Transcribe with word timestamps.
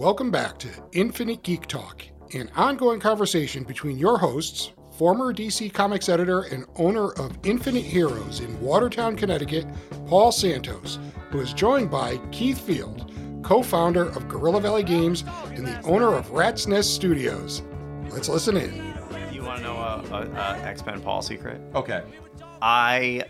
Welcome 0.00 0.30
back 0.30 0.56
to 0.60 0.68
Infinite 0.92 1.42
Geek 1.42 1.66
Talk, 1.66 2.06
an 2.32 2.50
ongoing 2.56 3.00
conversation 3.00 3.64
between 3.64 3.98
your 3.98 4.16
hosts, 4.16 4.72
former 4.96 5.30
DC 5.30 5.74
Comics 5.74 6.08
editor 6.08 6.44
and 6.44 6.64
owner 6.76 7.12
of 7.12 7.36
Infinite 7.44 7.84
Heroes 7.84 8.40
in 8.40 8.58
Watertown, 8.62 9.14
Connecticut, 9.14 9.66
Paul 10.06 10.32
Santos, 10.32 10.98
who 11.28 11.40
is 11.40 11.52
joined 11.52 11.90
by 11.90 12.16
Keith 12.32 12.58
Field, 12.58 13.12
co 13.44 13.62
founder 13.62 14.08
of 14.08 14.26
Gorilla 14.26 14.62
Valley 14.62 14.84
Games 14.84 15.22
and 15.48 15.66
the 15.66 15.78
owner 15.82 16.14
of 16.14 16.30
Rat's 16.30 16.66
Nest 16.66 16.94
Studios. 16.94 17.62
Let's 18.08 18.30
listen 18.30 18.56
in. 18.56 18.74
You 19.30 19.42
want 19.42 19.58
to 19.58 19.64
know 19.64 19.76
a, 19.76 20.02
a, 20.12 20.30
a 20.30 20.62
X 20.62 20.82
Men 20.86 21.02
Paul 21.02 21.20
secret? 21.20 21.60
Okay. 21.74 22.02
I 22.62 23.24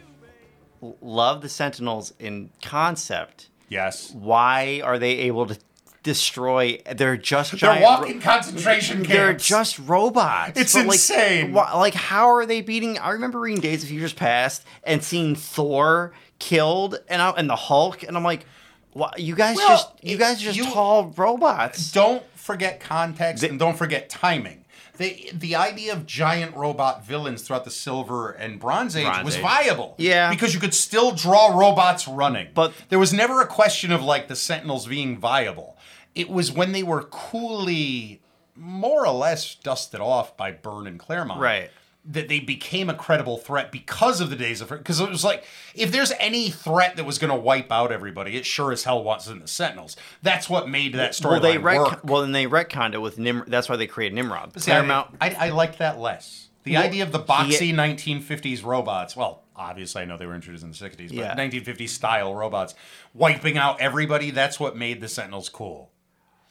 love 1.00 1.42
the 1.42 1.48
Sentinels 1.48 2.14
in 2.20 2.50
concept. 2.62 3.50
Yes. 3.68 4.12
Why 4.12 4.82
are 4.84 5.00
they 5.00 5.18
able 5.18 5.46
to 5.46 5.58
destroy? 6.02 6.80
They're 6.94 7.16
just 7.16 7.52
They're 7.52 7.58
giant. 7.58 7.82
walking 7.84 8.20
concentration 8.20 8.98
camps. 8.98 9.08
They're 9.10 9.32
just 9.34 9.78
robots. 9.80 10.58
It's 10.58 10.72
But, 10.74 10.86
like, 10.86 10.94
insane. 10.94 11.52
like, 11.52 11.94
how 11.94 12.30
are 12.34 12.46
they 12.46 12.60
beating? 12.60 12.98
I 12.98 13.10
remember 13.10 13.40
reading 13.40 13.60
Days 13.60 13.82
of 13.82 13.88
Futures 13.88 14.12
Past 14.12 14.64
and 14.84 15.02
seeing 15.02 15.34
Thor 15.36 16.12
killed 16.38 16.98
and 17.08 17.20
I, 17.20 17.30
and 17.30 17.48
the 17.50 17.56
Hulk, 17.56 18.02
and 18.02 18.16
I'm 18.16 18.24
like, 18.24 18.46
why, 18.92 19.12
you 19.16 19.34
guys 19.36 19.56
Well, 19.56 19.68
just 19.68 19.88
you 20.02 20.16
guys 20.16 20.40
are 20.40 20.44
just 20.46 20.56
you- 20.56 20.64
tall 20.64 21.12
robots. 21.16 21.92
Don't 21.92 22.22
forget 22.34 22.80
context 22.80 23.42
The- 23.42 23.48
and 23.50 23.58
don't 23.58 23.76
forget 23.76 24.08
timing. 24.08 24.64
The, 24.96 25.30
the 25.32 25.56
idea 25.56 25.94
of 25.94 26.04
giant 26.04 26.54
robot 26.56 27.06
villains 27.06 27.40
throughout 27.40 27.64
the 27.64 27.70
Silver 27.70 28.32
and 28.32 28.60
Bronze 28.60 28.94
Age 28.94 29.06
Bronze 29.06 29.24
was 29.24 29.36
Age. 29.36 29.42
viable. 29.42 29.94
Yeah. 29.96 30.28
Because 30.28 30.52
you 30.52 30.60
could 30.60 30.74
still 30.74 31.12
draw 31.12 31.56
robots 31.58 32.06
running. 32.06 32.48
But- 32.52 32.74
there 32.90 32.98
was 32.98 33.10
never 33.12 33.40
a 33.40 33.46
question 33.46 33.92
of 33.92 34.02
like 34.02 34.28
the 34.28 34.36
Sentinels 34.36 34.86
being 34.86 35.16
viable. 35.18 35.78
It 36.14 36.28
was 36.28 36.50
when 36.52 36.72
they 36.72 36.82
were 36.82 37.02
coolly, 37.04 38.20
more 38.56 39.06
or 39.06 39.12
less 39.12 39.54
dusted 39.54 40.00
off 40.00 40.36
by 40.36 40.52
Byrne 40.52 40.86
and 40.86 40.98
Claremont. 40.98 41.40
Right. 41.40 41.70
That 42.04 42.28
they 42.28 42.40
became 42.40 42.88
a 42.88 42.94
credible 42.94 43.36
threat 43.36 43.70
because 43.70 44.22
of 44.22 44.30
the 44.30 44.36
days 44.36 44.62
of 44.62 44.70
because 44.70 45.00
it 45.00 45.10
was 45.10 45.22
like 45.22 45.44
if 45.74 45.92
there's 45.92 46.12
any 46.18 46.48
threat 46.48 46.96
that 46.96 47.04
was 47.04 47.18
going 47.18 47.28
to 47.30 47.38
wipe 47.38 47.70
out 47.70 47.92
everybody, 47.92 48.36
it 48.38 48.46
sure 48.46 48.72
as 48.72 48.84
hell 48.84 49.04
wasn't 49.04 49.42
the 49.42 49.46
Sentinels. 49.48 49.96
That's 50.22 50.48
what 50.48 50.66
made 50.66 50.94
that 50.94 51.20
well, 51.22 51.40
they 51.40 51.56
retcon- 51.58 52.02
well, 52.02 52.22
then 52.22 52.32
they 52.32 52.46
retconned 52.46 52.94
it 52.94 53.02
with 53.02 53.18
Nim. 53.18 53.44
That's 53.46 53.68
why 53.68 53.76
they 53.76 53.86
created 53.86 54.14
Nimrod. 54.14 54.58
See, 54.58 54.72
I, 54.72 54.76
Claremont. 54.76 55.16
I, 55.20 55.30
I 55.38 55.48
liked 55.50 55.78
that 55.78 55.98
less. 55.98 56.48
The 56.64 56.72
Well, 56.74 56.82
idea 56.84 57.02
of 57.02 57.12
the 57.12 57.20
boxy 57.20 57.58
he- 57.58 57.72
1950s 57.74 58.64
robots. 58.64 59.14
Well, 59.14 59.42
obviously, 59.54 60.00
I 60.00 60.04
know 60.06 60.16
they 60.16 60.26
were 60.26 60.34
introduced 60.34 60.64
in 60.64 60.70
the 60.70 60.76
60s, 60.76 61.08
but 61.08 61.12
Yeah. 61.12 61.34
1950s 61.36 61.90
style 61.90 62.34
robots 62.34 62.74
wiping 63.12 63.58
out 63.58 63.78
everybody. 63.80 64.30
That's 64.30 64.58
what 64.58 64.74
made 64.74 65.02
the 65.02 65.08
Sentinels 65.08 65.50
cool. 65.50 65.89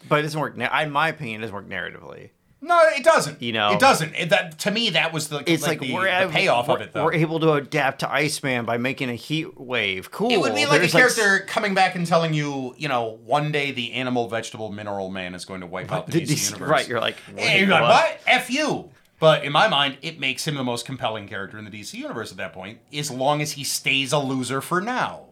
But 0.08 0.20
it 0.20 0.22
doesn't 0.24 0.40
work. 0.40 0.56
Na- 0.58 0.80
in 0.82 0.92
my 0.92 1.10
opinion, 1.10 1.42
it 1.42 1.44
doesn't 1.44 1.56
work 1.56 1.70
narratively. 1.70 2.30
No, 2.62 2.78
it 2.90 3.06
doesn't. 3.06 3.42
You 3.42 3.54
know- 3.54 3.72
it 3.72 3.80
doesn't. 3.80 4.14
It, 4.16 4.30
that 4.30 4.60
to 4.60 4.72
me, 4.72 4.90
that 4.92 5.14
was 5.14 5.30
the 5.30 5.44
It's 5.46 5.66
like, 5.66 5.80
the, 5.80 5.94
we're, 5.94 6.26
the 6.28 6.32
payoff 6.32 6.68
of 6.70 6.82
it. 6.82 6.92
Though 6.92 7.06
we're 7.06 7.14
able 7.14 7.40
to 7.40 7.54
adapt 7.54 8.00
to 8.00 8.12
Iceman 8.12 8.66
by 8.66 8.78
making 8.78 9.10
a 9.10 9.16
heat 9.16 9.58
wave. 9.60 10.12
Cool. 10.12 10.32
It 10.32 10.40
would 10.42 10.56
be 10.56 10.66
like 10.66 10.82
There's 10.82 10.94
a 10.94 10.98
character 10.98 11.46
coming 11.46 11.74
back 11.74 11.96
and 11.96 12.06
telling 12.06 12.34
you, 12.34 12.76
you 12.78 12.90
know, 12.90 13.18
one 13.24 13.52
day 13.54 13.72
the 13.72 13.94
animal, 13.94 14.28
vegetable, 14.28 14.72
mineral 14.72 15.10
man 15.10 15.36
is 15.36 15.46
going 15.46 15.62
to 15.62 15.68
wipe 15.68 15.92
out 15.92 16.08
the, 16.08 16.20
DC, 16.20 16.28
DC 16.28 16.52
universe. 16.52 16.70
right, 16.70 16.88
you're 16.88 17.00
like, 17.00 17.16
And 17.38 17.62
you're 17.62 17.70
like, 17.70 17.82
what? 17.82 18.20
F 18.28 18.50
you. 18.50 18.90
But 19.22 19.44
in 19.44 19.52
my 19.52 19.68
mind, 19.68 19.98
it 20.02 20.20
makes 20.20 20.48
him 20.48 20.56
the 20.56 20.64
most 20.64 20.86
compelling 20.86 21.28
character 21.28 21.58
in 21.58 21.66
the 21.66 21.72
DC 21.72 21.94
universe 21.94 22.32
at 22.32 22.38
that 22.38 22.54
point, 22.54 22.80
as 22.94 23.12
long 23.12 23.42
as 23.42 23.54
he 23.54 23.64
stays 23.66 24.12
a 24.14 24.20
loser 24.20 24.62
for 24.62 24.80
now. 24.82 25.26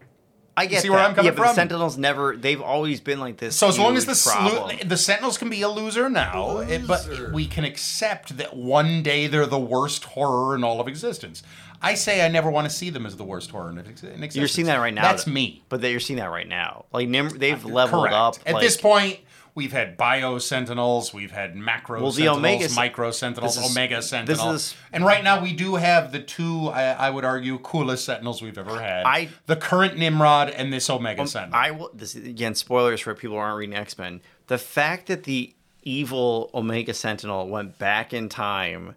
I 0.57 0.65
get 0.65 0.81
see 0.81 0.89
where. 0.89 0.99
I'm 0.99 1.13
coming 1.13 1.31
yeah, 1.31 1.37
but 1.37 1.43
the? 1.43 1.53
Sentinels 1.53 1.97
never. 1.97 2.35
They've 2.35 2.61
always 2.61 2.99
been 2.99 3.19
like 3.19 3.37
this. 3.37 3.55
So 3.55 3.67
as 3.67 3.77
long 3.77 3.95
as 3.95 4.07
the 4.07 4.29
problem. 4.29 4.77
the 4.85 4.97
Sentinels 4.97 5.37
can 5.37 5.49
be 5.49 5.61
a 5.61 5.69
loser 5.69 6.09
now, 6.09 6.57
it- 6.57 6.87
but 6.87 7.07
we 7.31 7.45
can 7.45 7.63
accept 7.63 8.37
that 8.37 8.55
one 8.57 9.03
day 9.03 9.27
they're 9.27 9.45
the 9.45 9.59
worst 9.59 10.03
horror 10.03 10.55
in 10.55 10.63
all 10.63 10.81
of 10.81 10.87
existence. 10.87 11.43
I 11.79 11.93
say 11.93 12.25
I 12.25 12.27
never 12.27 12.49
want 12.49 12.67
to 12.67 12.75
see 12.75 12.89
them 12.89 13.05
as 13.05 13.17
the 13.17 13.23
worst 13.23 13.51
horror 13.51 13.69
in, 13.69 13.77
existence. 13.77 14.35
you're 14.35 14.47
seeing 14.47 14.65
that 14.65 14.77
right 14.77 14.93
now. 14.93 15.03
That's 15.03 15.25
though. 15.25 15.31
me. 15.31 15.61
But 15.69 15.81
that 15.81 15.91
you're 15.91 15.99
seeing 15.99 16.17
that 16.17 16.31
right 16.31 16.47
now. 16.47 16.85
Like 16.91 17.11
they've 17.11 17.63
leveled 17.63 18.09
Correct. 18.09 18.15
up. 18.15 18.35
At 18.47 18.55
like, 18.55 18.63
this 18.63 18.77
point, 18.77 19.19
we've 19.57 19.71
had 19.71 19.97
bio 19.97 20.37
sentinels, 20.37 21.13
we've 21.13 21.31
had 21.31 21.55
macro 21.55 21.99
Well, 22.01 22.11
sentinels, 22.11 22.37
Omega- 22.37 22.73
micro 22.75 23.11
sentinels, 23.11 23.57
is- 23.57 23.71
omega 23.71 23.97
is- 23.97 24.75
and 24.93 25.03
right 25.03 25.23
now 25.23 25.41
we 25.41 25.51
do 25.51 25.75
have 25.75 26.11
the 26.11 26.19
two. 26.19 26.67
I, 26.69 26.83
I 26.91 27.09
would 27.09 27.25
argue 27.25 27.57
coolest 27.57 28.05
sentinels 28.05 28.41
we've 28.41 28.57
ever 28.57 28.79
had. 28.79 29.03
I- 29.05 29.29
the 29.47 29.55
current 29.55 29.97
Nimrod 29.97 30.49
and 30.51 30.71
this 30.71 30.89
omega 30.89 31.25
sentinel. 31.27 31.57
Um, 31.59 31.65
I 31.65 31.71
will. 31.71 31.89
This 31.93 32.15
again, 32.15 32.53
spoilers 32.55 33.01
for 33.01 33.13
people 33.15 33.35
who 33.35 33.41
aren't 33.41 33.57
reading 33.57 33.75
X 33.75 33.97
Men. 33.97 34.21
The 34.45 34.59
fact 34.59 35.07
that 35.07 35.23
the 35.23 35.53
evil 35.81 36.49
Omega 36.53 36.93
Sentinel 36.93 37.47
went 37.47 37.79
back 37.79 38.13
in 38.13 38.29
time 38.29 38.95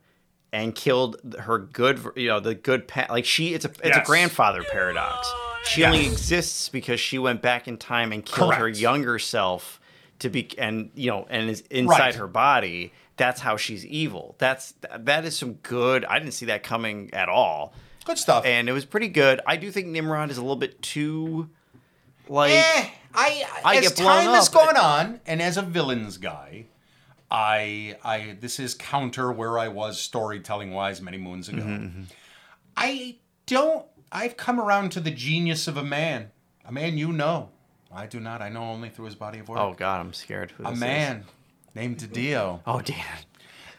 and 0.53 0.75
killed 0.75 1.17
her 1.41 1.59
good, 1.59 2.01
you 2.17 2.29
know, 2.29 2.39
the 2.41 2.55
good 2.55 2.87
pa- 2.87 3.07
like 3.09 3.25
she. 3.25 3.55
It's 3.55 3.65
a 3.65 3.71
it's 3.83 3.97
a 3.97 4.03
grandfather 4.05 4.63
paradox. 4.63 5.33
She 5.65 5.85
only 5.85 6.07
exists 6.07 6.69
because 6.69 7.01
she 7.01 7.19
went 7.19 7.41
back 7.43 7.67
in 7.67 7.79
time 7.79 8.13
and 8.13 8.25
killed 8.25 8.55
her 8.55 8.69
younger 8.69 9.19
self 9.19 9.80
to 10.21 10.31
be 10.31 10.49
and 10.59 10.91
you 10.95 11.11
know 11.11 11.27
and 11.29 11.51
is 11.51 11.63
inside 11.71 11.99
Right. 11.99 12.15
her 12.15 12.27
body. 12.29 12.93
That's 13.17 13.41
how 13.41 13.57
she's 13.59 13.85
evil. 13.85 14.35
That's 14.39 14.73
that 14.99 15.25
is 15.27 15.37
some 15.37 15.55
good. 15.55 16.05
I 16.07 16.19
didn't 16.19 16.33
see 16.35 16.47
that 16.47 16.63
coming 16.63 17.11
at 17.13 17.29
all, 17.29 17.75
Good 18.07 18.17
stuff. 18.19 18.47
and 18.47 18.69
it 18.69 18.73
was 18.73 18.85
pretty 18.87 19.09
good. 19.09 19.41
I 19.47 19.57
do 19.57 19.71
think 19.71 19.89
Nimrod 19.89 20.31
is 20.31 20.39
a 20.39 20.41
little 20.41 20.57
bit 20.57 20.81
too 20.81 21.51
like. 22.29 22.53
Eh, 22.53 22.89
I, 23.15 23.45
I 23.65 23.77
as 23.79 23.93
time 23.93 24.29
has 24.29 24.49
up. 24.49 24.55
gone 24.55 24.77
on, 24.77 25.21
and 25.27 25.43
as 25.43 25.57
a 25.59 25.63
villains 25.63 26.17
guy, 26.17 26.67
I 27.31 27.97
I 28.05 28.37
this 28.41 28.59
is 28.59 28.75
counter 28.75 29.31
where 29.33 29.59
I 29.59 29.69
was 29.69 30.01
storytelling 30.01 30.73
wise 30.73 31.01
many 31.03 31.19
moons 31.19 31.49
ago. 31.49 31.63
Mm-hmm, 31.63 32.03
I 32.77 33.17
don't. 33.47 33.85
I've 34.13 34.37
come 34.37 34.59
around 34.61 34.91
to 34.93 35.01
the 35.01 35.11
genius 35.11 35.69
of 35.69 35.77
a 35.77 35.85
man, 35.85 36.31
a 36.65 36.73
man 36.73 36.97
you 36.99 37.13
know. 37.13 37.51
I 37.93 38.07
do 38.07 38.21
not. 38.21 38.41
I 38.41 38.49
know 38.49 38.63
only 38.63 38.89
through 38.89 39.07
his 39.07 39.15
body 39.15 39.41
of 39.41 39.49
work. 39.49 39.59
Oh 39.59 39.75
God, 39.77 40.01
I'm 40.01 40.13
scared. 40.13 40.53
Who 40.53 40.65
a 40.65 40.69
this 40.69 40.75
is. 40.75 40.81
man 40.81 41.25
named 41.75 42.13
Dio. 42.13 42.61
Oh 42.67 42.81
damn. 42.81 43.05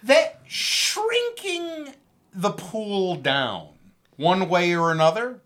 That 0.04 0.42
shrinking 0.48 1.94
the 2.34 2.52
pool 2.52 3.16
down 3.16 3.70
one 4.18 4.50
way 4.50 4.76
or 4.76 4.92
another 4.92 5.40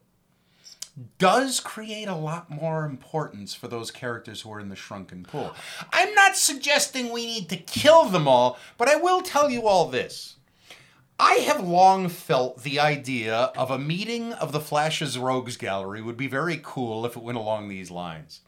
does 1.17 1.59
create 1.59 2.07
a 2.07 2.15
lot 2.15 2.49
more 2.49 2.85
importance 2.85 3.53
for 3.53 3.67
those 3.67 3.91
characters 3.91 4.41
who 4.41 4.51
are 4.53 4.59
in 4.59 4.69
the 4.69 4.75
shrunken 4.75 5.23
pool. 5.23 5.53
I'm 5.91 6.13
not 6.13 6.37
suggesting 6.37 7.11
we 7.11 7.25
need 7.25 7.49
to 7.49 7.57
kill 7.57 8.05
them 8.05 8.27
all, 8.27 8.57
but 8.77 8.87
I 8.87 8.95
will 8.95 9.21
tell 9.21 9.49
you 9.49 9.67
all 9.67 9.89
this. 9.89 10.35
I 11.19 11.35
have 11.35 11.65
long 11.65 12.09
felt 12.09 12.63
the 12.63 12.79
idea 12.79 13.35
of 13.57 13.71
a 13.71 13.79
meeting 13.79 14.33
of 14.33 14.51
the 14.51 14.59
Flash's 14.59 15.17
Rogues 15.17 15.57
Gallery 15.57 16.01
would 16.01 16.17
be 16.17 16.27
very 16.27 16.59
cool 16.61 17.05
if 17.05 17.15
it 17.15 17.23
went 17.23 17.37
along 17.37 17.67
these 17.67 17.91
lines. 17.91 18.41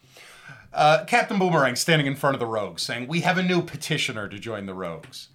Uh, 0.77 1.03
Captain 1.05 1.39
Boomerang 1.39 1.75
standing 1.75 2.05
in 2.07 2.15
front 2.15 2.35
of 2.35 2.39
the 2.39 2.45
Rogues 2.45 2.83
saying, 2.83 3.07
We 3.07 3.21
have 3.21 3.37
a 3.37 3.43
new 3.43 3.61
petitioner 3.63 4.27
to 4.29 4.37
join 4.37 4.67
the 4.67 4.73
Rogues. 4.75 5.29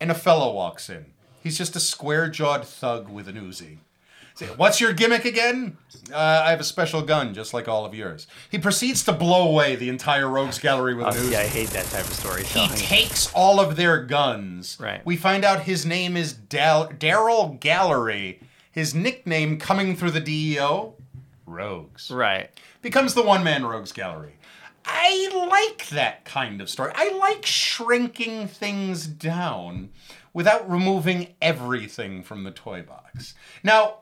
And 0.00 0.10
a 0.10 0.14
fellow 0.14 0.52
walks 0.52 0.90
in. 0.90 1.06
He's 1.42 1.56
just 1.56 1.76
a 1.76 1.80
square 1.80 2.28
jawed 2.28 2.66
thug 2.66 3.08
with 3.08 3.28
an 3.28 3.36
Uzi. 3.36 3.78
Say, 4.34 4.46
What's 4.46 4.80
your 4.80 4.92
gimmick 4.92 5.24
again? 5.24 5.76
Uh, 6.12 6.16
I 6.44 6.50
have 6.50 6.58
a 6.58 6.64
special 6.64 7.02
gun, 7.02 7.32
just 7.32 7.54
like 7.54 7.68
all 7.68 7.84
of 7.84 7.94
yours. 7.94 8.26
He 8.50 8.58
proceeds 8.58 9.04
to 9.04 9.12
blow 9.12 9.48
away 9.48 9.76
the 9.76 9.88
entire 9.88 10.28
Rogues 10.28 10.58
Gallery 10.58 10.94
with 10.94 11.06
an 11.06 11.12
Uzi. 11.12 11.30
yeah, 11.30 11.38
I 11.40 11.46
hate 11.46 11.68
that 11.70 11.86
type 11.86 12.04
of 12.04 12.12
story. 12.14 12.42
He 12.42 12.48
storytelling. 12.48 12.78
takes 12.80 13.32
all 13.34 13.60
of 13.60 13.76
their 13.76 14.02
guns. 14.02 14.78
Right. 14.80 15.04
We 15.06 15.16
find 15.16 15.44
out 15.44 15.62
his 15.62 15.86
name 15.86 16.16
is 16.16 16.32
Dal- 16.32 16.88
Daryl 16.88 17.60
Gallery. 17.60 18.40
His 18.72 18.94
nickname 18.96 19.58
coming 19.58 19.94
through 19.94 20.10
the 20.12 20.20
DEO, 20.20 20.94
Rogues. 21.46 22.10
right. 22.10 22.50
Becomes 22.80 23.14
the 23.14 23.22
one 23.22 23.44
man 23.44 23.64
Rogues 23.64 23.92
Gallery. 23.92 24.34
I 24.84 25.46
like 25.50 25.88
that 25.88 26.24
kind 26.24 26.60
of 26.60 26.68
story. 26.70 26.92
I 26.94 27.10
like 27.12 27.44
shrinking 27.46 28.48
things 28.48 29.06
down 29.06 29.90
without 30.32 30.68
removing 30.70 31.34
everything 31.40 32.22
from 32.22 32.44
the 32.44 32.50
toy 32.50 32.82
box. 32.82 33.34
Now, 33.62 33.98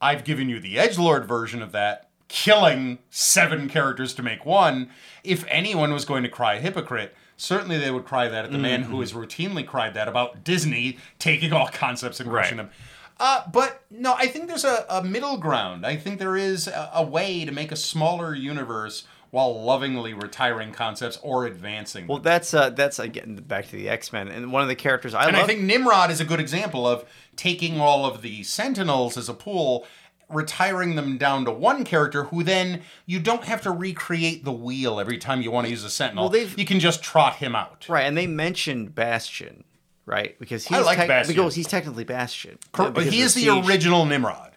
I've 0.00 0.24
given 0.24 0.48
you 0.48 0.58
the 0.60 0.76
Edgelord 0.76 1.26
version 1.26 1.62
of 1.62 1.72
that, 1.72 2.08
killing 2.28 2.98
seven 3.10 3.68
characters 3.68 4.14
to 4.14 4.22
make 4.22 4.44
one. 4.46 4.90
If 5.22 5.44
anyone 5.48 5.92
was 5.92 6.04
going 6.04 6.22
to 6.22 6.28
cry 6.28 6.58
hypocrite, 6.58 7.14
certainly 7.36 7.78
they 7.78 7.90
would 7.90 8.04
cry 8.04 8.28
that 8.28 8.44
at 8.44 8.52
the 8.52 8.58
man 8.58 8.84
who 8.84 9.00
has 9.00 9.12
routinely 9.12 9.66
cried 9.66 9.94
that 9.94 10.08
about 10.08 10.42
Disney 10.44 10.98
taking 11.18 11.52
all 11.52 11.68
concepts 11.68 12.20
and 12.20 12.30
crushing 12.30 12.58
Right. 12.58 12.64
them. 12.68 12.74
Uh, 13.20 13.42
but 13.52 13.84
no, 13.90 14.14
I 14.14 14.26
think 14.26 14.48
there's 14.48 14.64
a, 14.64 14.84
a 14.88 15.04
middle 15.04 15.36
ground. 15.36 15.84
I 15.86 15.96
think 15.96 16.18
there 16.18 16.36
is 16.36 16.66
a, 16.66 16.90
a 16.94 17.02
way 17.04 17.44
to 17.44 17.52
make 17.52 17.70
a 17.70 17.76
smaller 17.76 18.34
universe 18.34 19.04
while 19.32 19.64
lovingly 19.64 20.12
retiring 20.12 20.72
concepts 20.72 21.18
or 21.22 21.46
advancing. 21.46 22.06
Well, 22.06 22.18
them. 22.18 22.24
that's 22.24 22.54
uh, 22.54 22.70
that's 22.70 22.98
again 22.98 23.36
back 23.36 23.66
to 23.66 23.72
the 23.72 23.88
X 23.88 24.12
Men, 24.12 24.28
and 24.28 24.52
one 24.52 24.62
of 24.62 24.68
the 24.68 24.76
characters 24.76 25.14
I 25.14 25.24
and 25.24 25.32
love. 25.36 25.44
I 25.44 25.46
think 25.46 25.62
Nimrod 25.62 26.10
is 26.10 26.20
a 26.20 26.24
good 26.24 26.38
example 26.38 26.86
of 26.86 27.04
taking 27.34 27.80
all 27.80 28.04
of 28.06 28.20
the 28.22 28.42
Sentinels 28.44 29.16
as 29.16 29.30
a 29.30 29.34
pool, 29.34 29.86
retiring 30.28 30.96
them 30.96 31.16
down 31.16 31.46
to 31.46 31.50
one 31.50 31.82
character 31.82 32.24
who 32.24 32.42
then 32.42 32.82
you 33.06 33.18
don't 33.18 33.44
have 33.44 33.62
to 33.62 33.70
recreate 33.70 34.44
the 34.44 34.52
wheel 34.52 35.00
every 35.00 35.16
time 35.16 35.40
you 35.40 35.50
want 35.50 35.64
to 35.66 35.70
use 35.70 35.82
a 35.82 35.90
sentinel. 35.90 36.28
Well, 36.28 36.46
you 36.56 36.66
can 36.66 36.78
just 36.78 37.02
trot 37.02 37.36
him 37.36 37.56
out. 37.56 37.86
Right, 37.88 38.02
and 38.02 38.16
they 38.16 38.26
mentioned 38.26 38.94
Bastion, 38.94 39.64
right? 40.04 40.38
Because 40.38 40.66
he's 40.66 40.76
I 40.76 40.82
like 40.82 40.98
tec- 40.98 41.08
Bastion. 41.08 41.34
Because 41.34 41.54
he's 41.54 41.68
technically 41.68 42.04
Bastion. 42.04 42.58
Cor- 42.72 42.92
he 43.00 43.22
is 43.22 43.32
the 43.32 43.44
Siege- 43.44 43.66
original 43.66 44.04
Nimrod. 44.04 44.51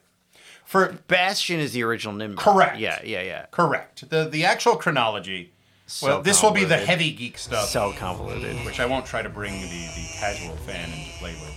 For 0.66 0.98
Bastion 1.08 1.60
is 1.60 1.74
the 1.74 1.84
original 1.84 2.16
Nimrod. 2.16 2.40
Correct. 2.40 2.80
Yeah, 2.80 3.00
yeah, 3.04 3.22
yeah. 3.22 3.46
correct. 3.52 4.10
The 4.10 4.28
the 4.28 4.46
actual 4.46 4.76
chronology. 4.76 5.54
So 5.88 6.08
well, 6.08 6.22
this 6.24 6.42
will 6.42 6.52
be 6.52 6.64
the 6.64 6.78
heavy 6.78 7.12
geek 7.12 7.38
stuff. 7.38 7.70
So 7.70 7.94
convoluted. 7.94 8.66
which 8.66 8.80
I 8.80 8.88
won't 8.88 9.06
try 9.06 9.22
to 9.22 9.30
bring 9.30 9.54
the, 9.62 9.68
the 9.68 10.08
casual 10.20 10.56
fan 10.58 10.90
into 10.90 11.12
play 11.20 11.34
with. 11.34 11.54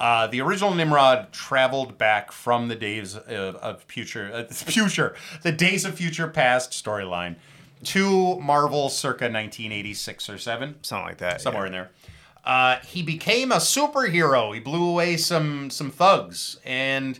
Uh, 0.00 0.26
the 0.28 0.40
original 0.40 0.74
Nimrod 0.74 1.32
traveled 1.32 1.96
back 1.98 2.30
from 2.32 2.68
the 2.68 2.74
days 2.76 3.16
of, 3.16 3.56
of 3.56 3.82
future, 3.84 4.30
uh, 4.32 4.44
future, 4.52 5.14
the 5.42 5.52
days 5.52 5.84
of 5.84 5.94
future 5.94 6.28
past 6.28 6.70
storyline 6.72 7.36
to 7.84 8.38
Marvel 8.40 8.88
circa 8.88 9.24
1986 9.24 10.28
or 10.28 10.38
seven, 10.38 10.76
Something 10.82 11.06
like 11.06 11.18
that. 11.18 11.40
somewhere 11.40 11.62
yeah. 11.64 11.66
in 11.66 11.72
there. 11.72 11.90
Uh, 12.44 12.78
he 12.80 13.02
became 13.02 13.52
a 13.52 13.56
superhero. 13.56 14.54
He 14.54 14.60
blew 14.60 14.88
away 14.88 15.16
some 15.16 15.70
some 15.70 15.90
thugs, 15.90 16.58
and 16.64 17.18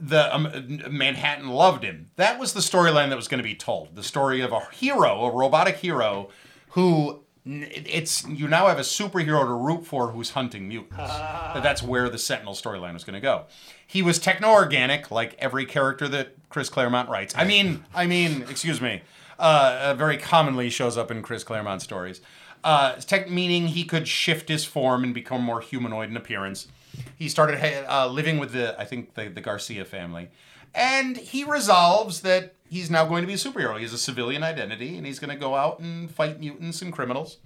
the 0.00 0.34
um, 0.34 0.48
Manhattan 0.90 1.48
loved 1.48 1.84
him. 1.84 2.10
That 2.16 2.38
was 2.38 2.52
the 2.52 2.60
storyline 2.60 3.10
that 3.10 3.16
was 3.16 3.28
going 3.28 3.38
to 3.38 3.44
be 3.44 3.54
told. 3.54 3.96
The 3.96 4.02
story 4.02 4.40
of 4.40 4.52
a 4.52 4.60
hero, 4.72 5.24
a 5.24 5.30
robotic 5.30 5.76
hero, 5.76 6.30
who 6.70 7.22
it's 7.44 8.26
you 8.28 8.48
now 8.48 8.66
have 8.66 8.78
a 8.78 8.82
superhero 8.82 9.44
to 9.44 9.52
root 9.52 9.86
for 9.86 10.12
who's 10.12 10.30
hunting 10.30 10.68
mutants. 10.68 10.96
That 11.50 11.62
That's 11.62 11.82
where 11.82 12.08
the 12.08 12.18
Sentinel 12.18 12.54
storyline 12.54 12.94
was 12.94 13.02
going 13.02 13.14
to 13.14 13.20
go. 13.20 13.46
He 13.84 14.02
was 14.02 14.20
techno-organic, 14.20 15.10
like 15.10 15.34
every 15.38 15.66
character 15.66 16.06
that 16.08 16.36
Chris 16.48 16.68
Claremont 16.68 17.08
writes. 17.08 17.34
I 17.36 17.44
mean, 17.44 17.84
I 17.92 18.06
mean, 18.06 18.42
excuse 18.48 18.80
me, 18.80 19.02
uh, 19.38 19.78
uh, 19.82 19.94
very 19.94 20.16
commonly 20.16 20.70
shows 20.70 20.96
up 20.96 21.10
in 21.10 21.22
Chris 21.22 21.42
Claremont 21.42 21.82
stories. 21.82 22.20
Uh, 22.62 22.92
tech 22.96 23.28
meaning 23.28 23.68
he 23.68 23.84
could 23.84 24.06
shift 24.06 24.48
his 24.48 24.64
form 24.64 25.02
and 25.02 25.12
become 25.12 25.42
more 25.42 25.60
humanoid 25.60 26.10
in 26.10 26.16
appearance. 26.16 26.68
He 27.20 27.28
started 27.28 27.60
uh, 27.86 28.06
living 28.08 28.38
with 28.38 28.52
the, 28.52 28.74
I 28.80 28.86
think, 28.86 29.12
the, 29.12 29.28
the 29.28 29.42
Garcia 29.42 29.84
family. 29.84 30.30
And 30.74 31.18
he 31.18 31.44
resolves 31.44 32.22
that 32.22 32.54
he's 32.66 32.90
now 32.90 33.04
going 33.04 33.20
to 33.20 33.26
be 33.26 33.34
a 33.34 33.36
superhero. 33.36 33.76
He 33.76 33.82
has 33.82 33.92
a 33.92 33.98
civilian 33.98 34.42
identity, 34.42 34.96
and 34.96 35.06
he's 35.06 35.18
going 35.18 35.28
to 35.28 35.36
go 35.36 35.54
out 35.54 35.80
and 35.80 36.10
fight 36.10 36.40
mutants 36.40 36.80
and 36.80 36.90
criminals. 36.90 37.36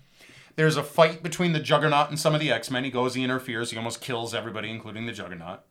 There's 0.54 0.76
a 0.76 0.84
fight 0.84 1.24
between 1.24 1.54
the 1.54 1.58
Juggernaut 1.58 2.08
and 2.08 2.20
some 2.20 2.36
of 2.36 2.40
the 2.40 2.52
X 2.52 2.70
Men. 2.70 2.84
He 2.84 2.90
goes, 2.92 3.16
he 3.16 3.24
interferes, 3.24 3.72
he 3.72 3.76
almost 3.76 4.00
kills 4.00 4.32
everybody, 4.32 4.70
including 4.70 5.06
the 5.06 5.12
Juggernaut. 5.12 5.62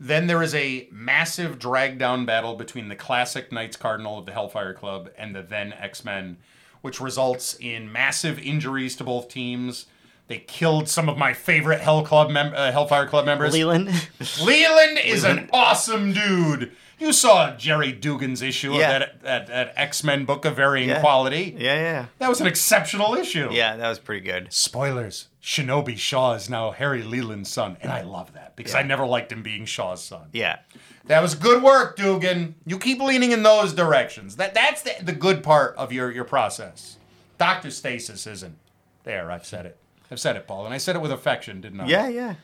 Then 0.00 0.28
there 0.28 0.42
is 0.42 0.54
a 0.54 0.88
massive 0.90 1.58
drag 1.58 1.98
down 1.98 2.24
battle 2.24 2.56
between 2.56 2.88
the 2.88 2.96
classic 2.96 3.52
Knights 3.52 3.76
Cardinal 3.76 4.18
of 4.18 4.24
the 4.24 4.32
Hellfire 4.32 4.72
Club 4.72 5.10
and 5.18 5.36
the 5.36 5.42
then 5.42 5.74
X 5.74 6.06
Men, 6.06 6.38
which 6.80 7.02
results 7.02 7.54
in 7.60 7.92
massive 7.92 8.38
injuries 8.38 8.96
to 8.96 9.04
both 9.04 9.28
teams. 9.28 9.84
They 10.32 10.38
killed 10.38 10.88
some 10.88 11.10
of 11.10 11.18
my 11.18 11.34
favorite 11.34 11.82
Hell 11.82 12.02
Club 12.06 12.30
mem- 12.30 12.54
uh, 12.56 12.72
Hellfire 12.72 13.06
Club 13.06 13.26
members. 13.26 13.52
Leland. 13.52 13.88
Leland 14.42 14.98
is 15.04 15.24
an 15.24 15.50
awesome 15.52 16.14
dude. 16.14 16.72
You 16.98 17.12
saw 17.12 17.54
Gerry 17.54 17.92
Duggan's 17.92 18.40
issue 18.40 18.72
Yeah. 18.72 18.78
of 18.78 19.00
that, 19.00 19.22
that, 19.24 19.46
that 19.48 19.72
X 19.76 20.02
Men 20.02 20.24
book 20.24 20.46
of 20.46 20.56
varying 20.56 20.88
Yeah. 20.88 21.00
quality. 21.00 21.54
yeah, 21.58 21.74
yeah. 21.74 22.06
That 22.18 22.30
was 22.30 22.40
an 22.40 22.46
exceptional 22.46 23.14
issue. 23.14 23.50
Yeah, 23.52 23.76
that 23.76 23.86
was 23.86 23.98
pretty 23.98 24.24
good. 24.24 24.50
Spoilers. 24.50 25.28
Shinobi 25.42 25.98
Shaw 25.98 26.32
is 26.32 26.48
now 26.48 26.70
Harry 26.70 27.02
Leland's 27.02 27.50
son. 27.50 27.76
And 27.82 27.92
I 27.92 28.00
love 28.00 28.32
that 28.32 28.56
because 28.56 28.74
I 28.74 28.82
never 28.84 29.04
liked 29.04 29.30
him 29.32 29.42
being 29.42 29.66
Shaw's 29.66 30.02
son. 30.02 30.28
Yeah. 30.32 30.60
That 31.08 31.20
was 31.20 31.34
good 31.34 31.62
work, 31.62 31.98
Duggan. 31.98 32.54
You 32.64 32.78
keep 32.78 33.02
leaning 33.02 33.32
in 33.32 33.42
those 33.42 33.74
directions. 33.74 34.36
That 34.36 34.54
That's 34.54 34.80
the, 34.80 34.94
the 35.02 35.12
good 35.12 35.42
part 35.42 35.76
of 35.76 35.92
your, 35.92 36.10
your 36.10 36.24
process. 36.24 36.96
Dr. 37.36 37.70
Stasis 37.70 38.26
isn't. 38.26 38.56
There, 39.04 39.30
I've 39.30 39.44
said 39.44 39.66
it. 39.66 39.76
I've 40.12 40.20
said 40.20 40.36
it, 40.36 40.46
Paul. 40.46 40.66
And 40.66 40.74
I 40.74 40.78
said 40.78 40.94
it 40.94 41.00
with 41.00 41.10
affection, 41.10 41.62
didn't 41.62 41.80
I? 41.80 41.86
Yeah, 41.86 42.08
yeah. 42.08 42.34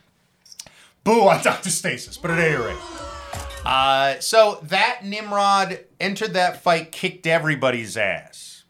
Boo 1.04 1.28
on 1.28 1.42
Dr. 1.42 1.68
Stasis, 1.68 2.16
but 2.16 2.30
at 2.30 2.38
any 2.38 2.56
rate. 2.56 2.76
Uh, 3.64 4.18
so 4.20 4.58
that 4.62 5.00
Nimrod 5.04 5.80
entered 6.00 6.32
that 6.32 6.62
fight, 6.62 6.90
kicked 6.90 7.26
everybody's 7.26 7.96
ass. 7.98 8.64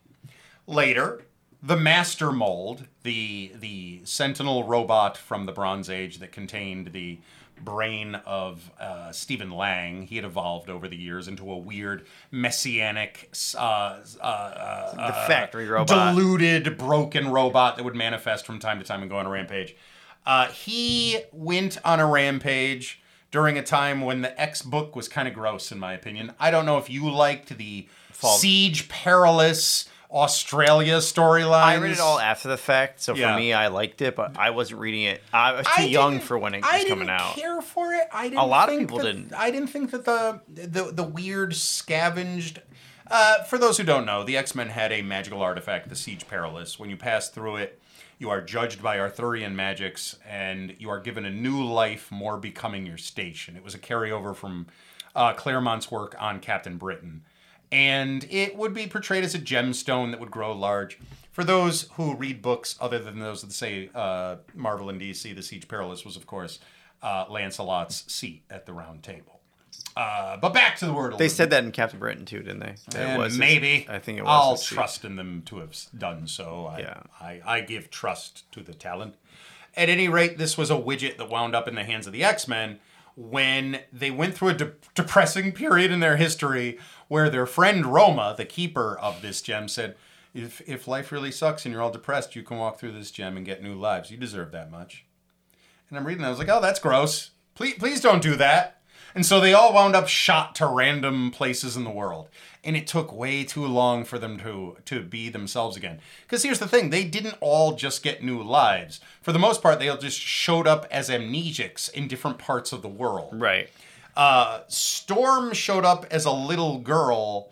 Later, 0.66 1.22
the 1.62 1.76
Master 1.76 2.32
Mold, 2.32 2.86
the 3.04 3.52
the 3.54 4.00
Sentinel 4.04 4.64
robot 4.64 5.16
from 5.16 5.46
the 5.46 5.52
Bronze 5.52 5.88
Age 5.88 6.18
that 6.18 6.32
contained 6.32 6.88
the 6.92 7.18
brain 7.64 8.14
of 8.26 8.70
uh, 8.80 9.12
Stephen 9.12 9.50
Lang, 9.50 10.02
he 10.02 10.16
had 10.16 10.24
evolved 10.24 10.70
over 10.70 10.88
the 10.88 10.96
years 10.96 11.28
into 11.28 11.50
a 11.50 11.56
weird 11.56 12.06
messianic, 12.30 13.30
uh, 13.56 13.58
uh, 13.58 14.22
uh, 14.22 15.06
The 15.08 15.12
factory 15.28 15.66
robot. 15.68 15.88
diluted, 15.88 16.76
broken 16.78 17.28
robot 17.30 17.76
that 17.76 17.84
would 17.84 17.94
manifest 17.94 18.46
from 18.46 18.58
time 18.58 18.78
to 18.78 18.84
time 18.84 19.02
and 19.02 19.10
go 19.10 19.16
on 19.18 19.26
a 19.26 19.30
rampage. 19.30 19.76
Uh, 20.26 20.48
he 20.48 21.20
went 21.32 21.78
on 21.84 22.00
a 22.00 22.06
rampage 22.06 23.00
during 23.30 23.56
a 23.58 23.62
time 23.62 24.00
when 24.00 24.22
the 24.22 24.40
X 24.40 24.62
book 24.62 24.96
was 24.96 25.08
kind 25.08 25.28
of 25.28 25.34
gross, 25.34 25.70
in 25.72 25.78
my 25.78 25.92
opinion. 25.92 26.32
I 26.40 26.50
don't 26.50 26.66
know 26.66 26.78
if 26.78 26.90
you 26.90 27.10
liked 27.10 27.56
the 27.56 27.88
Fall- 28.12 28.36
Siege 28.38 28.88
Perilous 28.88 29.88
Australia 30.10 30.96
storyline. 30.98 31.52
I 31.62 31.76
read 31.76 31.92
it 31.92 32.00
all 32.00 32.18
after 32.18 32.48
the 32.48 32.56
fact, 32.56 33.00
so 33.00 33.14
for 33.14 33.36
me, 33.36 33.52
I 33.52 33.68
liked 33.68 34.00
it, 34.00 34.16
but 34.16 34.38
I 34.38 34.50
wasn't 34.50 34.80
reading 34.80 35.02
it. 35.02 35.22
I 35.32 35.52
was 35.52 35.66
too 35.66 35.82
I 35.82 35.84
young 35.86 36.20
for 36.20 36.38
when 36.38 36.54
it 36.54 36.62
was 36.62 36.84
coming 36.84 37.10
out. 37.10 37.20
I 37.20 37.34
didn't 37.34 37.36
out. 37.36 37.36
care 37.36 37.62
for 37.62 37.92
it. 37.92 38.08
I 38.12 38.24
didn't 38.24 38.38
A 38.38 38.46
lot 38.46 38.72
of 38.72 38.78
people 38.78 38.98
that- 38.98 39.04
didn't. 39.04 39.34
I 39.34 39.50
didn't 39.50 39.68
think 39.68 39.90
that 39.90 40.04
the 40.06 40.40
the, 40.48 40.90
the 40.92 41.04
weird 41.04 41.54
scavenged. 41.54 42.60
Uh, 43.10 43.42
for 43.44 43.56
those 43.58 43.78
who 43.78 43.84
don't 43.84 44.04
know, 44.06 44.22
the 44.24 44.36
X 44.36 44.54
Men 44.54 44.68
had 44.68 44.92
a 44.92 45.02
magical 45.02 45.40
artifact, 45.42 45.88
the 45.88 45.96
Siege 45.96 46.26
Perilous. 46.28 46.78
When 46.78 46.90
you 46.90 46.96
pass 46.96 47.28
through 47.28 47.56
it, 47.56 47.80
you 48.18 48.28
are 48.30 48.40
judged 48.42 48.82
by 48.82 48.98
Arthurian 48.98 49.56
magics, 49.56 50.18
and 50.28 50.74
you 50.78 50.90
are 50.90 51.00
given 51.00 51.24
a 51.24 51.30
new 51.30 51.64
life, 51.64 52.10
more 52.10 52.36
becoming 52.36 52.84
your 52.86 52.98
station. 52.98 53.56
It 53.56 53.64
was 53.64 53.74
a 53.74 53.78
carryover 53.78 54.34
from 54.36 54.66
uh, 55.14 55.32
Claremont's 55.34 55.90
work 55.90 56.16
on 56.18 56.40
Captain 56.40 56.76
Britain, 56.76 57.22
and 57.72 58.26
it 58.30 58.56
would 58.56 58.74
be 58.74 58.86
portrayed 58.86 59.24
as 59.24 59.34
a 59.34 59.38
gemstone 59.38 60.10
that 60.10 60.20
would 60.20 60.30
grow 60.30 60.52
large. 60.52 60.98
For 61.32 61.44
those 61.44 61.82
who 61.92 62.14
read 62.16 62.42
books 62.42 62.76
other 62.80 62.98
than 62.98 63.20
those 63.20 63.42
that 63.42 63.52
say 63.52 63.90
uh, 63.94 64.36
Marvel 64.54 64.90
and 64.90 65.00
DC, 65.00 65.34
the 65.34 65.42
Siege 65.42 65.68
Perilous 65.68 66.04
was, 66.04 66.16
of 66.16 66.26
course, 66.26 66.58
uh, 67.02 67.26
Lancelot's 67.28 68.12
seat 68.12 68.42
at 68.50 68.66
the 68.66 68.72
Round 68.72 69.02
Table. 69.02 69.38
Uh, 69.96 70.36
but 70.36 70.52
back 70.54 70.76
to 70.78 70.86
the 70.86 70.92
word. 70.92 71.16
They 71.18 71.28
said 71.28 71.50
that 71.50 71.62
in 71.64 71.70
Captain 71.72 71.98
Britain 71.98 72.24
too, 72.24 72.38
didn't 72.38 72.60
they? 72.60 72.74
That 72.90 73.18
was 73.18 73.32
his- 73.34 73.38
maybe. 73.38 73.86
I 73.88 73.98
think 73.98 74.18
it 74.18 74.22
was. 74.22 74.30
I'll 74.30 74.56
trust 74.56 75.04
in 75.04 75.16
them 75.16 75.42
to 75.46 75.58
have 75.58 75.76
done 75.96 76.26
so. 76.26 76.66
I, 76.66 76.78
Yeah. 76.80 77.02
I, 77.20 77.40
I 77.44 77.60
give 77.60 77.90
trust 77.90 78.50
to 78.52 78.60
the 78.60 78.74
talent. 78.74 79.14
At 79.76 79.88
any 79.88 80.08
rate, 80.08 80.38
this 80.38 80.58
was 80.58 80.70
a 80.70 80.74
widget 80.76 81.18
that 81.18 81.28
wound 81.30 81.54
up 81.54 81.68
in 81.68 81.74
the 81.76 81.84
hands 81.84 82.06
of 82.06 82.12
the 82.12 82.24
X 82.24 82.48
Men 82.48 82.80
when 83.18 83.80
they 83.92 84.12
went 84.12 84.32
through 84.36 84.50
a 84.50 84.54
de- 84.54 84.72
depressing 84.94 85.50
period 85.50 85.90
in 85.90 85.98
their 85.98 86.16
history 86.16 86.78
where 87.08 87.28
their 87.28 87.46
friend 87.46 87.84
Roma, 87.84 88.32
the 88.36 88.44
keeper 88.44 88.96
of 88.96 89.22
this 89.22 89.42
gem, 89.42 89.66
said, 89.66 89.96
if, 90.34 90.60
if 90.68 90.86
life 90.86 91.10
really 91.10 91.32
sucks 91.32 91.66
and 91.66 91.72
you're 91.72 91.82
all 91.82 91.90
depressed, 91.90 92.36
you 92.36 92.44
can 92.44 92.58
walk 92.58 92.78
through 92.78 92.92
this 92.92 93.10
gem 93.10 93.36
and 93.36 93.44
get 93.44 93.60
new 93.60 93.74
lives. 93.74 94.12
You 94.12 94.18
deserve 94.18 94.52
that 94.52 94.70
much. 94.70 95.04
And 95.90 95.98
I'm 95.98 96.06
reading 96.06 96.22
that. 96.22 96.28
I 96.28 96.30
was 96.30 96.38
like, 96.38 96.48
oh, 96.48 96.60
that's 96.60 96.78
gross. 96.78 97.30
Please, 97.56 97.74
please 97.74 98.00
don't 98.00 98.22
do 98.22 98.36
that. 98.36 98.77
And 99.18 99.26
so 99.26 99.40
they 99.40 99.52
all 99.52 99.72
wound 99.72 99.96
up 99.96 100.06
shot 100.06 100.54
to 100.54 100.66
random 100.68 101.32
places 101.32 101.76
in 101.76 101.82
the 101.82 101.90
world. 101.90 102.28
And 102.62 102.76
it 102.76 102.86
took 102.86 103.12
way 103.12 103.42
too 103.42 103.66
long 103.66 104.04
for 104.04 104.16
them 104.16 104.38
to, 104.38 104.76
to 104.84 105.02
be 105.02 105.28
themselves 105.28 105.76
again. 105.76 105.98
Because 106.22 106.44
here's 106.44 106.60
the 106.60 106.68
thing 106.68 106.90
they 106.90 107.02
didn't 107.02 107.34
all 107.40 107.74
just 107.74 108.04
get 108.04 108.22
new 108.22 108.40
lives. 108.40 109.00
For 109.20 109.32
the 109.32 109.40
most 109.40 109.60
part, 109.60 109.80
they 109.80 109.88
all 109.88 109.98
just 109.98 110.20
showed 110.20 110.68
up 110.68 110.86
as 110.88 111.10
amnesics 111.10 111.92
in 111.92 112.06
different 112.06 112.38
parts 112.38 112.70
of 112.70 112.80
the 112.80 112.88
world. 112.88 113.30
Right. 113.32 113.68
Uh, 114.16 114.60
Storm 114.68 115.52
showed 115.52 115.84
up 115.84 116.06
as 116.12 116.24
a 116.24 116.30
little 116.30 116.78
girl, 116.78 117.50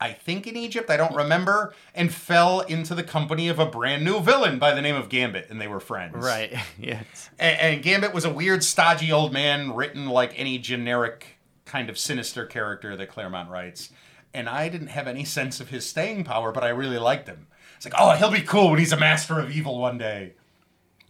I 0.00 0.12
think 0.12 0.46
in 0.46 0.56
Egypt, 0.56 0.88
I 0.88 0.96
don't 0.96 1.14
remember, 1.14 1.74
and 1.94 2.12
fell 2.12 2.60
into 2.60 2.94
the 2.94 3.02
company 3.02 3.48
of 3.48 3.58
a 3.58 3.66
brand 3.66 4.02
new 4.02 4.20
villain 4.20 4.58
by 4.58 4.74
the 4.74 4.80
name 4.80 4.96
of 4.96 5.10
Gambit, 5.10 5.48
and 5.50 5.60
they 5.60 5.68
were 5.68 5.80
friends. 5.80 6.16
Right. 6.16 6.54
yes. 6.78 7.28
And, 7.38 7.60
and 7.60 7.82
Gambit 7.82 8.14
was 8.14 8.24
a 8.24 8.32
weird, 8.32 8.64
stodgy 8.64 9.12
old 9.12 9.32
man 9.32 9.74
written 9.74 10.08
like 10.08 10.32
any 10.38 10.58
generic 10.58 11.38
kind 11.66 11.90
of 11.90 11.98
sinister 11.98 12.46
character 12.46 12.96
that 12.96 13.10
Claremont 13.10 13.50
writes. 13.50 13.90
And 14.32 14.48
I 14.48 14.68
didn't 14.70 14.88
have 14.88 15.06
any 15.06 15.24
sense 15.24 15.60
of 15.60 15.68
his 15.68 15.86
staying 15.86 16.24
power, 16.24 16.50
but 16.50 16.64
I 16.64 16.70
really 16.70 16.98
liked 16.98 17.28
him. 17.28 17.46
It's 17.76 17.84
like, 17.84 17.94
oh, 17.98 18.12
he'll 18.12 18.30
be 18.30 18.42
cool 18.42 18.70
when 18.70 18.78
he's 18.78 18.92
a 18.92 18.96
master 18.96 19.38
of 19.38 19.50
evil 19.50 19.78
one 19.78 19.98
day. 19.98 20.34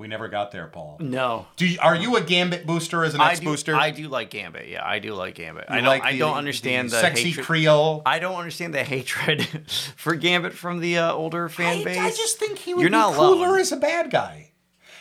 We 0.00 0.09
never 0.09 0.28
got 0.28 0.50
there, 0.50 0.66
Paul. 0.66 0.97
No. 0.99 1.45
Do 1.57 1.66
you, 1.66 1.78
are 1.78 1.95
you 1.95 2.16
a 2.16 2.23
Gambit 2.23 2.64
booster 2.66 3.04
as 3.04 3.14
an 3.14 3.21
I 3.21 3.33
X 3.33 3.40
do, 3.40 3.45
booster? 3.45 3.76
I 3.76 3.90
do 3.90 4.09
like 4.09 4.30
Gambit. 4.30 4.66
Yeah, 4.66 4.83
I 4.83 4.99
do 4.99 5.12
like 5.12 5.35
Gambit. 5.35 5.66
I 5.69 5.76
don't. 5.76 5.85
like 5.85 6.02
I 6.02 6.16
don't 6.16 6.38
understand 6.38 6.88
the, 6.88 6.99
sexy 6.99 7.25
hatred. 7.25 7.45
Creole. 7.45 8.00
I 8.07 8.19
don't 8.19 8.37
understand 8.37 8.73
the 8.73 8.83
hatred 8.83 9.47
for 9.97 10.14
Gambit 10.14 10.54
from 10.54 10.80
the 10.80 10.97
uh, 10.97 11.12
older 11.12 11.50
fan 11.50 11.80
I, 11.80 11.85
base. 11.85 11.99
I 11.99 12.09
just 12.12 12.38
think 12.38 12.57
he 12.57 12.73
would 12.73 12.80
You're 12.80 12.88
be 12.88 12.97
not 12.97 13.12
cooler 13.12 13.49
alone. 13.49 13.61
as 13.61 13.73
a 13.73 13.76
bad 13.76 14.11
guy. 14.11 14.52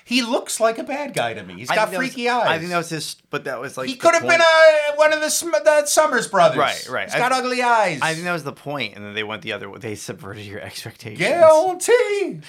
He 0.03 0.21
looks 0.21 0.59
like 0.59 0.79
a 0.79 0.83
bad 0.83 1.13
guy 1.13 1.33
to 1.33 1.43
me. 1.43 1.53
He's 1.53 1.69
got 1.69 1.75
that 1.91 1.97
was- 1.97 2.09
freaky 2.09 2.27
eyes. 2.27 2.47
I 2.49 2.57
think 2.57 2.71
that 2.71 2.77
was 2.79 2.89
his, 2.89 3.15
but 3.29 3.45
that 3.45 3.61
was 3.61 3.77
like 3.77 3.87
He 3.87 3.95
could 3.95 4.15
have 4.15 4.23
been 4.23 4.41
a, 4.41 4.95
one 4.95 5.13
of 5.13 5.21
the, 5.21 5.61
the 5.63 5.85
Summers 5.85 6.27
brothers. 6.27 6.57
Right, 6.57 6.89
right. 6.89 7.05
He's 7.05 7.15
got 7.15 7.31
ugly 7.31 7.61
eyes. 7.61 7.99
I 8.01 8.15
think 8.15 8.25
that 8.25 8.33
was 8.33 8.43
the 8.43 8.51
point, 8.51 8.97
and 8.97 9.05
then 9.05 9.13
they 9.13 9.23
went 9.23 9.43
the 9.43 9.53
other 9.53 9.69
way. 9.69 9.79
They 9.79 9.95
subverted 9.95 10.45
your 10.45 10.59
expectations. 10.59 11.19
Guilty. 11.19 12.41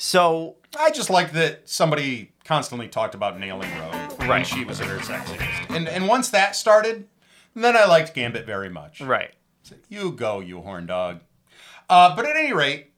So 0.00 0.54
I 0.78 0.90
just 0.90 1.10
like 1.10 1.32
that 1.32 1.68
somebody 1.68 2.30
constantly 2.44 2.86
talked 2.88 3.14
about 3.14 3.38
nailing 3.38 3.68
Rogue 3.78 4.12
when 4.20 4.28
Right. 4.28 4.46
she 4.46 4.64
was 4.64 4.80
at 4.80 4.86
her 4.86 4.98
sexiest. 4.98 5.74
And 5.74 5.88
and 5.88 6.06
once 6.08 6.30
that 6.30 6.54
started, 6.56 7.06
then 7.54 7.76
I 7.76 7.84
liked 7.84 8.14
Gambit 8.14 8.46
very 8.46 8.70
much. 8.70 9.00
right, 9.00 9.34
So 9.64 9.74
You 9.88 10.12
go, 10.12 10.38
you 10.40 10.60
horn 10.62 10.86
dog. 10.86 11.20
Uh, 11.90 12.14
but 12.14 12.24
at 12.26 12.36
any 12.36 12.52
rate, 12.52 12.92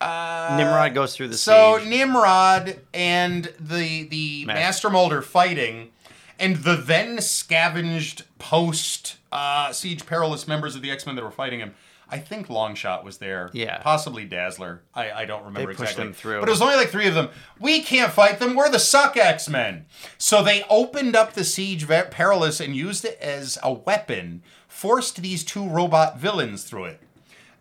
uh, 0.00 0.54
Nimrod 0.58 0.92
goes 0.92 1.14
through 1.14 1.28
the 1.28 1.36
so 1.38 1.78
siege. 1.78 1.88
Nimrod 1.88 2.80
and 2.92 3.44
the 3.60 4.02
the 4.08 4.44
Master- 4.46 4.60
Master 4.60 4.90
Mold 4.90 5.12
are 5.12 5.22
fighting, 5.22 5.90
and 6.38 6.56
the 6.56 6.74
then 6.74 7.20
scavenged 7.20 8.24
post 8.40 9.18
uh, 9.30 9.72
siege 9.72 10.04
perilous 10.04 10.48
members 10.48 10.74
of 10.74 10.82
the 10.82 10.90
X 10.90 11.06
Men 11.06 11.14
that 11.14 11.22
were 11.24 11.30
fighting 11.30 11.60
him. 11.60 11.74
I 12.10 12.18
think 12.18 12.48
Longshot 12.48 13.04
was 13.04 13.18
there. 13.18 13.50
Yeah. 13.52 13.78
Possibly 13.78 14.24
Dazzler. 14.24 14.82
I, 14.94 15.10
I 15.12 15.24
don't 15.24 15.44
remember 15.44 15.72
They 15.72 15.76
pushed 15.76 15.92
exactly. 15.92 16.04
them 16.04 16.12
through. 16.12 16.40
But 16.40 16.48
it 16.48 16.52
was 16.52 16.62
only 16.62 16.76
like 16.76 16.88
three 16.88 17.06
of 17.06 17.14
them. 17.14 17.28
We 17.58 17.82
can't 17.82 18.12
fight 18.12 18.38
them. 18.38 18.54
We're 18.54 18.70
the 18.70 18.78
suck 18.78 19.16
X 19.16 19.48
Men. 19.48 19.86
So 20.18 20.42
they 20.42 20.64
opened 20.68 21.14
up 21.14 21.34
the 21.34 21.44
siege 21.44 21.86
perilous 21.86 22.60
and 22.60 22.74
used 22.74 23.04
it 23.04 23.18
as 23.20 23.58
a 23.62 23.72
weapon. 23.72 24.42
Forced 24.68 25.22
these 25.22 25.44
two 25.44 25.68
robot 25.68 26.18
villains 26.18 26.64
through 26.64 26.86
it. 26.86 27.00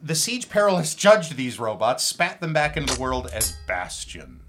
The 0.02 0.16
Siege 0.16 0.48
Perilous 0.48 0.96
judged 0.96 1.36
these 1.36 1.60
robots, 1.60 2.06
spat 2.06 2.40
them 2.40 2.54
back 2.54 2.78
into 2.78 2.94
the 2.94 3.02
world 3.02 3.28
as 3.34 3.58
Bastion, 3.68 4.40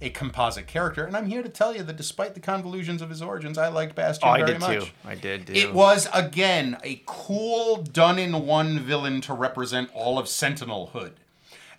a 0.00 0.10
composite 0.10 0.66
character. 0.66 1.04
And 1.04 1.16
I'm 1.16 1.26
here 1.26 1.42
to 1.42 1.48
tell 1.48 1.74
you 1.74 1.82
that 1.82 1.96
despite 1.96 2.34
the 2.34 2.40
convolutions 2.40 3.02
of 3.02 3.10
his 3.10 3.22
origins, 3.22 3.58
I 3.58 3.68
liked 3.68 3.94
Bastion 3.94 4.28
oh, 4.28 4.32
I 4.32 4.38
very 4.38 4.52
did 4.52 4.60
much. 4.60 4.84
too. 4.84 4.90
I 5.04 5.14
did. 5.14 5.46
Too. 5.46 5.52
It 5.54 5.72
was, 5.72 6.08
again, 6.12 6.78
a 6.82 7.02
cool, 7.06 7.82
done 7.82 8.18
in 8.18 8.46
one 8.46 8.78
villain 8.80 9.20
to 9.22 9.32
represent 9.32 9.90
all 9.94 10.18
of 10.18 10.26
Sentinelhood. 10.26 11.12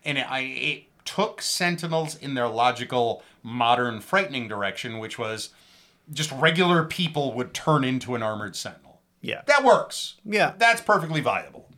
And 0.04 0.18
it, 0.18 0.32
I, 0.32 0.40
it 0.40 0.84
took 1.06 1.42
Sentinels 1.42 2.16
in 2.16 2.34
their 2.34 2.48
logical, 2.48 3.24
modern, 3.44 4.02
frightening 4.02 4.48
direction, 4.48 5.00
which 5.00 5.20
was 5.20 5.50
just 6.12 6.32
regular 6.32 6.86
people 6.86 7.34
would 7.34 7.54
turn 7.54 7.84
into 7.84 8.16
an 8.16 8.24
armored 8.24 8.56
Sentinel. 8.56 9.02
Yeah. 9.22 9.42
That 9.48 9.64
works. 9.64 10.16
Yeah. 10.26 10.54
That's 10.58 10.82
perfectly 10.82 11.22
viable. 11.22 11.70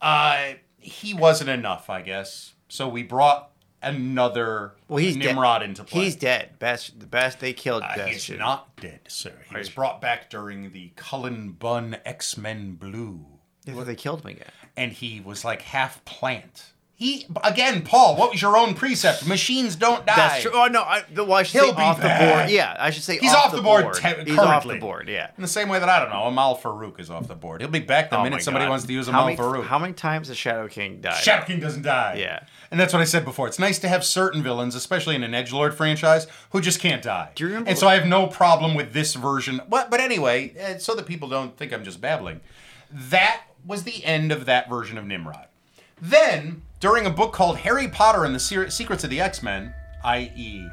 Uh, 0.00 0.54
he 0.78 1.14
wasn't 1.14 1.50
enough, 1.50 1.88
I 1.88 2.02
guess. 2.02 2.54
So 2.68 2.88
we 2.88 3.02
brought 3.02 3.51
another 3.82 4.74
well, 4.88 4.98
he's 4.98 5.16
dead. 5.16 5.26
Nimrod 5.26 5.62
into 5.62 5.84
play. 5.84 6.04
He's 6.04 6.16
dead. 6.16 6.58
Best. 6.58 6.98
The 7.00 7.06
best 7.06 7.40
they 7.40 7.52
killed. 7.52 7.82
Uh, 7.82 7.92
he's 8.06 8.14
Bastion. 8.16 8.38
not 8.38 8.74
dead, 8.76 9.00
sir. 9.08 9.32
He 9.50 9.56
was 9.56 9.68
brought 9.70 10.00
back 10.00 10.30
during 10.30 10.72
the 10.72 10.92
Cullen 10.96 11.52
Bunn 11.52 11.96
X 12.04 12.36
Men 12.36 12.74
Blue, 12.74 13.24
Yeah, 13.64 13.82
They 13.84 13.94
killed 13.94 14.20
him 14.22 14.28
again. 14.28 14.50
and 14.76 14.92
he 14.92 15.20
was 15.20 15.44
like 15.44 15.62
half 15.62 16.04
plant. 16.04 16.72
He 17.02 17.26
again, 17.42 17.82
Paul. 17.82 18.14
What 18.14 18.30
was 18.30 18.40
your 18.40 18.56
own 18.56 18.74
precept? 18.74 19.26
Machines 19.26 19.74
don't 19.74 20.06
die. 20.06 20.14
That's 20.14 20.42
true. 20.42 20.52
Oh 20.54 20.66
no, 20.68 20.82
I, 20.82 21.02
the, 21.12 21.24
well, 21.24 21.34
I 21.38 21.42
should 21.42 21.60
He'll 21.60 21.70
say 21.70 21.76
be 21.76 21.82
off 21.82 22.00
back. 22.00 22.20
the 22.20 22.26
board. 22.36 22.50
Yeah, 22.50 22.76
I 22.78 22.90
should 22.90 23.02
say 23.02 23.18
He's 23.18 23.34
off, 23.34 23.50
the 23.50 23.60
board 23.60 23.92
te- 23.94 24.22
He's 24.24 24.38
off 24.38 24.64
the 24.64 24.76
board. 24.76 25.08
Yeah. 25.08 25.30
In 25.36 25.42
the 25.42 25.48
same 25.48 25.68
way 25.68 25.80
that 25.80 25.88
I 25.88 25.98
don't 25.98 26.10
know, 26.10 26.22
Amal 26.26 26.56
Farouk 26.56 27.00
is 27.00 27.10
off 27.10 27.26
the 27.26 27.34
board. 27.34 27.60
He'll 27.60 27.70
be 27.70 27.80
back 27.80 28.10
the 28.10 28.20
Oh 28.20 28.22
minute 28.22 28.42
somebody 28.42 28.68
wants 28.68 28.84
to 28.86 28.92
use 28.92 29.06
how 29.08 29.14
Amal 29.14 29.24
many, 29.26 29.36
Farouk. 29.36 29.64
How 29.64 29.80
many 29.80 29.94
times 29.94 30.28
has 30.28 30.36
Shadow 30.36 30.68
King 30.68 31.00
died? 31.00 31.20
Shadow 31.24 31.44
King 31.44 31.58
doesn't 31.58 31.82
die. 31.82 32.18
Yeah. 32.20 32.44
And 32.70 32.78
that's 32.78 32.92
what 32.92 33.02
I 33.02 33.04
said 33.04 33.24
before. 33.24 33.48
It's 33.48 33.58
nice 33.58 33.80
to 33.80 33.88
have 33.88 34.04
certain 34.04 34.40
villains, 34.40 34.76
especially 34.76 35.16
in 35.16 35.24
an 35.24 35.34
Edge 35.34 35.52
Lord 35.52 35.74
franchise, 35.74 36.28
who 36.50 36.60
just 36.60 36.78
can't 36.78 37.02
die. 37.02 37.30
Do 37.34 37.42
you 37.42 37.48
remember- 37.48 37.68
And 37.70 37.78
so 37.78 37.88
I 37.88 37.94
have 37.94 38.06
no 38.06 38.28
problem 38.28 38.74
with 38.76 38.92
this 38.92 39.14
version. 39.14 39.60
But, 39.68 39.90
but 39.90 39.98
anyway, 39.98 40.54
uh, 40.56 40.78
so 40.78 40.94
that 40.94 41.06
people 41.06 41.28
don't 41.28 41.56
think 41.56 41.72
I'm 41.72 41.82
just 41.82 42.00
babbling, 42.00 42.40
that 42.92 43.42
was 43.66 43.82
the 43.82 44.04
end 44.04 44.30
of 44.30 44.46
that 44.46 44.68
version 44.68 44.96
of 44.98 45.04
Nimrod. 45.04 45.46
Then, 46.00 46.62
during 46.82 47.06
a 47.06 47.10
book 47.10 47.32
called 47.32 47.58
Harry 47.58 47.88
Potter 47.88 48.24
and 48.24 48.34
the 48.34 48.40
Se- 48.40 48.68
Secrets 48.68 49.04
of 49.04 49.10
the 49.10 49.20
X 49.20 49.42
Men, 49.42 49.72
i.e., 50.04 50.68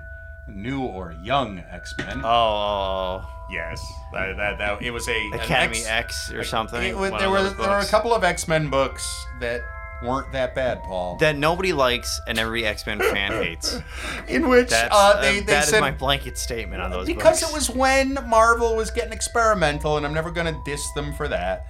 new 0.48 0.82
or 0.82 1.16
young 1.24 1.60
X 1.72 1.94
Men. 1.98 2.22
Oh, 2.26 3.24
yes, 3.52 3.80
that, 4.12 4.36
that, 4.36 4.58
that 4.58 4.82
it 4.82 4.92
was 4.92 5.08
a 5.08 5.30
Academy 5.36 5.78
X- 5.78 5.88
X 5.88 6.32
or 6.34 6.44
something. 6.44 6.82
It 6.82 6.98
was, 6.98 7.12
one 7.12 7.20
there 7.22 7.30
were 7.30 7.44
there 7.52 7.70
were 7.70 7.78
a 7.78 7.86
couple 7.86 8.14
of 8.14 8.24
X 8.24 8.48
Men 8.48 8.70
books 8.70 9.08
that 9.40 9.62
weren't 10.04 10.32
that 10.32 10.56
bad, 10.56 10.82
Paul. 10.84 11.18
that 11.18 11.38
nobody 11.38 11.74
likes 11.74 12.20
and 12.28 12.40
every 12.40 12.66
X 12.66 12.88
Men 12.88 13.00
fan 13.00 13.32
hates. 13.32 13.80
in 14.28 14.50
which 14.50 14.70
That's 14.70 14.90
uh, 14.94 15.22
they, 15.22 15.28
uh, 15.28 15.32
they 15.34 15.40
that 15.42 15.64
is 15.66 15.70
said 15.70 15.80
my 15.82 15.92
blanket 15.92 16.40
statement 16.40 16.82
on 16.82 16.90
those 16.90 17.06
because 17.06 17.42
books. 17.42 17.52
it 17.52 17.56
was 17.56 17.70
when 17.70 18.18
Marvel 18.28 18.76
was 18.76 18.90
getting 18.90 19.14
experimental, 19.14 19.96
and 19.98 20.08
I'm 20.08 20.14
never 20.16 20.32
gonna 20.32 20.60
diss 20.66 20.92
them 20.94 21.14
for 21.14 21.28
that. 21.28 21.68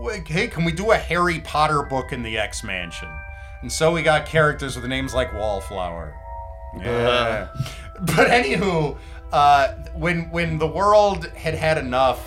Like, 0.00 0.26
Hey, 0.26 0.46
can 0.46 0.64
we 0.64 0.72
do 0.72 0.92
a 0.92 0.96
Harry 0.96 1.40
Potter 1.40 1.82
book 1.82 2.12
in 2.14 2.22
the 2.22 2.38
X 2.38 2.64
Mansion? 2.64 3.10
And 3.64 3.72
so 3.72 3.90
we 3.90 4.02
got 4.02 4.26
characters 4.26 4.76
with 4.76 4.84
names 4.84 5.14
like 5.14 5.32
Wallflower. 5.32 6.12
Yeah. 6.76 7.48
But 7.98 8.28
anywho, 8.28 8.98
uh, 9.32 9.68
when 9.94 10.30
when 10.30 10.58
the 10.58 10.66
world 10.66 11.28
had 11.28 11.54
had 11.54 11.78
enough, 11.78 12.20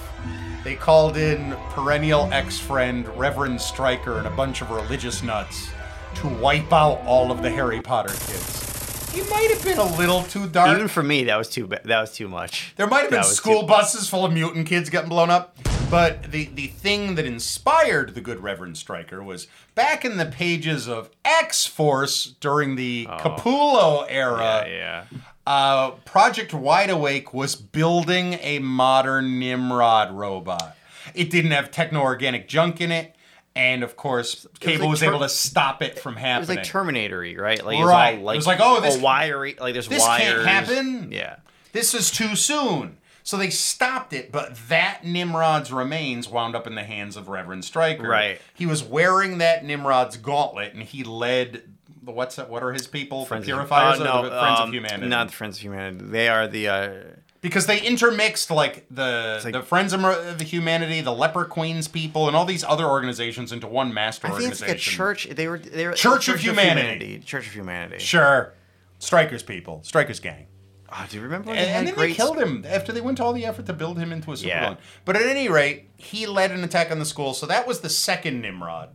they 0.64 0.74
called 0.74 1.16
in 1.16 1.56
perennial 1.70 2.28
ex-friend 2.34 3.08
Reverend 3.10 3.62
Stryker 3.62 4.18
and 4.18 4.26
a 4.26 4.32
bunch 4.32 4.64
of 4.64 4.72
religious 4.72 5.22
nuts 5.22 5.70
to 6.16 6.28
wipe 6.28 6.74
out 6.74 7.06
all 7.06 7.32
of 7.32 7.44
the 7.44 7.52
Harry 7.52 7.82
Potter 7.84 8.10
kids. 8.10 9.12
He 9.14 9.22
might 9.30 9.52
have 9.52 9.64
been 9.64 9.78
a 9.78 9.96
little 9.96 10.24
too 10.24 10.48
dark. 10.48 10.76
Even 10.76 10.88
for 10.88 11.04
me, 11.04 11.26
that 11.26 11.38
was 11.38 11.50
too 11.50 11.68
ba- 11.68 11.82
that 11.86 12.02
was 12.02 12.14
too 12.14 12.28
much. 12.28 12.74
There 12.78 12.88
might 12.88 13.02
have 13.02 13.12
been 13.12 13.24
school 13.24 13.68
buses 13.68 14.10
full 14.10 14.26
of 14.26 14.34
mutant 14.34 14.66
kids 14.66 14.90
getting 14.90 15.10
blown 15.10 15.30
up. 15.30 15.56
But 15.90 16.32
the, 16.32 16.46
the 16.54 16.68
thing 16.68 17.16
that 17.16 17.26
inspired 17.26 18.14
the 18.14 18.20
good 18.20 18.44
Reverend 18.44 18.78
Stryker 18.78 19.24
was 19.24 19.48
back 19.74 20.04
in 20.04 20.18
the 20.18 20.26
pages 20.26 20.88
of 20.88 21.10
X 21.24 21.66
Force 21.66 22.36
during 22.42 22.76
the 22.76 23.06
Capullo 23.06 24.06
era. 24.10 24.64
Oh. 24.66 24.68
Yeah, 24.68 24.68
yeah. 24.68 25.04
Uh, 25.46 25.92
Project 26.04 26.54
Wide 26.54 26.90
Awake 26.90 27.34
was 27.34 27.56
building 27.56 28.34
a 28.42 28.60
modern 28.60 29.40
Nimrod 29.40 30.12
robot. 30.12 30.76
It 31.16 31.30
didn't 31.30 31.52
have 31.52 31.72
techno 31.72 32.02
organic 32.02 32.50
junk 32.50 32.82
in 32.82 32.92
it. 32.92 33.16
And 33.56 33.82
of 33.82 33.96
course, 33.96 34.46
Cable 34.60 34.84
like 34.84 34.90
was 34.92 35.00
Ter- 35.00 35.08
able 35.08 35.20
to 35.22 35.30
stop 35.30 35.82
it 35.82 35.98
from 35.98 36.16
happening. 36.18 36.36
It 36.36 36.40
was 36.40 36.50
like 36.58 36.66
Terminator-y, 36.66 37.36
right? 37.42 37.66
Like 37.66 37.84
Right. 37.84 38.16
It 38.16 38.22
was 38.22 38.26
all 38.26 38.26
like, 38.26 38.36
It 38.36 38.38
was 38.38 38.48
like, 38.48 38.60
oh, 38.62 38.82
this- 38.82 38.96
all 38.98 39.02
wiry. 39.02 39.56
Like 39.60 39.74
there's 39.74 39.88
this 39.88 40.04
wires. 40.04 40.44
can't 40.46 40.46
happen. 40.48 41.12
Yeah. 41.14 41.38
this 41.72 41.94
is 41.94 42.12
too 42.12 42.36
soon. 42.36 42.98
So 43.28 43.36
they 43.36 43.50
stopped 43.50 44.14
it, 44.14 44.32
but 44.32 44.56
that 44.70 45.04
Nimrod's 45.04 45.70
remains 45.70 46.30
wound 46.30 46.56
up 46.56 46.66
in 46.66 46.76
the 46.76 46.84
hands 46.86 47.18
of 47.18 47.28
Reverend 47.28 47.66
Stryker. 47.66 48.08
Right. 48.08 48.40
He 48.54 48.66
was 48.66 48.86
wearing 48.86 49.40
that 49.40 49.66
Nimrod's 49.66 50.16
gauntlet, 50.16 50.74
and 50.74 50.82
he 50.82 51.04
led 51.04 51.64
the 52.04 52.14
what's 52.14 52.38
that? 52.38 52.50
What 52.50 52.64
are 52.64 52.72
his 52.72 52.88
people? 52.88 53.26
Friends 53.26 53.46
the 53.46 53.52
of- 53.52 53.58
purifiers 53.58 54.00
uh, 54.00 54.04
or 54.04 54.06
no, 54.06 54.24
the 54.24 54.30
Friends 54.30 54.60
um, 54.62 54.70
of 54.70 54.74
Humanity? 54.74 55.10
Not 55.10 55.28
the 55.28 55.34
Friends 55.34 55.58
of 55.58 55.62
Humanity. 55.62 56.06
They 56.06 56.30
are 56.30 56.48
the. 56.48 56.70
Uh, 56.70 56.94
because 57.42 57.66
they 57.66 57.82
intermixed 57.82 58.50
like 58.50 58.86
the 58.90 59.42
like- 59.44 59.52
the 59.52 59.62
Friends 59.62 59.92
of 59.92 60.02
the 60.38 60.46
Humanity, 60.46 61.02
the 61.02 61.12
Leper 61.12 61.44
Queens 61.44 61.90
people, 61.90 62.28
and 62.28 62.36
all 62.38 62.46
these 62.46 62.64
other 62.64 62.86
organizations 62.86 63.52
into 63.52 63.68
one 63.68 63.94
master 63.94 64.28
I 64.28 64.38
think 64.38 64.54
it's 64.54 64.62
organization. 64.62 64.70
like 64.70 64.78
a 64.78 65.26
church. 65.26 65.36
They 65.36 65.50
were. 65.50 65.60
They 65.60 65.86
were 65.86 65.92
Church 65.92 66.30
of 66.30 66.40
Humanity. 66.40 67.20
Church 67.20 67.48
of 67.48 67.54
Humanity. 67.54 68.00
Sure, 68.00 68.54
Stryker's 69.00 69.44
people, 69.44 69.82
Stryker's 69.84 70.22
gang. 70.22 70.48
Oh, 70.90 71.06
do 71.10 71.18
you 71.18 71.24
remember? 71.24 71.52
And, 71.52 71.60
and 71.60 71.88
then 71.88 71.96
they 71.96 72.14
killed 72.14 72.38
him 72.38 72.66
after 72.68 72.92
they 72.92 73.02
went 73.02 73.18
to 73.18 73.24
all 73.24 73.34
the 73.34 73.46
effort 73.46 73.66
to 73.66 73.74
build 73.74 73.98
him 73.98 74.12
into 74.12 74.32
a 74.32 74.36
supervillain. 74.36 74.46
Yeah. 74.46 74.76
But 75.06 75.16
at 75.16 75.24
any 75.24 75.50
rate, 75.50 75.90
he 75.98 76.26
led 76.28 76.52
an 76.52 76.64
attack 76.64 76.92
on 76.92 77.00
the 77.00 77.06
school, 77.06 77.34
so 77.34 77.46
that 77.46 77.68
was 77.68 77.82
the 77.82 77.90
second 77.90 78.42
Nimrod. 78.42 78.90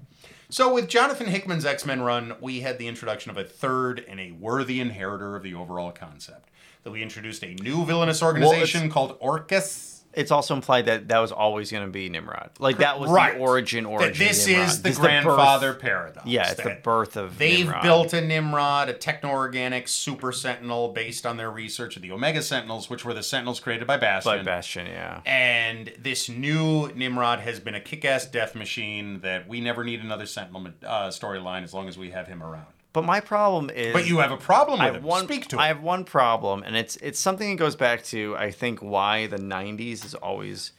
So 0.49 0.72
with 0.72 0.88
Jonathan 0.88 1.28
Hickman's 1.28 1.64
X 1.64 1.87
Men 1.87 2.02
run, 2.02 2.34
we 2.40 2.61
had 2.61 2.78
the 2.78 2.88
introduction 2.88 3.30
of 3.30 3.38
a 3.38 3.44
third 3.44 4.04
and 4.06 4.20
a 4.20 4.32
worthy 4.32 4.80
inheritor 4.80 5.34
of 5.37 5.42
the 5.42 5.54
overall 5.54 5.92
concept. 5.92 6.50
That 6.84 6.90
we 6.90 7.02
introduced 7.02 7.44
a 7.44 7.54
new 7.54 7.84
villainous 7.84 8.22
organization 8.22 8.90
called 8.90 9.18
Orchis. 9.20 9.91
It's 10.14 10.31
also 10.31 10.54
implied 10.54 10.87
that 10.87 11.09
that 11.09 11.19
was 11.21 11.33
always 11.33 11.71
going 11.71 11.85
to 11.87 11.90
be 11.90 12.09
Nimrod. 12.09 12.50
Like 12.59 12.78
that 12.78 13.00
was 13.00 13.11
Right. 13.11 13.35
the 13.35 13.40
origin. 13.40 13.87
Origin. 13.87 14.12
That 14.12 14.19
this 14.19 14.47
Nimrod. 14.47 14.69
is 14.69 14.76
the 14.83 14.88
This 14.90 14.99
birth- 14.99 15.04
grandfather 15.07 15.75
paradox. 15.75 16.26
Yeah, 16.26 16.50
it's 16.50 16.62
the 16.62 16.78
birth 16.83 17.16
of. 17.16 17.38
They've 17.38 17.64
Nimrod. 17.66 17.83
built 17.83 18.12
a 18.12 18.21
Nimrod, 18.21 18.88
a 18.88 18.92
techno-organic 18.92 19.88
super 19.88 20.33
sentinel 20.33 20.88
based 20.92 21.25
on 21.25 21.37
their 21.38 21.50
research 21.50 21.97
of 21.97 22.02
the 22.02 22.12
Omega 22.12 22.42
Sentinels, 22.42 22.90
which 22.90 23.04
were 23.04 23.14
the 23.14 23.23
Sentinels 23.23 23.59
created 23.61 23.87
by 23.87 23.97
Bastion. 23.97 24.33
by 24.38 24.42
Bastion. 24.42 24.87
Yeah. 24.87 25.21
And 25.25 25.92
this 25.99 26.28
new 26.28 26.92
Nimrod 26.95 27.40
has 27.40 27.59
been 27.61 27.75
a 27.75 27.81
kick-ass 27.81 28.26
death 28.26 28.54
machine 28.54 29.21
that 29.21 29.49
we 29.49 29.61
never 29.61 29.83
need 29.85 30.00
another 30.00 30.26
Sentinel 30.26 30.69
uh, 30.87 31.09
storyline 31.09 31.62
as 31.62 31.73
long 31.73 31.88
as 31.88 31.97
we 31.97 32.11
have 32.11 32.26
him 32.26 32.42
around. 32.42 32.66
But 32.92 33.04
my 33.04 33.20
problem 33.20 33.70
is. 33.70 33.92
But 33.94 34.06
you 34.06 34.18
have 34.18 34.32
a 34.32 34.37
problem 34.37 34.80
I 34.80 34.87
have 34.92 35.02
one. 35.02 35.25
Speak 35.25 35.49
to 35.49 35.58
I 35.58 35.64
it. 35.66 35.68
have 35.68 35.82
one 35.82 36.04
problem, 36.04 36.62
and 36.62 36.76
it's 36.76 36.96
it's 36.96 37.18
something 37.18 37.49
that 37.50 37.56
goes 37.56 37.75
back 37.76 38.04
to 38.04 38.37
I 38.37 38.50
think 38.50 38.80
why 38.80 39.26
the 39.28 39.38
'90s 39.38 40.04
is 40.04 40.14
always 40.14 40.72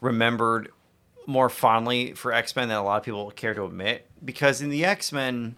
remembered 0.00 0.70
more 1.26 1.48
fondly 1.48 2.12
for 2.12 2.32
X 2.32 2.54
Men 2.56 2.68
than 2.68 2.76
a 2.76 2.84
lot 2.84 2.98
of 2.98 3.02
people 3.04 3.30
care 3.32 3.54
to 3.54 3.64
admit. 3.64 4.06
Because 4.24 4.60
in 4.60 4.70
the 4.70 4.84
X 4.84 5.12
Men, 5.12 5.56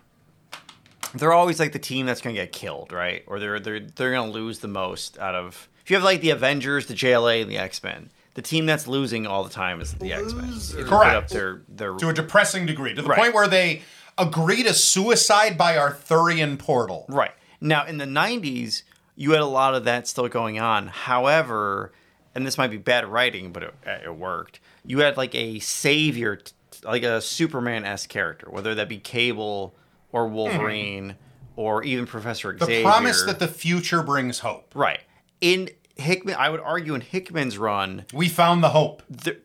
they're 1.15 1.33
always 1.33 1.61
like 1.61 1.73
the 1.73 1.79
team 1.79 2.07
that's 2.07 2.21
going 2.21 2.35
to 2.35 2.41
get 2.43 2.53
killed, 2.53 2.93
right? 2.93 3.23
Or 3.27 3.39
they're 3.39 3.61
they're 3.61 3.81
they're 3.81 4.13
going 4.13 4.31
to 4.33 4.35
lose 4.39 4.61
the 4.61 4.69
most 4.69 5.19
out 5.19 5.35
of. 5.35 5.69
If 5.85 5.91
you 5.91 5.97
have 5.97 6.05
like 6.05 6.23
the 6.23 6.31
Avengers, 6.31 6.87
the 6.87 6.95
JLA, 6.95 7.43
and 7.43 7.51
the 7.51 7.59
X 7.59 7.83
Men, 7.83 8.11
the 8.33 8.43
team 8.43 8.65
that's 8.65 8.87
losing 8.89 9.27
all 9.27 9.45
the 9.45 9.51
time 9.51 9.81
is 9.83 9.93
the 9.95 10.13
X 10.15 10.33
Men. 10.33 10.85
Correct. 10.87 11.31
Their 11.31 11.61
their 11.69 11.93
to 11.95 12.09
a 12.09 12.15
depressing 12.15 12.65
degree, 12.67 12.95
to 12.95 13.03
the 13.03 13.09
Right. 13.09 13.19
point 13.19 13.35
where 13.35 13.47
they 13.49 13.83
agree 14.19 14.63
to 14.63 14.75
suicide 14.75 15.59
by 15.59 15.77
Arthurian 15.77 16.57
portal. 16.57 17.07
Right. 17.09 17.33
Now, 17.61 17.87
in 17.87 17.99
the 17.99 18.05
90s, 18.05 18.83
you 19.17 19.33
had 19.33 19.41
a 19.41 19.47
lot 19.47 19.75
of 19.75 19.85
that 19.85 20.07
still 20.07 20.29
going 20.29 20.59
on. 20.59 20.89
However, 20.89 21.93
and 22.35 22.47
this 22.47 22.59
might 22.59 22.71
be 22.71 22.77
bad 22.77 23.07
writing, 23.07 23.53
but 23.53 23.63
it, 23.63 23.75
uh, 23.87 23.99
it 24.05 24.15
worked. 24.15 24.61
You 24.85 24.99
had 25.01 25.17
like 25.17 25.35
a 25.35 25.59
savior, 25.61 26.41
like 26.83 27.03
a 27.03 27.21
Superman 27.21 27.85
esque 27.85 28.09
character, 28.09 28.49
whether 28.51 28.75
that 28.75 28.89
be 28.89 28.99
Cable 28.99 29.75
or 30.13 30.29
hmm. 30.29 30.35
Wolverine 30.35 31.17
or 31.57 31.85
even 31.85 32.07
Professor 32.07 32.57
Xavier. 32.57 32.79
The 32.79 32.83
promise 32.83 33.23
that 33.25 33.39
the 33.39 33.49
future 33.49 34.03
brings 34.03 34.41
hope. 34.41 34.73
Right. 34.75 35.01
In 35.41 35.71
Hickman, 35.97 36.35
I 36.37 36.51
would 36.51 36.61
argue 36.61 36.95
in 36.95 37.01
Hickman's 37.01 37.59
run, 37.59 38.05
We 38.13 38.29
found 38.29 38.63
the 38.63 38.71
hope. 38.71 39.03
the, 39.09 39.39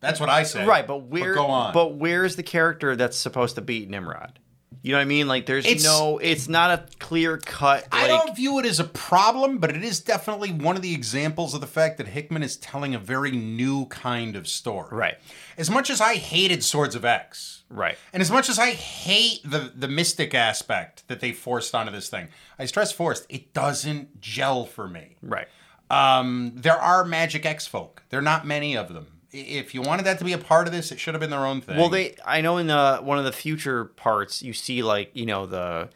That's 0.00 0.20
what 0.20 0.28
I 0.28 0.44
say. 0.44 0.64
right, 0.64 0.86
but 0.86 1.04
where 1.04 1.34
go 1.34 1.46
on. 1.46 1.72
but 1.74 1.94
where's 1.94 2.36
the 2.36 2.42
character 2.42 2.94
that's 2.96 3.16
supposed 3.16 3.56
to 3.56 3.60
beat 3.60 3.88
Nimrod? 3.90 4.38
You 4.80 4.92
know 4.92 4.98
what 4.98 5.02
I 5.02 5.06
mean? 5.06 5.26
Like 5.26 5.46
there's 5.46 5.66
It's- 5.66 5.82
no 5.82 6.18
it's 6.18 6.48
not 6.48 6.70
a 6.70 6.84
clear 7.00 7.36
cut 7.36 7.84
I 7.90 8.02
like 8.06 8.26
don't 8.26 8.36
view 8.36 8.60
it 8.60 8.64
as 8.66 8.78
a 8.78 8.84
problem, 8.84 9.58
but 9.58 9.74
it 9.74 9.82
is 9.82 9.98
definitely 9.98 10.52
one 10.52 10.76
of 10.76 10.82
the 10.82 10.94
examples 10.94 11.52
of 11.52 11.60
the 11.60 11.66
fact 11.66 11.98
that 11.98 12.06
Hickman 12.08 12.44
is 12.44 12.56
telling 12.56 12.94
a 12.94 12.98
very 12.98 13.32
new 13.32 13.86
kind 13.86 14.36
of 14.36 14.46
story. 14.46 14.88
Right. 14.92 15.16
As 15.56 15.68
much 15.68 15.90
as 15.90 16.00
I 16.00 16.14
hated 16.14 16.62
Swords 16.62 16.94
of 16.94 17.04
X, 17.04 17.64
Right. 17.68 17.98
and 18.12 18.20
as 18.20 18.30
much 18.30 18.48
as 18.48 18.58
I 18.60 18.70
hate 18.70 19.40
the 19.44 19.72
the 19.74 19.88
mystic 19.88 20.32
aspect 20.32 21.02
that 21.08 21.18
they 21.18 21.32
forced 21.32 21.74
onto 21.74 21.90
this 21.90 22.08
thing, 22.08 22.28
I 22.56 22.66
stress 22.66 22.92
forced, 22.92 23.26
it 23.28 23.52
doesn't 23.52 24.20
gel 24.20 24.64
for 24.64 24.86
me. 24.86 25.16
Right. 25.22 25.48
Um, 25.90 26.52
there 26.54 26.76
are 26.80 27.04
magic 27.04 27.44
X 27.44 27.66
folk. 27.66 28.04
There 28.10 28.20
are 28.20 28.22
not 28.22 28.46
many 28.46 28.76
of 28.76 28.94
them. 28.94 29.08
If 29.32 29.74
you 29.74 29.82
wanted 29.82 30.06
that 30.06 30.18
to 30.18 30.24
be 30.24 30.32
a 30.32 30.38
part 30.38 30.66
of 30.66 30.72
this, 30.72 30.90
it 30.90 30.98
should 30.98 31.14
have 31.14 31.20
been 31.20 31.30
their 31.30 31.44
own 31.44 31.60
thing. 31.60 31.76
Well, 31.76 31.90
they 31.90 32.14
I 32.24 32.40
know 32.40 32.56
in 32.56 32.68
the 32.68 32.98
one 33.02 33.18
of 33.18 33.24
the 33.24 33.32
future 33.32 33.84
parts 33.84 34.42
you 34.42 34.52
see 34.52 34.82
like 34.82 35.10
you 35.14 35.26
know 35.26 35.46
the 35.46 35.90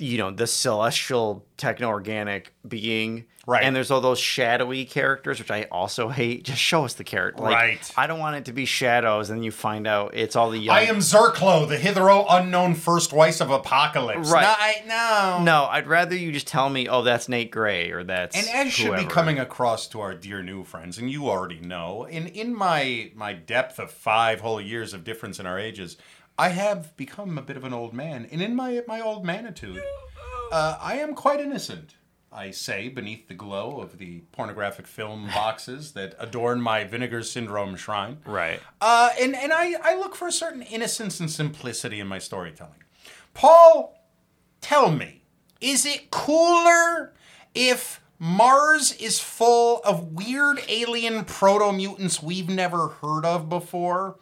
you 0.00 0.18
know 0.18 0.30
the 0.30 0.46
celestial 0.46 1.44
techno 1.56 1.88
organic 1.88 2.52
being 2.66 3.26
Right. 3.46 3.64
and 3.64 3.74
there's 3.74 3.90
all 3.90 4.00
those 4.02 4.20
shadowy 4.20 4.84
characters 4.84 5.38
which 5.40 5.50
I 5.50 5.62
also 5.72 6.08
hate. 6.08 6.44
Just 6.44 6.60
show 6.60 6.84
us 6.84 6.94
the 6.94 7.02
character. 7.04 7.42
Like, 7.42 7.54
Right. 7.54 7.92
I 7.96 8.06
don't 8.06 8.20
want 8.20 8.36
it 8.36 8.44
to 8.44 8.52
be 8.52 8.64
shadows 8.64 9.28
and 9.30 9.44
you 9.44 9.50
find 9.50 9.88
out 9.88 10.12
it's 10.14 10.36
all 10.36 10.50
the 10.50 10.58
young. 10.58 10.76
I 10.76 10.82
am 10.82 10.98
Zerklo, 10.98 11.66
the 11.66 11.76
hitherto 11.78 12.24
unknown 12.28 12.74
first 12.74 13.12
wife 13.12 13.40
of 13.40 13.50
Apocalypse. 13.50 14.30
Right. 14.30 14.42
No, 14.42 14.54
I, 14.56 15.38
no. 15.38 15.42
No, 15.42 15.64
I'd 15.64 15.88
rather 15.88 16.14
you 16.14 16.30
just 16.32 16.46
tell 16.46 16.68
me, 16.68 16.86
oh, 16.86 17.02
that's 17.02 17.28
Nate 17.28 17.50
Gray 17.50 17.90
or 17.90 18.04
that's 18.04 18.36
And 18.36 18.46
as 18.54 18.72
should 18.72 18.94
be 18.96 19.04
coming 19.06 19.40
across 19.40 19.88
to 19.88 20.00
our 20.00 20.14
dear 20.14 20.42
new 20.44 20.62
friends, 20.62 20.98
and 20.98 21.10
you 21.10 21.28
already 21.28 21.58
know, 21.60 22.04
in 22.04 22.26
in 22.28 22.54
my 22.54 23.10
my 23.16 23.32
depth 23.32 23.80
of 23.80 23.90
five 23.90 24.42
whole 24.42 24.60
years 24.60 24.92
of 24.94 25.02
difference 25.02 25.40
in 25.40 25.46
our 25.46 25.58
ages, 25.58 25.96
I 26.40 26.48
have 26.48 26.96
become 26.96 27.36
a 27.36 27.42
bit 27.42 27.58
of 27.58 27.64
an 27.64 27.74
old 27.74 27.92
man, 27.92 28.26
and 28.32 28.40
in 28.40 28.56
my 28.56 28.82
my 28.88 28.98
old 28.98 29.26
manitude, 29.26 29.82
uh, 30.50 30.78
I 30.80 30.94
am 30.94 31.14
quite 31.14 31.38
innocent. 31.38 31.96
I 32.32 32.50
say 32.50 32.88
beneath 32.88 33.28
the 33.28 33.34
glow 33.34 33.78
of 33.82 33.98
the 33.98 34.22
pornographic 34.32 34.86
film 34.86 35.28
boxes 35.34 35.92
that 35.92 36.14
adorn 36.18 36.62
my 36.62 36.84
vinegar 36.84 37.22
syndrome 37.24 37.76
shrine. 37.76 38.20
Right. 38.24 38.58
Uh, 38.80 39.10
and 39.20 39.36
and 39.36 39.52
I, 39.52 39.74
I 39.82 39.96
look 39.96 40.14
for 40.14 40.28
a 40.28 40.32
certain 40.32 40.62
innocence 40.62 41.20
and 41.20 41.30
simplicity 41.30 42.00
in 42.00 42.06
my 42.06 42.18
storytelling. 42.18 42.84
Paul, 43.34 44.02
tell 44.62 44.90
me, 44.90 45.24
is 45.60 45.84
it 45.84 46.10
cooler 46.10 47.12
if 47.54 48.00
Mars 48.18 48.92
is 48.92 49.20
full 49.20 49.82
of 49.84 50.14
weird 50.14 50.62
alien 50.70 51.26
proto 51.26 51.70
mutants 51.70 52.22
we've 52.22 52.48
never 52.48 52.88
heard 52.88 53.26
of 53.26 53.50
before? 53.50 54.16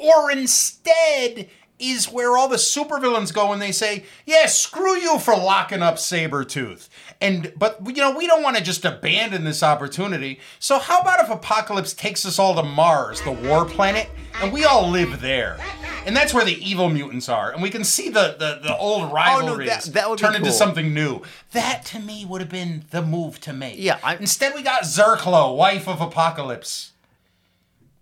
Or 0.00 0.30
instead, 0.30 1.48
is 1.80 2.12
where 2.12 2.36
all 2.36 2.46
the 2.46 2.56
supervillains 2.56 3.32
go 3.32 3.52
and 3.52 3.60
they 3.60 3.72
say, 3.72 4.04
"Yeah, 4.26 4.46
screw 4.46 4.96
you 4.96 5.18
for 5.18 5.34
locking 5.34 5.82
up 5.82 5.96
Sabretooth." 5.96 6.88
And 7.20 7.52
but 7.56 7.78
you 7.86 7.94
know, 8.02 8.16
we 8.16 8.26
don't 8.26 8.42
want 8.42 8.56
to 8.56 8.62
just 8.62 8.84
abandon 8.84 9.44
this 9.44 9.62
opportunity. 9.62 10.38
So 10.58 10.78
how 10.78 11.00
about 11.00 11.20
if 11.20 11.30
Apocalypse 11.30 11.94
takes 11.94 12.24
us 12.26 12.38
all 12.38 12.54
to 12.54 12.62
Mars, 12.62 13.22
the 13.22 13.32
war 13.32 13.64
planet, 13.64 14.08
and 14.42 14.52
we 14.52 14.64
all 14.64 14.88
live 14.90 15.20
there? 15.20 15.58
And 16.06 16.16
that's 16.16 16.32
where 16.32 16.44
the 16.44 16.56
evil 16.66 16.88
mutants 16.88 17.28
are, 17.28 17.50
and 17.52 17.62
we 17.62 17.70
can 17.70 17.84
see 17.84 18.08
the 18.10 18.36
the, 18.38 18.60
the 18.62 18.76
old 18.76 19.04
oh, 19.04 19.12
rivalries 19.12 19.86
that 19.92 20.08
would 20.08 20.18
be 20.18 20.22
turn 20.22 20.34
into 20.34 20.52
something 20.52 20.94
new. 20.94 21.22
That 21.52 21.84
to 21.86 21.98
me 21.98 22.24
would 22.24 22.40
have 22.40 22.50
been 22.50 22.84
the 22.90 23.02
move 23.02 23.40
to 23.40 23.52
make. 23.52 23.76
Yeah, 23.78 23.98
I- 24.02 24.16
Instead, 24.16 24.54
we 24.54 24.62
got 24.62 24.82
Zerklo, 24.84 25.56
wife 25.56 25.88
of 25.88 26.00
Apocalypse. 26.00 26.89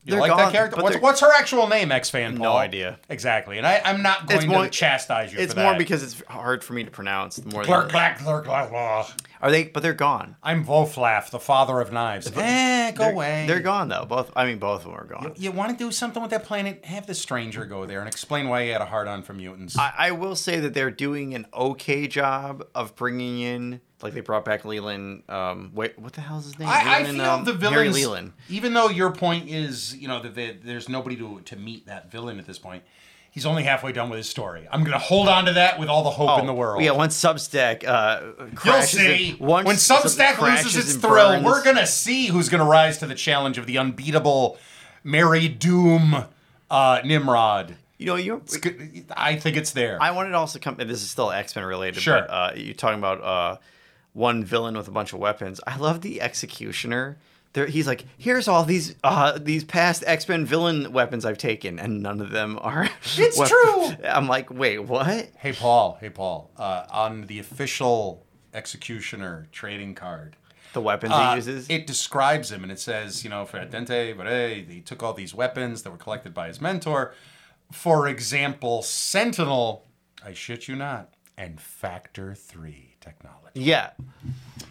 You 0.09 0.13
They're 0.13 0.21
like 0.23 0.31
gone, 0.31 0.39
that 0.39 0.53
character? 0.53 0.83
What's, 0.83 0.97
what's 0.97 1.21
her 1.21 1.31
actual 1.37 1.69
name, 1.69 1.93
X 1.93 2.09
fan? 2.09 2.37
No 2.37 2.57
idea. 2.57 2.99
Exactly, 3.11 3.59
and 3.59 3.67
I, 3.67 3.83
I'm 3.85 4.03
not 4.03 4.27
going 4.27 4.51
It's 4.51 4.65
to 4.65 4.71
chastise 4.71 5.35
you. 5.35 5.39
It's 5.39 5.55
more 5.55 5.77
because 5.77 6.03
it's 6.03 6.23
hard 6.29 6.65
for 6.65 6.73
me 6.73 6.83
to 6.85 6.91
pronounce. 6.91 7.37
The 7.37 7.51
more 7.51 7.63
Clerk, 7.63 7.91
clack, 7.91 8.19
clerk, 8.19 8.47
clack, 8.47 8.71
blah. 8.71 9.07
Are 9.41 9.51
they? 9.51 9.65
But 9.65 9.83
they're 9.83 9.93
gone. 9.95 10.37
I'm 10.43 10.65
Volflaf, 10.65 11.31
the 11.31 11.39
father 11.39 11.81
of 11.81 11.93
knives. 11.93 12.31
Eh, 12.37 12.91
go 12.93 13.05
They're- 13.05 13.13
away. 13.13 13.45
They're 13.47 13.61
gone 13.61 13.89
though. 13.89 14.05
Both. 14.05 14.33
I 14.37 14.47
mean, 14.47 14.59
both 14.59 14.81
of 14.85 14.91
them 14.91 14.95
are 14.95 15.05
gone. 15.05 15.33
You 15.37 15.53
want 15.53 15.71
to 15.73 15.77
do 15.85 15.91
something 15.93 16.21
with 16.23 16.31
that 16.31 16.45
planet? 16.45 16.85
Have 16.85 17.07
the 17.07 17.15
stranger 17.15 17.65
go 17.65 17.87
there 17.87 18.01
and 18.01 18.09
explain 18.09 18.49
why 18.49 18.65
he 18.65 18.69
had 18.71 18.81
a 18.81 18.87
hard 18.87 19.09
on 19.09 19.23
for 19.23 19.33
mutants. 19.35 19.79
I, 19.79 19.93
I 19.97 20.11
will 20.13 20.37
say 20.37 20.61
that 20.61 20.75
they're 20.75 20.91
doing 20.91 21.35
an 21.35 21.47
okay 21.55 22.07
job 22.07 22.67
of 22.75 22.97
bringing 22.97 23.41
in, 23.41 23.81
like 24.03 24.15
they 24.15 24.21
brought 24.21 24.45
back 24.45 24.65
Leland. 24.65 25.23
Um, 25.29 25.71
wait, 25.75 25.99
what 25.99 26.13
the 26.15 26.21
hell 26.21 26.39
is 26.39 26.45
his 26.47 26.59
name? 26.59 26.69
I, 26.69 26.83
I 26.83 26.99
Leland, 27.03 27.19
feel 27.19 27.55
um, 27.55 27.59
the 27.61 27.71
Harry 27.71 27.91
Leland. 27.91 28.33
even 28.49 28.73
though 28.75 28.89
your 28.89 29.13
point 29.13 29.49
is, 29.49 29.95
you 29.97 30.09
know, 30.09 30.21
that 30.23 30.35
they, 30.35 30.53
there's 30.63 30.89
nobody 30.89 31.17
to 31.17 31.41
to 31.43 31.57
meet 31.57 31.87
that 31.87 32.11
villain 32.11 32.39
at 32.39 32.47
this 32.47 32.59
point. 32.59 32.83
He's 33.31 33.47
only 33.47 33.63
halfway 33.63 33.93
done 33.93 34.11
with 34.11 34.17
his 34.17 34.29
story. 34.29 34.67
I'm 34.71 34.81
going 34.81 34.93
to 34.93 34.99
hold 34.99 35.29
on 35.29 35.45
to 35.45 35.53
that 35.53 35.79
with 35.79 35.89
all 35.89 36.03
the 36.03 36.11
hope 36.11 36.41
in 36.41 36.47
the 36.47 36.55
world. 36.55 36.79
Oh, 36.81 36.85
Yeah, 36.85 36.91
once 36.93 37.15
Substack 37.21 37.87
uh, 37.87 38.21
You'll 38.65 38.83
see. 38.83 39.31
it- 39.31 39.41
once 39.41 39.67
when 39.67 39.77
Substack 39.77 40.41
loses 40.41 40.77
its 40.77 40.97
thrill, 40.97 41.33
burns- 41.35 41.45
we're 41.45 41.63
gonna 41.63 41.87
see 41.87 42.27
who's 42.27 42.49
gonna 42.49 42.65
rise 42.65 42.99
to 42.99 43.07
the 43.07 43.15
challenge 43.15 43.57
of 43.59 43.67
the 43.67 43.79
unbeatable 43.79 44.59
Mary 45.05 45.47
Doom 45.49 46.25
uh, 46.71 47.01
Nimrod. 47.05 47.77
You 47.99 48.07
know, 48.07 48.15
you. 48.17 48.43
I 49.17 49.37
think 49.37 49.57
it's 49.57 49.73
there. 49.73 49.99
I 50.01 50.11
wanted 50.13 50.31
to 50.31 50.37
also 50.37 50.59
come. 50.59 50.77
This 50.77 51.03
is 51.03 51.11
still 51.11 51.31
X 51.31 51.55
Men 51.57 51.65
related. 51.65 52.01
Sure. 52.03 52.21
But, 52.21 52.31
uh, 52.31 52.53
you're 52.57 52.75
talking 52.75 52.99
about 52.99 53.23
uh, 53.23 53.57
one 54.13 54.45
villain 54.45 54.77
with 54.77 54.87
a 54.89 54.93
bunch 54.93 55.13
of 55.13 55.19
weapons. 55.19 55.61
I 55.67 55.77
love 55.77 56.01
the 56.01 56.21
Executioner. 56.21 57.19
There, 57.55 57.67
he's 57.67 57.87
like, 57.87 58.05
here's 58.19 58.47
all 58.47 58.65
these 58.65 58.95
uh, 59.03 59.39
these 59.41 59.65
past 59.65 60.05
X 60.07 60.29
Men 60.29 60.45
villain 60.45 60.93
weapons 60.93 61.25
I've 61.25 61.39
taken, 61.39 61.79
and 61.79 62.03
none 62.03 62.21
of 62.21 62.31
them 62.31 62.59
are. 62.61 62.89
It's 63.17 63.39
wep- 63.39 63.49
true. 63.49 63.91
I'm 64.05 64.29
like, 64.29 64.51
wait, 64.51 64.79
what? 64.81 65.31
hey 65.39 65.53
Paul, 65.53 65.97
hey 66.01 66.11
Paul, 66.11 66.51
uh, 66.57 66.85
on 66.91 67.23
the 67.27 67.39
official 67.39 68.27
Executioner 68.55 69.49
trading 69.53 69.95
card. 69.95 70.37
The 70.75 70.81
weapons 70.83 71.13
uh, 71.15 71.31
he 71.31 71.37
uses. 71.37 71.69
It 71.71 71.87
describes 71.87 72.53
him 72.53 72.63
and 72.63 72.71
it 72.71 72.79
says, 72.79 73.25
you 73.25 73.31
know, 73.31 73.45
for 73.45 73.59
Dente, 73.65 74.17
but 74.17 74.27
hey, 74.27 74.65
he 74.69 74.81
took 74.81 75.03
all 75.03 75.15
these 75.15 75.35
weapons 75.35 75.83
that 75.83 75.91
were 75.91 75.97
collected 75.97 76.35
by 76.35 76.49
his 76.49 76.61
mentor. 76.61 77.15
For 77.73 78.07
example, 78.09 78.83
Sentinel, 78.83 79.87
I 80.25 80.33
shit 80.35 80.69
you 80.69 80.77
not, 80.77 81.15
and 81.37 81.61
Factor 81.61 82.35
3 82.35 82.88
technology. 83.01 83.39
yeah, 83.55 83.91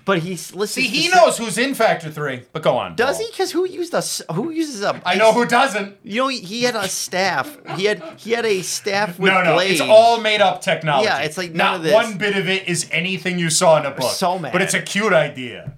but 0.05 0.19
he's 0.19 0.53
listen. 0.55 0.83
See, 0.83 0.87
he 0.89 1.09
knows 1.09 1.37
who's 1.37 1.57
in 1.57 1.73
Factor 1.75 2.09
3, 2.11 2.43
but 2.53 2.61
go 2.63 2.77
on. 2.77 2.95
Does 2.95 3.17
Paul. 3.17 3.25
he? 3.25 3.31
Because 3.31 3.51
who 3.51 3.67
used 3.67 3.93
a 3.93 3.97
s- 3.97 4.21
who 4.33 4.51
uses 4.51 4.81
a? 4.81 5.01
I 5.05 5.15
know 5.15 5.33
who 5.33 5.45
doesn't. 5.45 5.97
You 6.03 6.21
know, 6.21 6.27
he, 6.29 6.39
he 6.39 6.63
had 6.63 6.75
a 6.75 6.87
staff. 6.87 7.57
He 7.75 7.85
had 7.85 8.01
he 8.17 8.31
had 8.31 8.45
a 8.45 8.61
staff 8.61 9.19
with 9.19 9.31
No, 9.33 9.43
no, 9.43 9.53
blades. 9.55 9.79
it's 9.79 9.89
all 9.89 10.19
made 10.21 10.41
up 10.41 10.61
technology. 10.61 11.05
Yeah, 11.07 11.19
it's 11.19 11.37
like 11.37 11.51
none 11.51 11.57
not 11.57 11.75
of 11.77 11.83
this. 11.83 11.93
one 11.93 12.17
bit 12.17 12.35
of 12.37 12.47
it 12.47 12.67
is 12.67 12.87
anything 12.91 13.37
you 13.39 13.49
saw 13.49 13.77
in 13.79 13.85
a 13.85 13.91
book. 13.91 14.11
so 14.11 14.39
mad. 14.39 14.53
But 14.53 14.61
it's 14.61 14.73
a 14.73 14.81
cute 14.81 15.13
idea. 15.13 15.77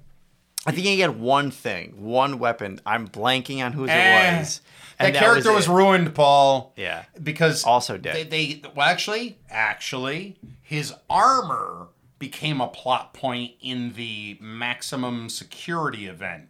I 0.67 0.71
think 0.71 0.85
he 0.85 0.99
had 0.99 1.19
one 1.19 1.49
thing, 1.51 1.93
one 1.97 2.37
weapon. 2.37 2.81
I'm 2.85 3.07
blanking 3.07 3.65
on 3.65 3.71
whose 3.73 3.89
Eh, 3.89 3.93
it 4.35 4.39
was. 4.39 4.61
That 4.99 5.05
and 5.07 5.15
character 5.15 5.53
was, 5.53 5.67
it. 5.67 5.71
ruined, 5.71 6.13
Paul. 6.13 6.73
Yeah. 6.75 7.05
Because 7.23 7.63
Also 7.63 7.97
dead. 7.97 8.29
They, 8.29 8.59
they 8.59 8.61
well, 8.75 8.85
actually, 8.87 9.39
actually, 9.49 10.35
his 10.61 10.93
armor 11.09 11.87
became 12.19 12.59
a 12.61 12.67
plot 12.67 13.13
point 13.13 13.53
in 13.61 13.93
the 13.93 14.37
maximum 14.41 15.29
security 15.29 16.05
event. 16.05 16.49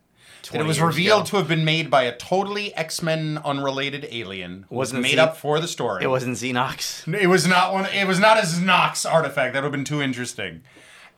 That 0.51 0.61
it 0.61 0.65
was 0.65 0.79
revealed 0.81 1.23
ago. 1.23 1.29
to 1.31 1.37
have 1.37 1.47
been 1.47 1.65
made 1.65 1.91
by 1.91 2.03
a 2.03 2.15
totally 2.15 2.73
X 2.73 3.01
Men 3.03 3.39
unrelated 3.43 4.07
alien. 4.09 4.65
Wasn't 4.69 5.01
made 5.01 5.11
Ze- 5.13 5.19
up 5.19 5.37
for 5.37 5.59
the 5.59 5.67
story. 5.67 6.03
It 6.03 6.07
wasn't 6.07 6.37
Xenox. 6.37 7.11
It 7.13 7.27
was 7.27 7.45
not 7.45 7.73
one. 7.73 7.85
It 7.87 8.07
was 8.07 8.19
not 8.19 8.41
a 8.43 8.59
Nox 8.61 9.05
artifact. 9.05 9.53
That 9.53 9.59
would 9.59 9.65
have 9.67 9.71
been 9.71 9.83
too 9.83 10.01
interesting. 10.01 10.61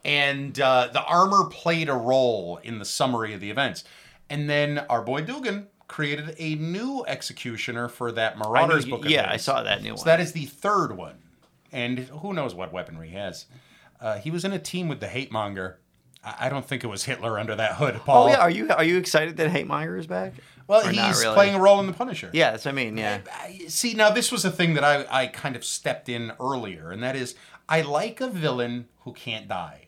And 0.04 0.60
uh, 0.60 0.90
the 0.92 1.04
armor 1.04 1.46
played 1.46 1.88
a 1.88 1.94
role 1.94 2.60
in 2.64 2.80
the 2.80 2.86
summary 2.86 3.34
of 3.34 3.40
the 3.42 3.52
events. 3.52 3.84
And 4.30 4.50
then 4.50 4.80
our 4.90 5.02
boy 5.02 5.22
Duggan 5.22 5.68
created 5.88 6.34
a 6.40 6.56
new 6.56 7.06
executioner 7.08 7.88
for 7.90 8.12
that 8.14 8.38
Marauders 8.38 8.86
you- 8.88 8.98
book. 8.98 9.08
yeah, 9.08 9.30
I 9.30 9.38
saw 9.38 9.62
that 9.62 9.84
new 9.84 9.92
one. 9.92 9.98
So 10.00 10.06
that 10.06 10.20
is 10.20 10.32
the 10.32 10.46
third 10.46 10.98
one. 10.98 11.16
and 11.72 12.00
who 12.00 12.34
knows 12.34 12.56
what 12.56 12.74
weaponry 12.74 13.10
he 13.10 13.16
has. 13.16 13.46
Uh, 14.02 14.18
he 14.18 14.32
was 14.32 14.44
in 14.44 14.52
a 14.52 14.60
team 14.60 14.88
with 14.88 15.00
the 15.00 15.08
hate 15.08 15.32
monger. 15.32 15.80
I 16.24 16.48
I 16.48 16.50
don't 16.50 16.66
think 16.66 16.84
it 16.84 16.88
was 16.88 17.04
Hitler 17.06 17.38
under 17.40 17.56
that 17.56 17.76
hood, 17.76 17.96
Paul. 18.06 18.26
Oh 18.26 18.30
yeah, 18.30 18.38
are 18.40 18.50
you 18.50 18.70
are 18.72 18.84
you 18.84 18.98
excited 18.98 19.38
that 19.38 19.50
Hate 19.52 19.68
Monger 19.68 19.98
is 19.98 20.08
back? 20.08 20.34
well, 20.68 20.86
Or 20.88 20.92
he's 20.92 21.20
really? 21.22 21.34
playing 21.36 21.56
a 21.56 21.60
role 21.60 21.80
in 21.80 21.88
the 21.88 21.94
Punisher. 21.94 22.30
Yeah, 22.34 22.52
that's 22.52 22.66
what 22.66 22.72
I 22.72 22.76
mean. 22.76 22.98
Yeah, 22.98 23.20
I- 23.34 23.66
See, 23.68 23.94
now 23.94 24.10
this 24.12 24.32
was 24.32 24.46
a 24.46 24.52
thing 24.52 24.74
that 24.76 24.84
I, 24.84 25.06
I 25.24 25.28
kind 25.28 25.56
of 25.56 25.64
stepped 25.66 26.08
in 26.10 26.32
earlier, 26.40 26.92
and 26.92 27.02
that 27.04 27.16
is 27.16 27.36
I 27.70 27.82
like 27.82 28.22
a 28.22 28.28
villain 28.30 28.88
who 29.02 29.14
can't 29.14 29.48
die. 29.48 29.81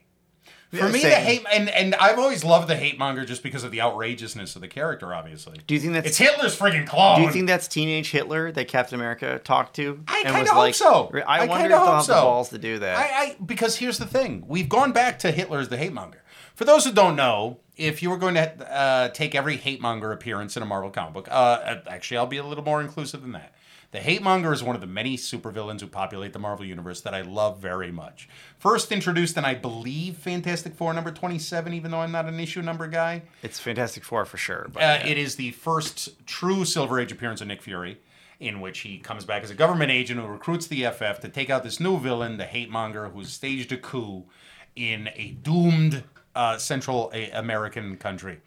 For 0.78 0.88
me, 0.88 1.00
the 1.00 1.10
hate 1.10 1.44
and 1.52 1.68
and 1.68 1.94
I've 1.94 2.18
always 2.18 2.44
loved 2.44 2.68
the 2.68 2.76
hate 2.76 2.98
monger 2.98 3.24
just 3.24 3.42
because 3.42 3.64
of 3.64 3.70
the 3.70 3.80
outrageousness 3.80 4.54
of 4.56 4.62
the 4.62 4.68
character. 4.68 5.14
Obviously, 5.14 5.58
Do 5.66 5.74
you 5.74 5.80
think 5.80 5.92
that's 5.94 6.06
it's 6.08 6.18
Hitler's 6.18 6.58
friggin' 6.58 6.86
clone? 6.86 7.16
Do 7.18 7.22
you 7.22 7.30
think 7.32 7.46
that's 7.46 7.68
teenage 7.68 8.10
Hitler 8.10 8.52
that 8.52 8.68
Captain 8.68 8.94
America 8.94 9.40
talked 9.42 9.76
to? 9.76 10.02
I 10.08 10.22
kinda 10.22 10.50
hope 10.50 10.56
like, 10.56 10.74
so. 10.74 11.10
I, 11.26 11.40
I 11.40 11.46
wonder 11.46 11.64
if 11.66 11.70
they'll 11.70 11.78
hope 11.78 11.94
have 11.96 12.06
the 12.06 12.12
balls 12.14 12.48
to 12.50 12.58
do 12.58 12.78
that. 12.78 12.96
I, 12.96 13.02
I 13.02 13.36
because 13.44 13.76
here's 13.76 13.98
the 13.98 14.06
thing: 14.06 14.44
we've 14.46 14.68
gone 14.68 14.92
back 14.92 15.18
to 15.20 15.30
Hitler 15.30 15.60
as 15.60 15.68
the 15.68 15.76
hate 15.76 15.92
monger. 15.92 16.22
For 16.54 16.64
those 16.64 16.84
who 16.84 16.92
don't 16.92 17.16
know, 17.16 17.58
if 17.76 18.02
you 18.02 18.10
were 18.10 18.16
going 18.16 18.34
to 18.34 18.72
uh, 18.72 19.08
take 19.08 19.34
every 19.34 19.56
hate 19.56 19.80
monger 19.80 20.12
appearance 20.12 20.56
in 20.56 20.62
a 20.62 20.66
Marvel 20.66 20.90
comic 20.90 21.14
book, 21.14 21.28
uh, 21.30 21.78
actually, 21.88 22.18
I'll 22.18 22.26
be 22.26 22.36
a 22.36 22.44
little 22.44 22.64
more 22.64 22.80
inclusive 22.80 23.22
than 23.22 23.32
that. 23.32 23.54
The 23.94 24.00
hate 24.00 24.22
monger 24.22 24.52
is 24.52 24.60
one 24.60 24.74
of 24.74 24.80
the 24.80 24.88
many 24.88 25.16
supervillains 25.16 25.78
who 25.80 25.86
populate 25.86 26.32
the 26.32 26.40
Marvel 26.40 26.66
universe 26.66 27.00
that 27.02 27.14
I 27.14 27.20
love 27.20 27.60
very 27.60 27.92
much. 27.92 28.28
First 28.58 28.90
introduced 28.90 29.36
in, 29.36 29.44
I 29.44 29.54
believe, 29.54 30.16
Fantastic 30.16 30.74
Four 30.74 30.92
number 30.94 31.12
twenty-seven, 31.12 31.72
even 31.72 31.92
though 31.92 32.00
I'm 32.00 32.10
not 32.10 32.26
an 32.26 32.40
issue 32.40 32.60
number 32.60 32.88
guy. 32.88 33.22
it's 33.44 33.60
Fantastic 33.60 34.02
Four 34.02 34.24
for 34.24 34.36
sure. 34.36 34.66
But 34.72 34.82
Uh, 34.82 34.86
yeah. 34.86 35.06
It 35.06 35.16
is 35.16 35.36
the 35.36 35.52
first 35.52 36.26
true 36.26 36.64
Silver 36.64 36.98
Age 36.98 37.12
appearance 37.12 37.40
of 37.40 37.46
Nick 37.46 37.62
Fury, 37.62 37.98
in 38.40 38.60
which 38.60 38.80
he 38.80 38.98
comes 38.98 39.24
back 39.24 39.44
as 39.44 39.50
a 39.50 39.54
government 39.54 39.92
agent 39.92 40.18
who 40.18 40.26
recruits 40.26 40.66
the 40.66 40.86
FF 40.86 41.20
to 41.20 41.28
take 41.28 41.48
out 41.48 41.62
this 41.62 41.78
new 41.78 41.96
villain, 41.96 42.36
the 42.36 42.46
hate 42.46 42.70
monger, 42.70 43.10
who's 43.10 43.30
staged 43.30 43.70
a 43.70 43.76
coup 43.76 44.24
in 44.74 45.08
a 45.14 45.36
doomed 45.40 46.02
uh, 46.34 46.58
Central 46.58 47.12
American 47.32 47.96
country. 47.96 48.40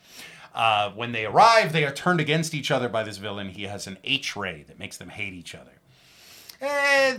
Uh, 0.58 0.90
when 0.94 1.12
they 1.12 1.24
arrive, 1.24 1.72
they 1.72 1.86
are 1.86 1.94
turned 1.94 2.20
against 2.20 2.56
each 2.56 2.72
other 2.72 2.90
by 2.90 3.04
this 3.04 3.18
villain. 3.18 3.50
He 3.50 3.64
has 3.66 3.86
an 3.86 4.00
H 4.04 4.36
ray 4.36 4.64
that 4.64 4.80
makes 4.80 4.98
them 4.98 5.10
hate 5.10 5.34
each 5.34 5.54
other. 5.54 5.74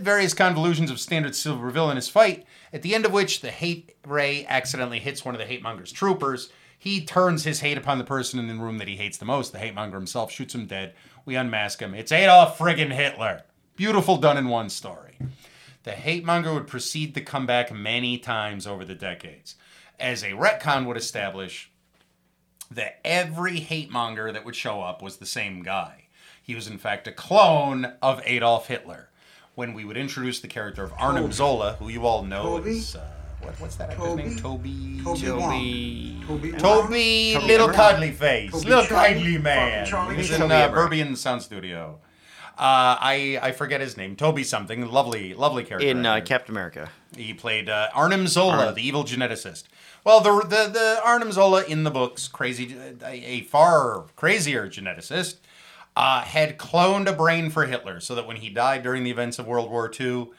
Various 0.01 0.33
convolutions 0.33 0.91
of 0.91 0.99
standard 0.99 1.33
silver 1.33 1.71
villainous 1.71 2.09
fight, 2.09 2.45
at 2.73 2.81
the 2.81 2.93
end 2.93 3.05
of 3.05 3.13
which 3.13 3.39
the 3.39 3.49
hate 3.49 3.95
ray 4.05 4.45
accidentally 4.45 4.99
hits 4.99 5.23
one 5.23 5.33
of 5.33 5.39
the 5.39 5.47
hate 5.47 5.61
monger's 5.61 5.93
troopers. 5.93 6.49
He 6.77 7.05
turns 7.05 7.45
his 7.45 7.61
hate 7.61 7.77
upon 7.77 7.97
the 7.97 8.03
person 8.03 8.39
in 8.39 8.49
the 8.49 8.61
room 8.61 8.77
that 8.77 8.89
he 8.89 8.97
hates 8.97 9.17
the 9.17 9.23
most. 9.23 9.53
The 9.53 9.59
hate 9.59 9.73
monger 9.73 9.95
himself 9.95 10.33
shoots 10.33 10.53
him 10.53 10.65
dead. 10.65 10.93
We 11.23 11.35
unmask 11.35 11.79
him. 11.81 11.93
It's 11.93 12.11
Adolf 12.11 12.57
friggin' 12.57 12.91
Hitler. 12.91 13.43
Beautiful 13.77 14.17
done 14.17 14.37
in 14.37 14.49
one 14.49 14.69
story. 14.69 15.17
The 15.83 15.91
hate 15.91 16.25
monger 16.25 16.53
would 16.53 16.67
proceed 16.67 17.15
to 17.15 17.21
come 17.21 17.45
back 17.45 17.71
many 17.71 18.17
times 18.17 18.67
over 18.67 18.83
the 18.83 18.95
decades. 18.95 19.55
As 19.97 20.23
a 20.23 20.31
retcon 20.31 20.85
would 20.87 20.97
establish, 20.97 21.71
that 22.71 22.99
every 23.03 23.59
hate 23.59 23.89
monger 23.91 24.31
that 24.31 24.45
would 24.45 24.55
show 24.55 24.81
up 24.81 25.01
was 25.01 25.17
the 25.17 25.25
same 25.25 25.63
guy. 25.63 26.05
He 26.41 26.55
was, 26.55 26.67
in 26.67 26.77
fact, 26.77 27.07
a 27.07 27.11
clone 27.11 27.93
of 28.01 28.21
Adolf 28.25 28.67
Hitler. 28.67 29.09
When 29.55 29.73
we 29.73 29.83
would 29.83 29.97
introduce 29.97 30.39
the 30.39 30.47
character 30.47 30.83
of 30.83 30.93
Arnim 30.97 31.23
Toby. 31.23 31.33
Zola, 31.33 31.73
who 31.79 31.89
you 31.89 32.05
all 32.05 32.23
know 32.23 32.43
Toby. 32.59 32.69
is. 32.77 32.95
Uh, 32.95 33.05
what, 33.41 33.59
what's 33.59 33.75
that 33.75 33.89
actor's 33.89 34.05
Toby. 34.07 34.23
name? 34.23 34.37
Toby. 34.37 35.01
Toby 35.03 35.21
Toby- 35.21 36.51
Toby. 36.51 36.57
Toby, 36.57 37.33
Toby 37.33 37.47
little 37.47 37.69
cuddly 37.69 38.11
face, 38.11 38.51
Toby 38.51 38.69
little 38.69 38.85
Charlie. 38.85 39.13
kindly 39.15 39.37
man. 39.37 39.85
Charlie. 39.85 40.13
He 40.15 40.17
was 40.21 40.31
in 40.31 40.39
Toby 40.41 40.53
uh, 40.53 40.69
Berberian 40.71 41.17
Sound 41.17 41.41
Studio. 41.41 41.99
Uh, 42.57 42.95
I 42.99 43.39
I 43.41 43.51
forget 43.51 43.79
his 43.81 43.95
name. 43.97 44.15
Toby 44.15 44.43
something. 44.43 44.85
Lovely, 44.89 45.33
lovely 45.33 45.63
character. 45.63 45.87
in 45.87 46.05
uh. 46.05 46.21
Captain 46.21 46.53
America. 46.53 46.89
He 47.17 47.33
played 47.33 47.69
uh, 47.69 47.87
Arnim 47.93 48.27
Zola, 48.27 48.57
Arnim. 48.59 48.75
the 48.75 48.85
evil 48.87 49.03
geneticist. 49.03 49.63
Well, 50.05 50.21
the, 50.21 50.39
the 50.41 50.69
the 50.71 51.01
Arnim 51.03 51.31
Zola 51.31 51.63
in 51.63 51.83
the 51.83 51.91
books, 51.91 52.27
crazy, 52.27 52.75
a, 53.05 53.41
far 53.41 54.05
crazier 54.15 54.67
geneticist, 54.67 55.37
uh, 55.95 56.21
had 56.21 56.57
cloned 56.57 57.07
a 57.07 57.13
brain 57.13 57.49
for 57.49 57.65
Hitler, 57.65 57.99
so 57.99 58.15
that 58.15 58.25
when 58.25 58.37
he 58.37 58.49
died 58.49 58.83
during 58.83 59.03
the 59.03 59.11
events 59.11 59.39
of 59.39 59.47
World 59.47 59.69
War 59.69 59.91
II, 59.99 60.29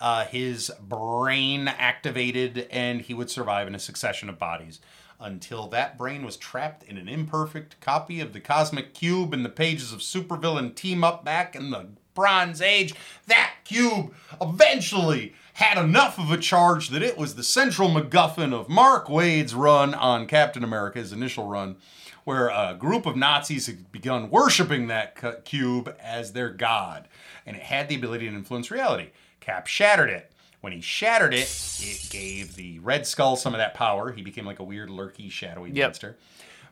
uh, 0.00 0.24
his 0.26 0.70
brain 0.80 1.66
activated 1.66 2.68
and 2.70 3.00
he 3.00 3.14
would 3.14 3.30
survive 3.30 3.66
in 3.66 3.74
a 3.74 3.80
succession 3.80 4.28
of 4.28 4.38
bodies. 4.38 4.80
Until 5.20 5.66
that 5.68 5.98
brain 5.98 6.24
was 6.24 6.36
trapped 6.36 6.84
in 6.84 6.96
an 6.96 7.08
imperfect 7.08 7.80
copy 7.80 8.20
of 8.20 8.32
the 8.32 8.40
Cosmic 8.40 8.94
Cube 8.94 9.34
in 9.34 9.42
the 9.42 9.48
pages 9.48 9.92
of 9.92 9.98
Supervillain 9.98 10.76
Team 10.76 11.02
Up 11.02 11.24
back 11.24 11.56
in 11.56 11.70
the 11.70 11.88
Bronze 12.14 12.62
Age, 12.62 12.94
that 13.26 13.54
cube 13.64 14.14
eventually 14.40 15.34
had 15.58 15.76
enough 15.76 16.18
of 16.20 16.30
a 16.30 16.36
charge 16.38 16.88
that 16.90 17.02
it 17.02 17.18
was 17.18 17.34
the 17.34 17.42
central 17.42 17.88
MacGuffin 17.88 18.52
of 18.52 18.68
Mark 18.68 19.08
Waid's 19.08 19.56
run 19.56 19.92
on 19.92 20.28
Captain 20.28 20.62
America, 20.62 21.00
his 21.00 21.12
initial 21.12 21.48
run, 21.48 21.74
where 22.22 22.46
a 22.46 22.76
group 22.78 23.06
of 23.06 23.16
Nazis 23.16 23.66
had 23.66 23.90
begun 23.90 24.30
worshiping 24.30 24.86
that 24.86 25.44
cube 25.44 25.92
as 26.00 26.32
their 26.32 26.50
god, 26.50 27.08
and 27.44 27.56
it 27.56 27.62
had 27.64 27.88
the 27.88 27.96
ability 27.96 28.28
to 28.28 28.34
influence 28.36 28.70
reality. 28.70 29.08
Cap 29.40 29.66
shattered 29.66 30.10
it. 30.10 30.30
When 30.60 30.72
he 30.72 30.80
shattered 30.80 31.34
it, 31.34 31.48
it 31.80 32.06
gave 32.08 32.54
the 32.54 32.78
Red 32.78 33.04
Skull 33.04 33.34
some 33.34 33.52
of 33.52 33.58
that 33.58 33.74
power. 33.74 34.12
He 34.12 34.22
became 34.22 34.46
like 34.46 34.60
a 34.60 34.64
weird, 34.64 34.90
lurky, 34.90 35.28
shadowy 35.28 35.70
Yep. 35.72 35.88
monster. 35.88 36.16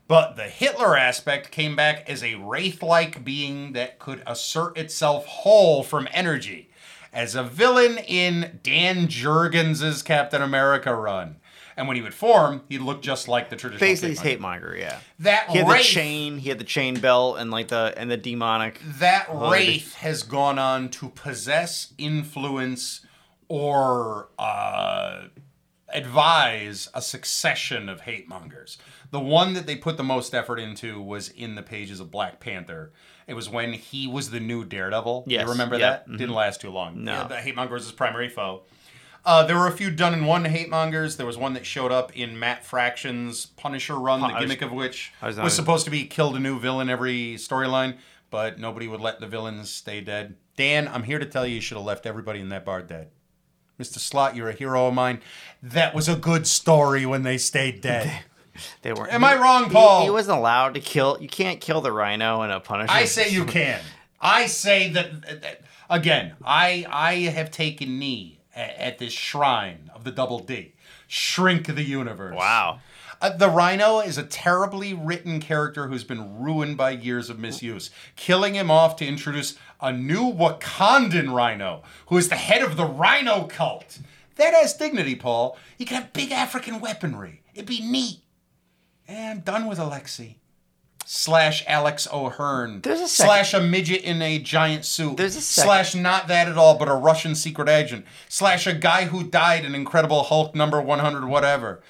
But 0.07 0.37
the 0.37 0.45
Hitler 0.45 0.97
aspect 0.97 1.51
came 1.51 1.75
back 1.75 2.09
as 2.09 2.23
a 2.23 2.37
wraith 2.37 2.85
like 2.85 3.25
being 3.25 3.73
that 3.73 3.99
could 3.99 4.23
assert 4.29 4.79
itself 4.79 5.27
whole 5.27 5.83
from 5.83 6.07
energy. 6.13 6.71
As 7.17 7.35
a 7.35 7.43
villain 7.43 7.97
in 7.97 8.61
Dan 8.63 9.09
Jurgens' 9.09 10.05
Captain 10.05 10.43
America 10.43 10.95
run. 10.95 11.37
And 11.75 11.89
when 11.89 11.97
he 11.97 12.03
would 12.03 12.13
form, 12.13 12.63
he'd 12.69 12.83
look 12.83 13.01
just 13.01 13.27
like 13.27 13.49
the 13.49 13.57
traditional. 13.57 13.89
Basically, 13.89 14.11
he's 14.11 14.21
Hate 14.21 14.41
monger. 14.41 14.77
Yeah. 14.79 14.99
That 15.19 15.49
He 15.49 15.59
had 15.59 15.67
the 15.67 15.73
wraith, 15.73 15.85
chain. 15.87 16.37
He 16.39 16.51
had 16.51 16.59
the 16.59 16.65
chain 16.65 17.01
belt 17.01 17.39
and 17.39 17.51
like 17.51 17.69
the 17.69 17.95
and 17.97 18.11
the 18.11 18.19
demonic. 18.19 18.81
that 18.99 19.29
wraith 19.33 19.95
has 19.95 20.23
gone 20.23 20.59
on 20.59 20.91
to 20.91 21.09
possess, 21.09 21.95
influence, 21.97 23.05
or 23.49 24.29
uh, 24.39 25.25
advise 25.89 26.89
a 26.95 27.01
succession 27.01 27.89
of 27.89 28.03
hate 28.03 28.29
mongers. 28.29 28.77
The 29.11 29.21
one 29.21 29.55
that 29.55 29.67
they 29.67 29.77
put 29.77 29.97
the 29.97 30.03
most 30.05 30.35
effort 30.35 30.59
into 30.59 31.01
was 31.01 31.29
in 31.31 31.55
the 31.55 31.63
pages 31.63 32.01
of 32.01 32.11
Black 32.11 32.41
Panther. 32.41 32.93
It 33.27 33.35
was 33.35 33.49
when 33.49 33.73
he 33.73 34.07
was 34.07 34.31
the 34.31 34.39
new 34.41 34.65
Daredevil. 34.65 35.25
Yes, 35.27 35.45
You 35.45 35.51
remember 35.51 35.79
yep, 35.79 36.07
that? 36.07 36.17
Didn't 36.17 36.35
last 36.35 36.61
too 36.61 36.71
long. 36.71 37.03
No. 37.05 37.13
Yeah, 37.13 37.25
the 37.27 37.37
hate 37.37 37.57
monger 37.57 37.75
was 37.75 37.83
his 37.85 37.93
primary 37.93 38.29
foe. 38.29 38.63
Uh, 39.25 39.45
there 39.45 39.57
were 39.57 39.67
a 39.67 39.73
few 39.73 39.91
done 39.91 40.15
in 40.15 40.25
one 40.25 40.45
hate 40.45 40.71
mongers. 40.71 41.17
There 41.17 41.27
was 41.27 41.37
one 41.37 41.55
that 41.55 41.67
showed 41.67 41.91
up 41.91 42.17
in 42.17 42.39
Matt 42.39 42.65
Fraction's 42.65 43.47
Punisher 43.47 43.97
run, 43.97 44.21
the 44.21 44.27
I 44.27 44.33
was- 44.35 44.41
gimmick 44.43 44.63
of 44.63 44.71
which 44.71 45.13
was 45.21 45.37
was, 45.37 45.55
supposed 45.55 45.85
to 45.87 45.91
be 45.91 46.05
killed 46.05 46.37
a 46.37 46.39
new 46.39 46.61
villain 46.61 46.89
every 46.89 47.35
storyline, 47.35 47.97
but 48.31 48.61
nobody 48.61 48.87
would 48.87 49.01
let 49.01 49.19
the 49.19 49.27
villains 49.27 49.69
stay 49.71 50.01
dead. 50.01 50.37
Dan, 50.57 50.87
I'm 50.87 51.03
here 51.03 51.19
to 51.19 51.27
tell 51.27 51.45
you, 51.45 51.57
you 51.57 51.61
should 51.61 51.77
have 51.77 51.85
left 51.87 52.07
everybody 52.07 52.39
in 52.41 52.51
that 52.51 52.65
bar 52.65 52.81
dead. 52.83 53.09
Mr. 53.81 53.99
Slott, 53.99 54.37
you're 54.37 54.49
a 54.49 54.53
hero 54.55 54.87
of 54.87 54.95
mine. 54.95 55.21
That 55.61 55.93
was 55.95 56.09
a 56.09 56.15
good 56.17 56.47
story 56.47 57.05
when 57.05 57.25
they 57.25 57.37
stayed 57.37 57.81
dead. 57.81 58.25
They 58.83 58.93
weren't. 58.93 59.13
Am 59.13 59.25
I 59.25 59.35
wrong, 59.37 59.65
he- 59.65 59.71
Paul? 59.71 60.05
He, 60.05 60.11
wasn't 60.11 60.39
allowed 60.39 60.75
to 60.75 60.81
kill. 60.81 61.19
You 61.21 61.29
can't 61.29 61.61
kill 61.61 61.81
the 61.81 61.93
Rhino 61.93 62.43
in 62.43 62.51
a 62.51 62.61
Punisher. 62.61 62.93
I 62.93 63.05
say 63.05 63.31
you 63.31 63.45
can. 63.45 63.81
I 64.21 64.47
say 64.47 64.91
that, 64.91 65.43
that- 65.43 65.63
again. 65.91 66.35
I 66.45 66.87
I 66.89 67.15
have 67.31 67.51
taken 67.51 67.99
knee 67.99 68.41
at, 68.55 68.77
at 68.77 68.99
this 68.99 69.13
shrine 69.13 69.91
of 69.95 70.05
the 70.05 70.11
Double 70.11 70.41
D. 70.41 70.75
Shrink 71.07 71.67
the 71.67 71.83
universe. 71.83 72.35
Wow. 72.37 72.81
Uh, 73.21 73.35
the 73.35 73.49
Rhino 73.49 74.01
is 74.01 74.19
a 74.19 74.23
terribly 74.23 74.93
written 74.93 75.41
character 75.41 75.87
who's 75.87 76.05
been 76.05 76.39
ruined 76.39 76.77
by 76.77 76.91
years 76.91 77.31
of 77.31 77.39
misuse. 77.39 77.91
Killing 78.15 78.55
him 78.55 78.71
off 78.71 78.97
to 78.97 79.07
introduce 79.07 79.57
a 79.81 79.93
new 79.93 80.31
Wakandan 80.33 81.33
Rhino, 81.35 81.83
who 82.09 82.19
is 82.19 82.29
the 82.29 82.37
head 82.37 82.63
of 82.63 82.77
the 82.77 82.85
Rhino 82.85 83.45
cult. 83.47 84.01
That 84.37 84.53
has 84.53 84.75
dignity, 84.75 85.15
Paul. 85.15 85.57
You 85.79 85.87
can 85.87 86.03
have 86.03 86.13
big 86.13 86.31
African 86.31 86.79
weaponry. 86.81 87.41
It'd 87.55 87.67
be 87.67 87.81
neat. 87.81 88.19
And 89.09 89.31
I'm 89.31 89.41
done 89.41 89.67
with 89.67 89.79
Alexi. 89.79 90.37
Slash 91.09 91.63
Alex 91.69 92.09
O'Hirn. 92.13 92.81
There's 92.81 93.01
a 93.01 93.07
sec- 93.07 93.27
slash 93.27 93.55
a 93.55 93.61
midget 93.61 94.03
in 94.03 94.21
a 94.23 94.41
giant 94.41 94.85
suit. 94.85 95.17
There's 95.17 95.37
a 95.37 95.41
sec- 95.41 95.65
slash 95.65 95.95
not 95.95 96.27
that 96.29 96.49
at 96.49 96.59
all, 96.59 96.77
but 96.77 96.89
a 96.89 96.95
Russian 96.95 97.37
secret 97.37 97.69
agent. 97.69 98.05
Slash 98.29 98.67
a 98.67 98.73
guy 98.75 99.05
who 99.05 99.23
died 99.23 99.65
in 99.65 99.75
Incredible 99.77 100.25
Hulk 100.25 100.57
number 100.57 100.81
100, 100.81 101.27
whatever. 101.27 101.81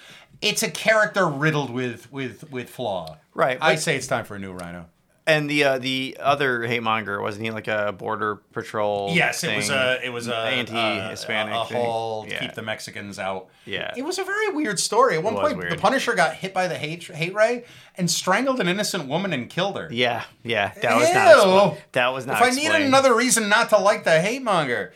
It's 0.43 0.63
a 0.63 0.71
character 0.71 1.27
riddled 1.27 1.71
with 1.71 2.13
with 2.13 2.51
with 2.51 2.69
flaw. 2.69 3.17
Right, 3.33 3.57
I 3.61 3.77
say 3.77 3.97
it's 3.97 4.07
time 4.07 4.27
for 4.27 4.35
a 4.35 4.39
new 4.39 4.53
Rhino. 4.53 4.87
And 5.29 5.51
the 5.51 5.65
uh, 5.65 5.79
the 5.79 6.17
other 6.21 6.63
hate 6.67 6.85
monger 6.85 7.21
wasn't 7.21 7.47
he 7.47 7.51
like 7.51 7.67
a 7.67 7.93
border 7.93 8.37
patrol? 8.53 9.11
Yes, 9.13 9.43
it 9.43 9.57
was 9.57 9.71
a 9.71 9.75
uh, 9.77 9.99
it 10.05 10.11
was 10.11 10.29
a 10.29 10.37
anti-Hispanic 10.37 11.53
a, 11.53 11.61
a 11.63 11.67
thing. 11.67 11.77
whole 11.85 12.25
to 12.27 12.31
Yeah. 12.31 12.39
keep 12.41 12.55
the 12.55 12.63
Mexicans 12.63 13.19
out. 13.19 13.49
Yeah. 13.65 13.93
it 13.97 14.03
was 14.05 14.21
a 14.21 14.25
very 14.25 14.51
weird 14.51 14.79
story. 14.79 15.17
At 15.17 15.25
one 15.25 15.35
point, 15.35 15.59
the. 15.69 15.77
Punisher 15.77 16.15
got 16.15 16.35
hit 16.35 16.55
by 16.55 16.69
the 16.69 16.77
hate 16.79 17.03
hate 17.03 17.35
ray 17.35 17.65
and 17.97 18.09
strangled 18.09 18.61
an 18.61 18.69
innocent 18.69 19.09
woman 19.09 19.33
and 19.33 19.51
killed 19.51 19.77
her. 19.77 19.89
Yeah, 19.91 20.23
yeah. 20.45 20.73
That 20.81 20.97
was 20.97 21.13
not. 21.13 21.33
Explained. 21.37 21.85
That 21.93 22.09
was 22.13 22.27
not. 22.27 22.41
If 22.41 22.47
I 22.47 22.51
needed 22.55 22.83
another 22.83 23.13
reason 23.13 23.49
not 23.49 23.71
to 23.71 23.79
like 23.79 24.05
the 24.05 24.21
hate 24.21 24.43
monger, 24.43 24.93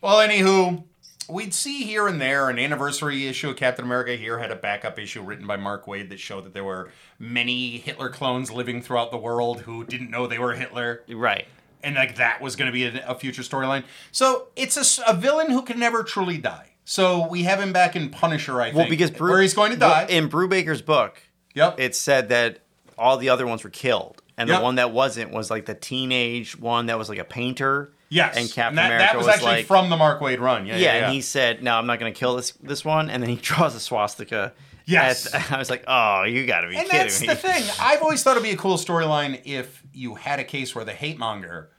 well, 0.00 0.16
anywho, 0.26 0.82
we'd 1.28 1.54
see 1.54 1.84
here 1.84 2.08
and 2.08 2.20
there 2.20 2.48
an 2.48 2.58
anniversary 2.58 3.26
issue 3.26 3.50
of 3.50 3.56
Captain 3.56 3.84
America 3.84 4.16
here 4.16 4.38
had 4.38 4.50
a 4.50 4.56
backup 4.56 4.98
issue 4.98 5.22
written 5.22 5.46
by 5.46 5.56
Mark 5.56 5.86
Waid 5.86 6.08
that 6.10 6.20
showed 6.20 6.44
that 6.44 6.54
there 6.54 6.64
were 6.64 6.90
many 7.18 7.78
Hitler 7.78 8.08
clones 8.08 8.50
living 8.50 8.82
throughout 8.82 9.10
the 9.10 9.18
world 9.18 9.60
who 9.60 9.84
didn't 9.84 10.10
know 10.10 10.26
they 10.26 10.38
were 10.38 10.54
Hitler. 10.54 11.04
Right. 11.08 11.46
And 11.82 11.94
like 11.94 12.16
that 12.16 12.40
was 12.40 12.56
going 12.56 12.66
to 12.66 12.72
be 12.72 12.84
a, 12.84 13.10
a 13.10 13.14
future 13.14 13.42
storyline. 13.42 13.84
So 14.10 14.48
it's 14.56 15.00
a 15.06 15.14
villain 15.14 15.50
who 15.50 15.62
can 15.62 15.78
never 15.78 16.02
truly 16.02 16.38
die. 16.38 16.70
So 16.84 17.28
we 17.28 17.42
have 17.42 17.60
him 17.60 17.72
back 17.72 17.96
in 17.96 18.08
Punisher, 18.08 18.60
I 18.60 18.66
think. 18.66 18.76
Well, 18.76 18.88
because 18.88 19.10
where 19.20 19.42
he's 19.42 19.52
going 19.52 19.72
to 19.72 19.76
die. 19.76 20.06
in 20.08 20.30
Brubaker's 20.30 20.80
book, 20.80 21.22
yep. 21.54 21.78
it 21.78 21.94
said 21.94 22.30
that 22.30 22.60
all 22.96 23.18
the 23.18 23.28
other 23.28 23.46
ones 23.46 23.62
were 23.62 23.70
killed, 23.70 24.22
and 24.38 24.48
Yep. 24.48 24.58
the 24.58 24.64
one 24.64 24.74
that 24.76 24.90
wasn't 24.90 25.30
was 25.30 25.50
like 25.50 25.66
the 25.66 25.74
teenage 25.74 26.58
one 26.58 26.86
that 26.86 26.96
was 26.96 27.10
like 27.10 27.18
a 27.18 27.24
painter. 27.24 27.92
Yes. 28.10 28.36
and 28.36 28.50
Captain 28.50 28.76
that, 28.76 28.86
America 28.86 29.04
that 29.04 29.16
was, 29.16 29.26
was 29.26 29.34
actually 29.34 29.50
like- 29.52 29.66
from 29.66 29.90
the 29.90 29.96
Mark 29.96 30.20
Waid 30.20 30.40
run. 30.40 30.66
Yeah. 30.66 30.76
Yeah, 30.76 30.80
Yeah. 30.80 30.98
yeah. 30.98 31.04
and 31.06 31.12
he 31.14 31.20
said, 31.20 31.62
"No, 31.62 31.74
I'm 31.76 31.86
not 31.86 31.98
going 32.00 32.12
to 32.12 32.18
kill 32.18 32.36
this 32.36 32.52
this 32.52 32.84
one," 32.84 33.10
and 33.10 33.22
then 33.22 33.28
he 33.30 33.36
draws 33.42 33.74
a 33.74 33.80
swastika. 33.80 34.52
Yes. 34.86 35.32
at- 35.34 35.52
I 35.52 35.58
was 35.58 35.68
like, 35.70 35.84
"Oh, 35.86 36.22
you 36.24 36.46
got 36.46 36.62
to 36.62 36.68
be 36.68 36.76
And 36.76 36.86
kidding 36.86 36.98
that's 37.06 37.20
me!" 37.20 37.26
the 37.26 37.34
thing. 37.48 37.62
I've 37.80 38.00
always 38.02 38.22
thought 38.22 38.32
it'd 38.32 38.42
be 38.42 38.50
a 38.50 38.56
cool 38.56 38.76
storyline 38.78 39.40
if 39.44 39.82
you 39.92 40.14
had 40.14 40.38
a 40.40 40.44
case 40.44 40.74
where 40.74 40.84
the 40.84 40.92
hate 40.94 41.18
monger, 41.18 41.70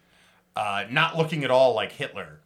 uh, 0.56 0.84
not 0.90 1.18
looking 1.18 1.44
at 1.44 1.50
all 1.52 1.74
like 1.74 1.92
Hitler, 1.92 2.42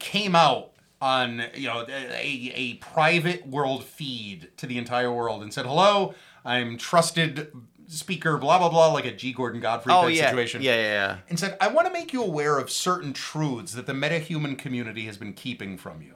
came 0.00 0.34
out 0.34 0.72
on 1.00 1.44
you 1.54 1.68
know 1.68 1.84
a, 1.88 2.52
a 2.56 2.74
private 2.74 3.46
world 3.46 3.84
feed 3.84 4.48
to 4.56 4.66
the 4.66 4.78
entire 4.78 5.12
world 5.12 5.42
and 5.42 5.54
said, 5.54 5.64
"Hello, 5.66 6.14
I'm 6.44 6.76
trusted 6.76 7.52
speaker, 7.88 8.38
blah 8.38 8.58
blah 8.58 8.68
blah," 8.68 8.92
like 8.92 9.04
a 9.06 9.12
G. 9.12 9.32
Gordon 9.32 9.60
Godfrey 9.60 9.92
Oh 9.92 10.02
type 10.02 10.14
yeah, 10.14 10.28
situation. 10.28 10.62
yeah, 10.62 10.74
yeah, 10.76 10.82
yeah. 10.82 11.16
and 11.28 11.38
said, 11.38 11.56
I 11.60 11.68
want 11.68 11.86
to 11.86 11.92
make 11.92 12.12
you 12.12 12.22
aware 12.22 12.58
of 12.58 12.70
certain 12.70 13.12
truths 13.12 13.72
that 13.72 13.86
the 13.86 13.92
metahuman 13.92 14.56
community 14.58 15.06
has 15.06 15.16
been 15.16 15.32
keeping 15.32 15.76
from 15.76 16.02
you. 16.02 16.14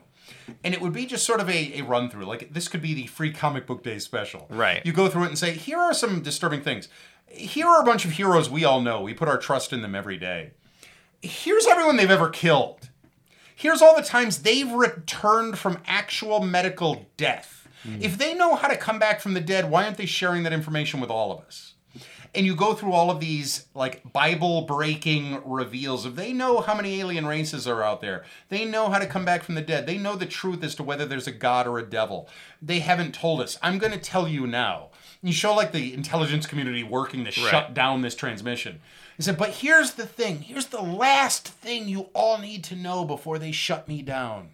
And 0.63 0.73
it 0.73 0.81
would 0.81 0.93
be 0.93 1.05
just 1.05 1.25
sort 1.25 1.39
of 1.41 1.49
a, 1.49 1.79
a 1.79 1.81
run 1.81 2.09
through. 2.09 2.25
Like, 2.25 2.53
this 2.53 2.67
could 2.67 2.81
be 2.81 2.93
the 2.93 3.07
free 3.07 3.31
comic 3.31 3.65
book 3.65 3.83
day 3.83 3.99
special. 3.99 4.45
Right. 4.49 4.85
You 4.85 4.93
go 4.93 5.07
through 5.07 5.23
it 5.23 5.27
and 5.29 5.37
say, 5.37 5.53
here 5.53 5.79
are 5.79 5.93
some 5.93 6.21
disturbing 6.21 6.61
things. 6.61 6.89
Here 7.27 7.67
are 7.67 7.81
a 7.81 7.85
bunch 7.85 8.05
of 8.05 8.11
heroes 8.11 8.49
we 8.49 8.63
all 8.63 8.81
know. 8.81 9.01
We 9.01 9.13
put 9.13 9.27
our 9.27 9.37
trust 9.37 9.73
in 9.73 9.81
them 9.81 9.95
every 9.95 10.17
day. 10.17 10.51
Here's 11.21 11.65
everyone 11.65 11.95
they've 11.97 12.11
ever 12.11 12.29
killed. 12.29 12.89
Here's 13.55 13.81
all 13.81 13.95
the 13.95 14.03
times 14.03 14.39
they've 14.39 14.71
returned 14.71 15.57
from 15.57 15.79
actual 15.87 16.41
medical 16.41 17.05
death. 17.17 17.62
If 17.99 18.17
they 18.17 18.33
know 18.33 18.55
how 18.55 18.67
to 18.67 18.77
come 18.77 18.99
back 18.99 19.19
from 19.19 19.33
the 19.33 19.41
dead, 19.41 19.69
why 19.69 19.83
aren't 19.83 19.97
they 19.97 20.05
sharing 20.05 20.43
that 20.43 20.53
information 20.53 20.99
with 20.99 21.09
all 21.09 21.31
of 21.31 21.45
us? 21.45 21.73
and 22.35 22.45
you 22.45 22.55
go 22.55 22.73
through 22.73 22.93
all 22.93 23.11
of 23.11 23.19
these 23.19 23.67
like 23.75 24.11
Bible 24.11 24.63
breaking 24.63 25.41
reveals 25.45 26.05
of 26.05 26.15
they 26.15 26.33
know 26.33 26.61
how 26.61 26.73
many 26.73 26.99
alien 26.99 27.27
races 27.27 27.67
are 27.67 27.83
out 27.83 28.01
there. 28.01 28.23
They 28.49 28.65
know 28.65 28.89
how 28.89 28.99
to 28.99 29.05
come 29.05 29.25
back 29.25 29.43
from 29.43 29.55
the 29.55 29.61
dead. 29.61 29.85
They 29.85 29.97
know 29.97 30.15
the 30.15 30.25
truth 30.25 30.63
as 30.63 30.75
to 30.75 30.83
whether 30.83 31.05
there's 31.05 31.27
a 31.27 31.31
god 31.31 31.67
or 31.67 31.77
a 31.77 31.87
devil. 31.87 32.27
They 32.61 32.79
haven't 32.79 33.13
told 33.13 33.41
us. 33.41 33.57
I'm 33.61 33.77
going 33.77 33.93
to 33.93 33.99
tell 33.99 34.27
you 34.27 34.47
now. 34.47 34.89
You 35.21 35.31
show 35.31 35.53
like 35.53 35.71
the 35.71 35.93
intelligence 35.93 36.45
community 36.45 36.83
working 36.83 37.23
to 37.25 37.31
shut 37.31 37.73
down 37.73 38.01
this 38.01 38.15
transmission. 38.15 38.81
He 39.15 39.23
said, 39.23 39.37
but 39.37 39.51
here's 39.51 39.93
the 39.93 40.07
thing. 40.07 40.41
Here's 40.41 40.65
the 40.65 40.81
last 40.81 41.47
thing 41.47 41.87
you 41.87 42.09
all 42.13 42.39
need 42.39 42.63
to 42.65 42.75
know 42.75 43.05
before 43.05 43.37
they 43.37 43.51
shut 43.51 43.87
me 43.87 44.01
down. 44.01 44.49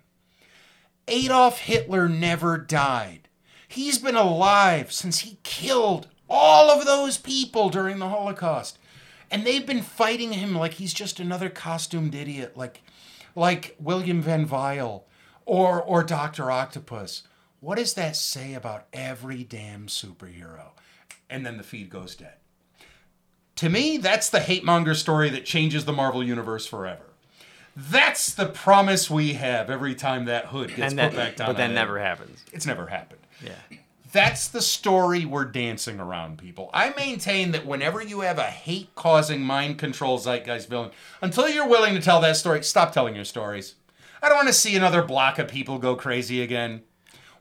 Adolf 1.10 1.60
Hitler 1.60 2.08
never 2.08 2.58
died. 2.58 3.28
He's 3.68 3.98
been 3.98 4.16
alive 4.16 4.92
since 4.92 5.20
he 5.20 5.38
killed 5.44 6.08
all 6.30 6.70
of 6.70 6.86
those 6.86 7.18
people 7.18 7.70
during 7.70 8.00
the 8.00 8.10
Holocaust. 8.10 8.78
And 9.32 9.46
they've 9.46 9.66
been 9.66 9.82
fighting 9.82 10.34
him 10.34 10.56
like 10.56 10.74
he's 10.74 10.94
just 10.94 11.20
another 11.20 11.50
costumed 11.50 12.16
idiot, 12.16 12.58
like 12.58 12.82
like 13.36 13.76
William 13.80 14.22
Van 14.22 14.46
Vile 14.46 15.06
or 15.46 15.82
or 15.82 16.04
Dr. 16.04 16.50
Octopus. 16.50 17.24
What 17.60 17.78
does 17.78 17.94
that 17.96 18.16
say 18.16 18.54
about 18.54 18.88
every 18.94 19.44
damn 19.44 19.88
superhero? 19.88 20.72
And 21.30 21.46
then 21.46 21.58
the 21.58 21.64
feed 21.64 21.90
goes 21.90 22.16
dead. 22.16 22.36
To 23.58 23.70
me, 23.70 23.98
that's 23.98 24.30
the 24.30 24.40
hate 24.40 24.64
monger 24.64 24.96
story 24.96 25.30
that 25.30 25.46
changes 25.46 25.86
the 25.86 25.92
Marvel 25.94 26.24
universe 26.24 26.66
forever. 26.66 27.09
That's 27.76 28.34
the 28.34 28.46
promise 28.46 29.10
we 29.10 29.34
have 29.34 29.70
every 29.70 29.96
time 29.96 30.26
that 30.26 30.48
hood 30.48 30.76
gets 30.76 30.94
put 30.94 31.16
back 31.16 31.36
down. 31.38 31.48
but 31.48 31.58
that 31.58 31.72
never 31.72 31.98
it. 31.98 32.04
happens. 32.04 32.44
It's 32.52 32.66
never 32.66 32.88
happened. 32.88 33.22
Yeah. 33.44 33.78
That's 34.12 34.48
the 34.48 34.62
story 34.62 35.24
we're 35.24 35.46
dancing 35.46 36.00
around, 36.00 36.40
people. 36.40 36.72
I 36.74 36.90
maintain 36.98 37.52
that 37.52 37.66
whenever 37.66 38.02
you 38.02 38.22
have 38.22 38.40
a 38.40 38.44
hate 38.44 38.94
causing 38.96 39.42
mind 39.42 39.78
control 39.78 40.18
zeitgeist 40.18 40.68
villain, 40.68 40.92
until 41.22 41.48
you're 41.48 41.68
willing 41.68 41.94
to 41.94 42.02
tell 42.02 42.20
that 42.22 42.36
story, 42.36 42.64
stop 42.64 42.92
telling 42.92 43.16
your 43.16 43.26
stories. 43.26 43.76
I 44.22 44.28
don't 44.28 44.38
want 44.38 44.48
to 44.48 44.54
see 44.54 44.76
another 44.76 45.04
block 45.04 45.38
of 45.38 45.48
people 45.48 45.78
go 45.78 45.96
crazy 45.96 46.42
again. 46.42 46.82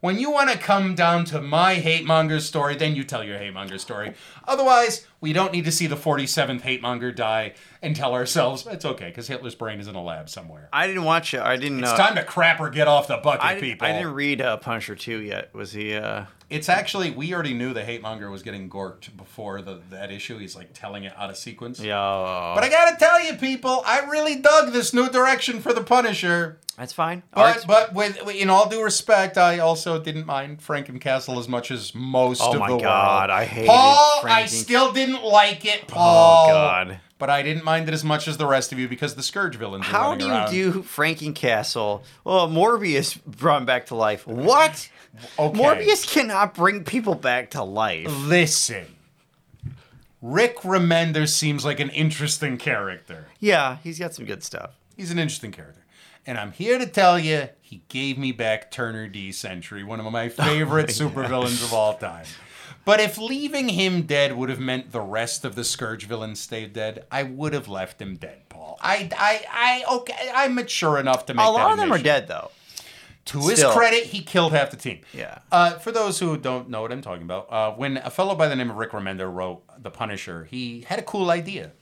When 0.00 0.18
you 0.18 0.30
want 0.30 0.50
to 0.50 0.58
come 0.58 0.94
down 0.94 1.24
to 1.26 1.40
my 1.40 1.74
hate 1.76 2.04
monger 2.04 2.38
story, 2.38 2.76
then 2.76 2.94
you 2.94 3.02
tell 3.02 3.24
your 3.24 3.38
hate 3.38 3.54
monger 3.54 3.78
story. 3.78 4.14
Otherwise, 4.46 5.06
we 5.20 5.33
don't 5.33 5.52
need 5.52 5.64
to 5.64 5.72
see 5.72 5.87
the 5.87 5.96
47th 5.96 6.61
hate 6.61 6.81
monger 6.81 7.11
die 7.12 7.54
and 7.83 7.94
tell 7.96 8.14
ourselves 8.14 8.66
it's 8.70 8.85
okay 8.85 9.09
because 9.09 9.26
Hitler's 9.28 9.54
brain 9.54 9.81
is 9.81 9.88
in 9.88 9.94
a 9.94 10.02
lab 10.02 10.28
somewhere. 10.28 10.68
I 10.72 10.87
didn't 10.87 11.04
watch 11.04 11.35
it. 11.35 11.40
I 11.40 11.57
didn't 11.57 11.81
know. 11.81 11.90
It's 11.90 11.98
time 11.98 12.14
to 12.16 12.24
crap 12.24 12.61
or 12.61 12.70
get 12.70 12.87
off 12.88 13.09
the 13.09 13.16
bucket, 13.16 13.44
I, 13.44 13.61
people. 13.61 13.87
I 13.87 13.92
didn't 13.92 14.14
read 14.14 14.40
uh, 14.40 14.57
Punisher 14.59 14.94
2 14.94 15.18
yet. 15.20 15.52
Was 15.54 15.72
he 15.72 15.94
uh 15.94 16.24
It's 16.50 16.68
actually 16.68 17.11
we 17.11 17.35
already 17.35 17.54
knew 17.54 17.72
the 17.74 17.85
hate 17.85 18.02
monger 18.02 18.31
was 18.31 18.42
getting 18.42 18.68
gorked 18.70 19.16
before 19.16 19.61
the 19.62 19.81
that 19.90 20.11
issue. 20.12 20.38
He's 20.38 20.54
like 20.57 20.70
telling 20.72 21.04
it 21.04 21.12
out 21.16 21.31
of 21.31 21.37
sequence. 21.37 21.81
yeah. 21.81 22.52
But 22.54 22.62
I 22.64 22.68
gotta 22.68 22.96
tell 22.96 23.20
you, 23.24 23.35
people, 23.35 23.83
I 23.87 24.00
really 24.09 24.37
dug 24.37 24.72
this 24.72 24.92
new 24.94 25.09
direction 25.09 25.61
for 25.61 25.72
the 25.72 25.83
Punisher. 25.83 26.59
That's 26.76 26.92
fine. 26.92 27.24
But 27.33 27.40
Art's- 27.40 27.64
but 27.64 27.92
with 27.92 28.16
in 28.31 28.50
all 28.50 28.68
due 28.68 28.85
respect, 28.85 29.37
I 29.37 29.59
also 29.59 30.00
didn't 30.00 30.26
mind 30.26 30.61
Frankencastle 30.61 31.37
as 31.38 31.48
much 31.48 31.72
as 31.72 31.92
most 31.92 32.40
Oh 32.40 32.52
of 32.52 32.61
my 32.61 32.68
the 32.70 32.78
God, 32.78 33.31
world. 33.31 33.40
I 33.40 33.44
hated 33.46 33.66
Paul. 33.68 34.20
I 34.24 34.46
still 34.46 34.92
didn't 34.92 35.07
like 35.12 35.64
it, 35.64 35.80
oh, 35.84 35.86
Paul. 35.88 36.46
Oh 36.48 36.52
God. 36.52 37.00
But 37.18 37.30
I 37.30 37.42
didn't 37.42 37.64
mind 37.64 37.88
it 37.88 37.94
as 37.94 38.04
much 38.04 38.28
as 38.28 38.36
the 38.36 38.46
rest 38.46 38.72
of 38.72 38.78
you 38.78 38.86
because 38.88 39.16
the 39.16 39.22
Scourge 39.24 39.56
villains. 39.56 39.84
are 39.86 39.88
How 39.88 40.10
running 40.10 40.18
do 40.18 40.26
you 40.26 40.32
around. 40.32 40.50
do 40.52 40.82
Franken 40.84 41.34
Castle? 41.34 42.04
Well, 42.22 42.48
Morbius 42.48 43.22
brought 43.24 43.58
him 43.62 43.66
back 43.66 43.86
to 43.86 43.96
life. 43.96 44.26
What? 44.26 44.88
Okay. 45.38 45.58
Morbius 45.58 46.08
cannot 46.08 46.54
bring 46.54 46.84
people 46.84 47.16
back 47.16 47.50
to 47.50 47.64
life. 47.64 48.06
Listen, 48.08 48.86
Rick 50.22 50.58
Remender 50.58 51.28
seems 51.28 51.64
like 51.64 51.80
an 51.80 51.90
interesting 51.90 52.56
character. 52.56 53.26
Yeah, 53.40 53.78
he's 53.82 53.98
got 53.98 54.14
some 54.14 54.24
good 54.24 54.44
stuff. 54.44 54.76
He's 54.96 55.10
an 55.10 55.18
interesting 55.18 55.52
character. 55.52 55.84
And 56.26 56.38
I'm 56.38 56.52
here 56.52 56.78
to 56.78 56.86
tell 56.86 57.18
you, 57.18 57.48
he 57.60 57.82
gave 57.88 58.18
me 58.18 58.32
back 58.32 58.70
Turner 58.70 59.08
D. 59.08 59.32
Century, 59.32 59.82
one 59.82 59.98
of 59.98 60.12
my 60.12 60.28
favorite 60.28 60.90
oh, 61.00 61.08
supervillains 61.08 61.64
of 61.64 61.72
all 61.72 61.94
time. 61.94 62.26
But 62.88 63.01
if 63.01 63.18
leaving 63.18 63.68
him 63.68 64.05
dead 64.05 64.35
would 64.35 64.48
have 64.48 64.61
meant 64.61 64.92
the 64.92 65.03
rest 65.03 65.44
of 65.44 65.55
the 65.55 65.62
Scourge 65.62 66.07
villains 66.07 66.40
stayed 66.40 66.72
dead, 66.72 67.05
I 67.11 67.22
would 67.22 67.53
have 67.53 67.68
left 67.68 68.01
him 68.01 68.16
dead, 68.16 68.48
Paul. 68.48 68.79
I, 68.81 69.11
I, 69.14 69.85
I, 69.87 69.94
okay, 69.96 70.31
I'm 70.35 70.55
mature 70.55 70.96
enough 70.96 71.27
to 71.27 71.35
make 71.35 71.44
A 71.44 71.48
that 71.48 71.53
lot 71.53 71.72
of 71.72 71.77
them 71.77 71.92
are 71.92 71.98
dead 71.98 72.29
though. 72.29 72.51
To 73.27 73.40
his 73.40 73.59
Still. 73.59 73.74
credit, 73.74 74.05
he 74.05 74.22
killed 74.22 74.53
half 74.53 74.70
the 74.70 74.79
team. 74.79 75.01
Yeah. 75.12 75.40
Uh, 75.53 75.72
for 75.72 75.92
those 75.92 76.18
who 76.18 76.38
don't 76.38 76.70
know 76.70 76.81
what 76.81 76.90
I'm 76.90 77.03
talking 77.03 77.24
about, 77.24 77.53
uh, 77.53 77.72
when 77.72 77.98
a 77.98 78.09
fellow 78.09 78.35
by 78.35 78.48
the 78.48 78.57
name 78.57 78.70
of 78.70 78.77
Rick 78.77 78.92
Remender 78.92 79.31
wrote 79.31 79.64
The 79.83 79.90
Punisher, 79.90 80.44
he 80.44 80.87
had 80.88 80.98
a 80.98 81.03
cool 81.03 81.31
idea. 81.31 81.72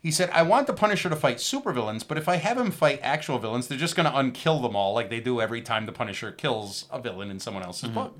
He 0.00 0.10
said, 0.10 0.30
I 0.30 0.40
want 0.40 0.68
the 0.68 0.72
Punisher 0.72 1.10
to 1.10 1.16
fight 1.16 1.36
supervillains, 1.36 2.06
but 2.08 2.16
if 2.16 2.30
I 2.30 2.36
have 2.36 2.56
him 2.56 2.70
fight 2.70 3.00
actual 3.02 3.38
villains, 3.38 3.68
they're 3.68 3.76
just 3.76 3.94
going 3.94 4.10
to 4.10 4.16
unkill 4.16 4.62
them 4.62 4.74
all 4.74 4.94
like 4.94 5.10
they 5.10 5.20
do 5.20 5.38
every 5.42 5.60
time 5.60 5.84
the 5.84 5.92
Punisher 5.92 6.32
kills 6.32 6.86
a 6.90 6.98
villain 6.98 7.30
in 7.30 7.40
someone 7.40 7.62
else's 7.62 7.90
book. 7.90 8.18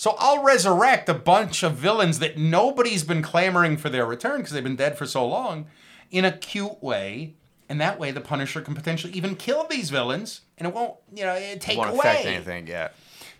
So 0.00 0.16
I'll 0.18 0.42
resurrect 0.42 1.10
a 1.10 1.14
bunch 1.14 1.62
of 1.62 1.74
villains 1.74 2.20
that 2.20 2.38
nobody's 2.38 3.04
been 3.04 3.20
clamoring 3.20 3.76
for 3.76 3.90
their 3.90 4.06
return 4.06 4.38
because 4.38 4.54
they've 4.54 4.64
been 4.64 4.74
dead 4.74 4.96
for 4.96 5.04
so 5.04 5.26
long 5.28 5.66
in 6.10 6.24
a 6.24 6.32
cute 6.32 6.82
way. 6.82 7.34
And 7.68 7.78
that 7.82 7.98
way 7.98 8.10
the 8.10 8.22
Punisher 8.22 8.62
can 8.62 8.74
potentially 8.74 9.12
even 9.12 9.36
kill 9.36 9.66
these 9.68 9.90
villains 9.90 10.40
and 10.56 10.66
it 10.66 10.72
won't, 10.72 10.94
you 11.14 11.24
know, 11.24 11.38
take 11.60 11.76
Won't 11.76 11.90
away. 11.90 11.98
affect 11.98 12.24
anything. 12.24 12.66
Yeah. 12.66 12.88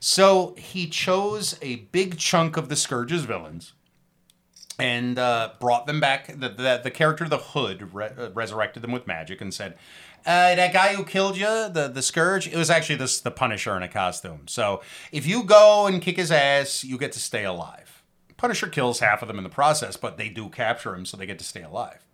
So 0.00 0.54
he 0.58 0.86
chose 0.86 1.58
a 1.62 1.76
big 1.76 2.18
chunk 2.18 2.58
of 2.58 2.68
the 2.68 2.76
Scourge's 2.76 3.24
villains 3.24 3.72
and 4.78 5.18
uh, 5.18 5.52
brought 5.60 5.86
them 5.86 5.98
back. 5.98 6.26
The, 6.26 6.50
the, 6.50 6.80
the 6.84 6.90
character, 6.90 7.26
the 7.26 7.38
Hood, 7.38 7.94
re- 7.94 8.10
uh, 8.18 8.32
resurrected 8.32 8.82
them 8.82 8.92
with 8.92 9.06
magic 9.06 9.40
and 9.40 9.54
said, 9.54 9.78
uh, 10.26 10.54
that 10.54 10.72
guy 10.72 10.94
who 10.94 11.04
killed 11.04 11.36
you, 11.36 11.68
the, 11.68 11.90
the 11.92 12.02
Scourge, 12.02 12.46
it 12.46 12.56
was 12.56 12.70
actually 12.70 12.96
this 12.96 13.20
the 13.20 13.30
Punisher 13.30 13.76
in 13.76 13.82
a 13.82 13.88
costume. 13.88 14.42
So 14.46 14.82
if 15.12 15.26
you 15.26 15.42
go 15.44 15.86
and 15.86 16.00
kick 16.02 16.16
his 16.16 16.30
ass, 16.30 16.84
you 16.84 16.98
get 16.98 17.12
to 17.12 17.20
stay 17.20 17.44
alive. 17.44 18.02
Punisher 18.36 18.68
kills 18.68 19.00
half 19.00 19.22
of 19.22 19.28
them 19.28 19.38
in 19.38 19.44
the 19.44 19.50
process, 19.50 19.96
but 19.96 20.16
they 20.16 20.28
do 20.28 20.48
capture 20.48 20.94
him, 20.94 21.04
so 21.04 21.16
they 21.16 21.26
get 21.26 21.38
to 21.38 21.44
stay 21.44 21.62
alive. 21.62 22.06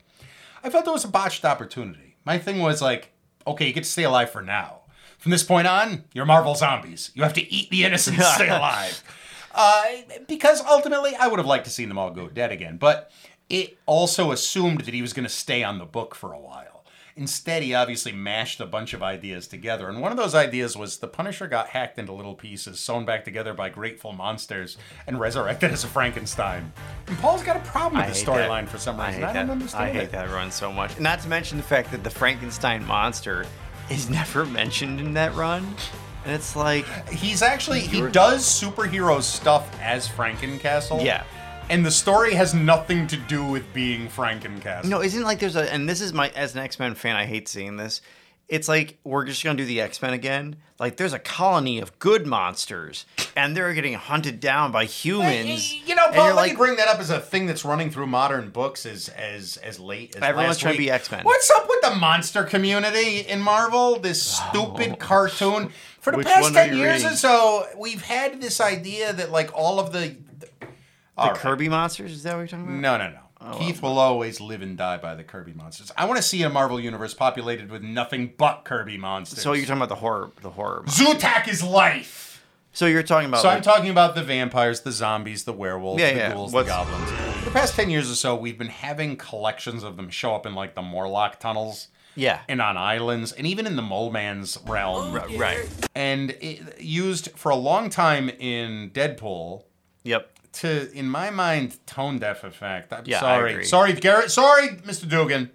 I 0.64 0.70
felt 0.70 0.86
it 0.86 0.92
was 0.92 1.04
a 1.04 1.08
botched 1.08 1.44
opportunity. 1.44 2.16
My 2.24 2.38
thing 2.38 2.60
was 2.60 2.82
like, 2.82 3.12
okay, 3.46 3.68
you 3.68 3.72
get 3.72 3.84
to 3.84 3.90
stay 3.90 4.04
alive 4.04 4.30
for 4.30 4.42
now. 4.42 4.80
From 5.18 5.30
this 5.30 5.44
point 5.44 5.66
on, 5.66 6.04
you're 6.12 6.26
Marvel 6.26 6.54
zombies. 6.54 7.10
You 7.14 7.22
have 7.22 7.32
to 7.34 7.52
eat 7.52 7.70
the 7.70 7.84
innocent 7.84 8.16
to 8.16 8.24
stay 8.24 8.48
alive. 8.50 9.02
Uh, 9.54 9.84
because 10.28 10.60
ultimately, 10.64 11.14
I 11.14 11.28
would 11.28 11.38
have 11.38 11.46
liked 11.46 11.64
to 11.64 11.70
see 11.70 11.84
them 11.84 11.98
all 11.98 12.10
go 12.10 12.28
dead 12.28 12.52
again. 12.52 12.76
But 12.76 13.10
it 13.48 13.78
also 13.86 14.32
assumed 14.32 14.82
that 14.82 14.94
he 14.94 15.02
was 15.02 15.12
going 15.12 15.24
to 15.24 15.32
stay 15.32 15.62
on 15.62 15.78
the 15.78 15.86
book 15.86 16.14
for 16.14 16.32
a 16.32 16.40
while. 16.40 16.75
Instead, 17.18 17.62
he 17.62 17.72
obviously 17.74 18.12
mashed 18.12 18.60
a 18.60 18.66
bunch 18.66 18.92
of 18.92 19.02
ideas 19.02 19.48
together. 19.48 19.88
And 19.88 20.02
one 20.02 20.12
of 20.12 20.18
those 20.18 20.34
ideas 20.34 20.76
was 20.76 20.98
the 20.98 21.08
Punisher 21.08 21.46
got 21.46 21.68
hacked 21.68 21.98
into 21.98 22.12
little 22.12 22.34
pieces, 22.34 22.78
sewn 22.78 23.06
back 23.06 23.24
together 23.24 23.54
by 23.54 23.70
grateful 23.70 24.12
monsters, 24.12 24.76
and 25.06 25.18
resurrected 25.18 25.70
as 25.70 25.82
a 25.82 25.86
Frankenstein. 25.86 26.70
And 27.06 27.16
Paul's 27.18 27.42
got 27.42 27.56
a 27.56 27.60
problem 27.60 28.02
with 28.04 28.12
the 28.12 28.18
hate 28.18 28.28
storyline 28.28 28.68
for 28.68 28.76
some 28.76 29.00
I 29.00 29.06
reason. 29.06 29.22
hate 29.22 29.28
I, 29.28 29.32
don't 29.32 29.46
that. 29.46 29.52
understand 29.52 29.84
I 29.84 29.92
hate 29.92 30.02
it. 30.02 30.12
that 30.12 30.28
run 30.30 30.50
so 30.50 30.70
much. 30.70 31.00
Not 31.00 31.20
to 31.20 31.28
mention 31.28 31.56
the 31.56 31.64
fact 31.64 31.90
that 31.92 32.04
the 32.04 32.10
Frankenstein 32.10 32.84
monster 32.86 33.46
is 33.90 34.10
never 34.10 34.44
mentioned 34.44 35.00
in 35.00 35.14
that 35.14 35.34
run, 35.34 35.64
and 36.26 36.34
it's 36.34 36.54
like, 36.54 36.84
He's 37.08 37.40
actually 37.40 37.80
he 37.80 38.02
does 38.10 38.44
superhero 38.44 39.22
stuff 39.22 39.74
as 39.80 40.06
Frankencastle. 40.06 41.02
Yeah. 41.02 41.24
And 41.68 41.84
the 41.84 41.90
story 41.90 42.34
has 42.34 42.54
nothing 42.54 43.08
to 43.08 43.16
do 43.16 43.44
with 43.44 43.74
being 43.74 44.08
Frankencastle. 44.08 44.84
no, 44.84 45.02
isn't 45.02 45.24
like 45.24 45.40
there's 45.40 45.56
a, 45.56 45.72
and 45.72 45.88
this 45.88 46.00
is 46.00 46.12
my 46.12 46.28
as 46.30 46.54
an 46.54 46.60
X 46.60 46.78
Men 46.78 46.94
fan, 46.94 47.16
I 47.16 47.26
hate 47.26 47.48
seeing 47.48 47.76
this. 47.76 48.02
It's 48.48 48.68
like 48.68 48.98
we're 49.02 49.24
just 49.24 49.42
gonna 49.42 49.56
do 49.56 49.64
the 49.64 49.80
X 49.80 50.00
Men 50.00 50.12
again. 50.12 50.56
Like 50.78 50.96
there's 50.96 51.12
a 51.12 51.18
colony 51.18 51.80
of 51.80 51.98
good 51.98 52.24
monsters, 52.24 53.04
and 53.36 53.56
they're 53.56 53.74
getting 53.74 53.94
hunted 53.94 54.38
down 54.38 54.70
by 54.70 54.84
humans. 54.84 55.74
You 55.74 55.96
know, 55.96 56.06
Paul, 56.12 56.26
let 56.26 56.36
like, 56.36 56.52
me 56.52 56.56
bring 56.56 56.76
that 56.76 56.86
up 56.86 57.00
as 57.00 57.10
a 57.10 57.18
thing 57.18 57.46
that's 57.46 57.64
running 57.64 57.90
through 57.90 58.06
modern 58.06 58.50
books 58.50 58.86
as 58.86 59.08
as 59.08 59.56
as 59.56 59.80
late 59.80 60.14
as 60.14 60.22
Everyone's 60.22 60.48
last 60.50 60.60
trying 60.60 60.74
to 60.74 60.78
be 60.78 60.90
X-Men. 60.90 61.24
What's 61.24 61.50
up 61.50 61.68
with 61.68 61.80
the 61.82 61.96
monster 61.96 62.44
community 62.44 63.20
in 63.20 63.40
Marvel? 63.40 63.98
This 63.98 64.40
oh, 64.40 64.50
stupid 64.50 65.00
cartoon. 65.00 65.72
For 65.98 66.12
the 66.12 66.18
Which 66.18 66.28
past 66.28 66.54
ten 66.54 66.76
years 66.76 67.04
or 67.04 67.16
so, 67.16 67.66
we've 67.76 68.02
had 68.02 68.40
this 68.40 68.60
idea 68.60 69.12
that 69.12 69.32
like 69.32 69.52
all 69.52 69.80
of 69.80 69.92
the 69.92 70.14
the 71.16 71.28
Kirby 71.34 71.68
monsters. 71.68 72.12
Is 72.12 72.22
that 72.24 72.32
what 72.34 72.40
you're 72.40 72.48
talking 72.48 72.66
about? 72.66 72.80
No, 72.80 72.96
no, 72.96 73.10
no. 73.10 73.18
Oh, 73.38 73.58
Keith 73.58 73.82
will 73.82 73.98
always 73.98 74.40
live 74.40 74.62
and 74.62 74.78
die 74.78 74.96
by 74.96 75.14
the 75.14 75.22
Kirby 75.22 75.52
monsters. 75.52 75.92
I 75.96 76.06
want 76.06 76.16
to 76.16 76.22
see 76.22 76.42
a 76.42 76.48
Marvel 76.48 76.80
universe 76.80 77.12
populated 77.14 77.70
with 77.70 77.82
nothing 77.82 78.32
but 78.38 78.64
Kirby 78.64 78.96
monsters. 78.96 79.42
So 79.42 79.52
you're 79.52 79.66
talking 79.66 79.78
about 79.82 79.90
the 79.90 79.96
horror, 79.96 80.30
the 80.40 80.50
horror. 80.50 80.78
mon- 80.86 80.86
Zzutak 80.88 81.46
is 81.46 81.62
life. 81.62 82.42
So 82.72 82.86
you're 82.86 83.02
talking 83.02 83.28
about 83.28 83.42
So 83.42 83.48
I'm 83.48 83.62
talking 83.62 83.90
about 83.90 84.14
the 84.14 84.22
vampires, 84.22 84.80
the 84.80 84.92
zombies, 84.92 85.44
the 85.44 85.52
werewolves, 85.52 86.00
Yeah, 86.00 86.12
the 86.12 86.18
yeah. 86.18 86.32
ghouls, 86.32 86.52
What's- 86.52 86.66
the 86.68 86.74
goblins. 86.74 87.10
For 87.10 87.44
the 87.46 87.50
past 87.50 87.74
10 87.76 87.90
years 87.90 88.10
or 88.10 88.14
so, 88.14 88.34
we've 88.34 88.58
been 88.58 88.68
having 88.68 89.16
collections 89.16 89.82
of 89.82 89.96
them 89.96 90.08
show 90.10 90.34
up 90.34 90.46
in 90.46 90.54
like 90.54 90.74
the 90.74 90.82
Morlock 90.82 91.38
tunnels 91.38 91.88
yeah, 92.14 92.40
and 92.48 92.60
on 92.62 92.76
islands 92.78 93.32
and 93.32 93.46
even 93.46 93.66
in 93.66 93.76
the 93.76 93.82
Mole 93.82 94.10
Man's 94.10 94.58
realm. 94.66 95.12
right, 95.14 95.38
right. 95.38 95.68
And 95.94 96.30
it, 96.40 96.80
used 96.80 97.30
for 97.36 97.50
a 97.50 97.56
long 97.56 97.90
time 97.90 98.28
in 98.30 98.90
Deadpool 98.90 99.64
Yep. 100.04 100.30
To, 100.60 100.90
in 100.92 101.08
my 101.08 101.30
mind, 101.30 101.76
tone 101.86 102.18
deaf 102.18 102.42
effect. 102.44 102.92
I'm 102.92 103.04
Yeah, 103.06 103.20
sorry. 103.20 103.64
Sorry, 103.64 103.92
Garrett. 103.92 104.30
Sorry, 104.30 104.68
Mr. 104.68 105.08
Duggan. 105.08 105.50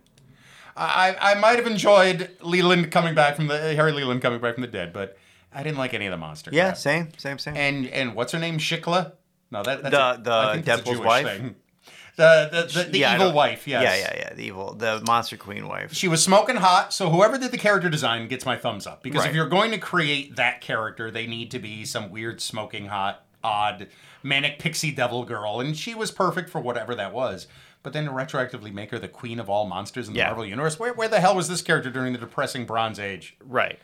I, 0.75 1.15
I 1.19 1.33
might 1.35 1.57
have 1.57 1.67
enjoyed 1.67 2.29
Leland 2.41 2.91
coming 2.91 3.13
back 3.13 3.35
from 3.35 3.47
the 3.47 3.75
Harry 3.75 3.91
Leland 3.91 4.21
coming 4.21 4.39
back 4.39 4.55
from 4.55 4.61
the 4.61 4.67
dead, 4.67 4.93
but 4.93 5.17
I 5.53 5.63
didn't 5.63 5.77
like 5.77 5.93
any 5.93 6.05
of 6.05 6.11
the 6.11 6.17
monster. 6.17 6.49
Yeah, 6.53 6.65
crap. 6.69 6.77
same, 6.77 7.09
same, 7.17 7.37
same. 7.39 7.57
And 7.57 7.87
and 7.87 8.15
what's 8.15 8.31
her 8.31 8.39
name? 8.39 8.57
Shiklah? 8.57 9.13
No, 9.51 9.63
that 9.63 9.83
that's 9.83 9.93
The- 10.17 10.23
the 10.23 10.33
I 10.33 10.53
think 10.53 10.65
that's 10.65 10.89
a 10.89 10.99
wife? 11.01 11.25
thing. 11.25 11.55
The 12.15 12.49
the, 12.51 12.83
the, 12.83 12.89
the 12.91 12.97
Yeah, 12.99 13.15
evil 13.15 13.33
wife. 13.33 13.67
Yes. 13.67 13.83
Yeah, 13.83 13.95
yeah, 13.95 14.19
yeah. 14.29 14.33
The 14.35 14.43
evil, 14.43 14.73
the 14.75 15.01
monster 15.05 15.35
queen 15.37 15.67
wife. 15.67 15.93
She 15.93 16.07
was 16.07 16.23
smoking 16.23 16.57
hot, 16.57 16.93
so 16.93 17.09
whoever 17.09 17.37
did 17.37 17.51
the 17.51 17.57
character 17.57 17.89
design 17.89 18.27
gets 18.27 18.45
my 18.45 18.55
thumbs 18.57 18.85
up. 18.87 19.01
Because 19.03 19.25
if 19.25 19.33
you're 19.35 19.49
going 19.49 19.71
to 19.71 19.77
create 19.77 20.35
that 20.37 20.61
character, 20.61 21.09
they 21.11 21.25
need 21.27 21.51
to 21.51 21.59
be 21.59 21.85
some 21.85 22.11
weird 22.11 22.39
smoking 22.41 22.87
hot, 22.87 23.23
odd, 23.43 23.87
manic 24.23 24.59
pixie 24.59 24.91
devil 24.91 25.23
girl, 25.25 25.59
and 25.59 25.75
she 25.77 25.93
was 25.95 26.11
perfect 26.11 26.49
for 26.49 26.59
whatever 26.61 26.95
that 26.95 27.13
was. 27.13 27.47
But 27.83 27.93
then 27.93 28.05
to 28.05 28.11
retroactively 28.11 28.71
make 28.71 28.91
her 28.91 28.99
the 28.99 29.07
queen 29.07 29.39
of 29.39 29.49
all 29.49 29.65
monsters 29.65 30.07
in 30.07 30.13
the 30.13 30.19
Yeah. 30.19 30.27
Marvel 30.27 30.45
universe, 30.45 30.77
where 30.77 30.93
where 30.93 31.07
the 31.07 31.19
hell 31.19 31.35
was 31.35 31.47
this 31.47 31.61
character 31.61 31.89
during 31.89 32.13
the 32.13 32.19
depressing 32.19 32.65
Bronze 32.65 32.99
Age? 32.99 33.35
Right. 33.43 33.79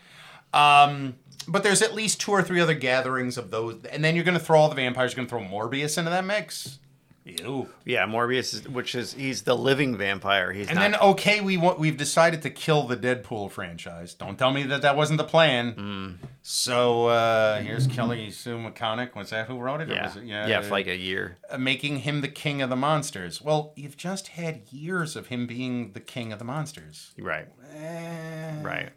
Um, 0.54 1.16
but 1.48 1.64
there's 1.64 1.82
at 1.82 1.94
least 1.94 2.22
two 2.22 2.32
or 2.32 2.42
three 2.44 2.60
other 2.62 2.74
gatherings 2.74 3.38
of 3.38 3.52
those, 3.52 3.84
and 3.92 4.04
then 4.04 4.16
you're 4.16 4.24
going 4.24 4.38
to 4.38 4.44
throw 4.44 4.60
all 4.60 4.70
the 4.70 4.76
vampires. 4.76 5.12
You're 5.14 5.26
going 5.26 5.44
to 5.44 5.48
throw 5.50 5.60
Morbius 5.60 5.98
into 5.98 6.10
that 6.12 6.26
mix. 6.26 6.80
Ew. 7.28 7.68
Yeah, 7.84 8.06
Morbius, 8.06 8.54
is, 8.54 8.70
which 8.70 8.96
is 8.96 9.14
he's 9.14 9.42
the 9.42 9.56
living 9.56 9.98
vampire. 9.98 10.54
He's 10.54 10.68
And 10.70 10.76
not. 10.78 10.82
then 10.92 10.96
okay, 11.02 11.42
we 11.42 11.58
want 11.58 11.78
we've 11.78 11.98
decided 11.98 12.42
to 12.44 12.50
kill 12.50 12.84
the 12.88 12.96
Deadpool 12.96 13.52
franchise. 13.52 14.14
Don't 14.14 14.38
tell 14.40 14.52
me 14.52 14.64
that 14.64 14.82
that 14.84 14.96
wasn't 14.96 15.18
the 15.18 15.24
plan. 15.26 15.72
Hmm. 15.74 16.12
So 16.42 17.08
uh, 17.08 17.60
here's 17.62 17.88
Kelly 17.88 18.32
Sue 18.32 18.58
McConaughey. 18.58 19.14
Was 19.16 19.32
that 19.32 19.48
who 19.48 19.60
wrote 19.60 19.82
it? 19.82 19.90
Yeah, 19.90 20.04
was 20.06 20.16
it- 20.16 20.24
yeah, 20.24 20.62
for 20.62 20.70
like 20.72 20.88
a 20.88 20.96
year. 20.96 21.38
uh, 21.50 21.58
making 21.58 21.98
him 22.00 22.22
the 22.22 22.28
king 22.30 22.62
of 22.62 22.70
the 22.70 22.76
monsters. 22.78 23.42
Well, 23.42 23.74
you've 23.76 23.98
just 23.98 24.30
had 24.30 24.62
years 24.72 25.16
of 25.18 25.28
him 25.28 25.48
being 25.48 25.92
the 25.92 26.00
king 26.00 26.32
of 26.32 26.40
the 26.40 26.46
monsters. 26.46 27.12
Right. 27.20 27.48
Eh, 27.76 28.62
Right. 28.62 28.90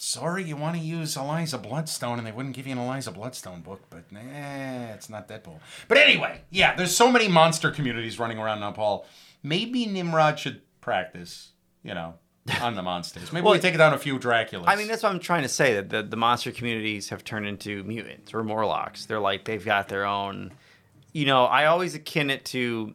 Sorry, 0.00 0.44
you 0.44 0.56
want 0.56 0.76
to 0.76 0.80
use 0.80 1.16
Eliza 1.16 1.58
Bloodstone, 1.58 2.18
and 2.18 2.26
they 2.26 2.30
wouldn't 2.30 2.54
give 2.54 2.68
you 2.68 2.72
an 2.72 2.78
Eliza 2.78 3.10
Bloodstone 3.10 3.62
book, 3.62 3.82
but 3.90 4.04
eh, 4.16 4.92
it's 4.94 5.10
not 5.10 5.28
Deadpool. 5.28 5.58
But 5.88 5.98
anyway, 5.98 6.42
yeah, 6.50 6.76
there's 6.76 6.96
so 6.96 7.10
many 7.10 7.26
monster 7.26 7.72
communities 7.72 8.16
running 8.16 8.38
around 8.38 8.60
now, 8.60 8.70
Paul. 8.70 9.06
Maybe 9.42 9.86
Nimrod 9.86 10.38
should 10.38 10.62
practice, 10.80 11.50
you 11.82 11.94
know, 11.94 12.14
on 12.62 12.76
the 12.76 12.82
monsters. 12.82 13.32
Maybe 13.32 13.42
we 13.44 13.50
Well, 13.50 13.58
take 13.58 13.74
it 13.74 13.78
down 13.78 13.92
a 13.92 13.98
few 13.98 14.20
Draculas. 14.20 14.64
I 14.68 14.76
mean, 14.76 14.86
that's 14.86 15.02
what 15.02 15.10
I'm 15.10 15.18
trying 15.18 15.42
to 15.42 15.48
say. 15.48 15.74
That 15.74 15.90
the, 15.90 16.04
the 16.04 16.16
monster 16.16 16.52
communities 16.52 17.08
have 17.08 17.24
turned 17.24 17.46
into 17.46 17.82
mutants 17.82 18.32
or 18.32 18.44
Morlocks. 18.44 19.04
They're 19.06 19.18
like 19.18 19.46
they've 19.46 19.64
got 19.64 19.88
their 19.88 20.04
own. 20.04 20.52
You 21.12 21.26
know, 21.26 21.44
I 21.46 21.66
always 21.66 21.96
akin 21.96 22.30
it 22.30 22.44
to 22.46 22.94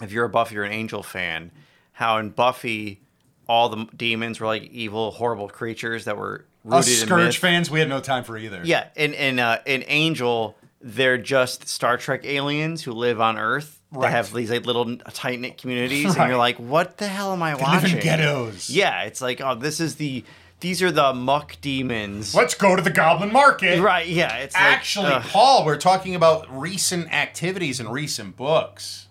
if 0.00 0.12
you're 0.12 0.24
a 0.24 0.30
Buffy 0.30 0.56
or 0.56 0.62
an 0.62 0.72
Angel 0.72 1.02
fan, 1.02 1.50
how 1.92 2.16
in 2.16 2.30
Buffy 2.30 3.02
all 3.48 3.68
the 3.68 3.84
demons 3.96 4.40
were 4.40 4.46
like 4.46 4.64
evil, 4.64 5.10
horrible 5.12 5.48
creatures 5.48 6.04
that 6.06 6.16
were 6.16 6.44
rooted 6.64 6.78
us 6.80 6.88
Scourge 6.98 7.38
fans, 7.38 7.70
we 7.70 7.78
had 7.80 7.88
no 7.88 8.00
time 8.00 8.24
for 8.24 8.36
either. 8.36 8.60
Yeah, 8.64 8.88
and 8.96 9.14
in 9.14 9.38
uh, 9.38 9.60
in 9.66 9.84
Angel, 9.86 10.56
they're 10.80 11.18
just 11.18 11.68
Star 11.68 11.96
Trek 11.96 12.24
aliens 12.24 12.82
who 12.82 12.92
live 12.92 13.20
on 13.20 13.38
Earth. 13.38 13.80
They 13.92 14.00
Right. 14.00 14.10
have 14.10 14.32
these 14.32 14.50
like 14.50 14.66
little 14.66 14.96
tight 14.96 15.38
knit 15.40 15.58
communities, 15.58 16.16
and 16.16 16.28
you're 16.28 16.36
like, 16.36 16.56
what 16.56 16.96
the 16.98 17.06
hell 17.06 17.32
am 17.32 17.42
I 17.42 17.50
They 17.54 17.62
live 17.62 17.82
watching? 17.82 17.96
in 17.98 18.02
ghettos. 18.02 18.68
Yeah, 18.68 19.02
it's 19.04 19.20
like, 19.20 19.40
oh, 19.40 19.54
this 19.54 19.78
is 19.80 19.94
the 19.96 20.24
these 20.60 20.82
are 20.82 20.90
the 20.90 21.12
muck 21.14 21.56
demons. 21.60 22.34
Let's 22.34 22.54
go 22.54 22.74
to 22.74 22.82
the 22.82 22.90
Goblin 22.90 23.30
Market. 23.32 23.80
Right? 23.80 24.06
Yeah, 24.08 24.36
it's 24.38 24.54
like, 24.54 24.64
Actually, 24.64 25.12
ugh. 25.12 25.22
Paul, 25.22 25.64
we're 25.66 25.76
talking 25.76 26.14
about 26.14 26.46
recent 26.50 27.12
activities 27.12 27.78
and 27.78 27.92
recent 27.92 28.36
books. 28.36 29.06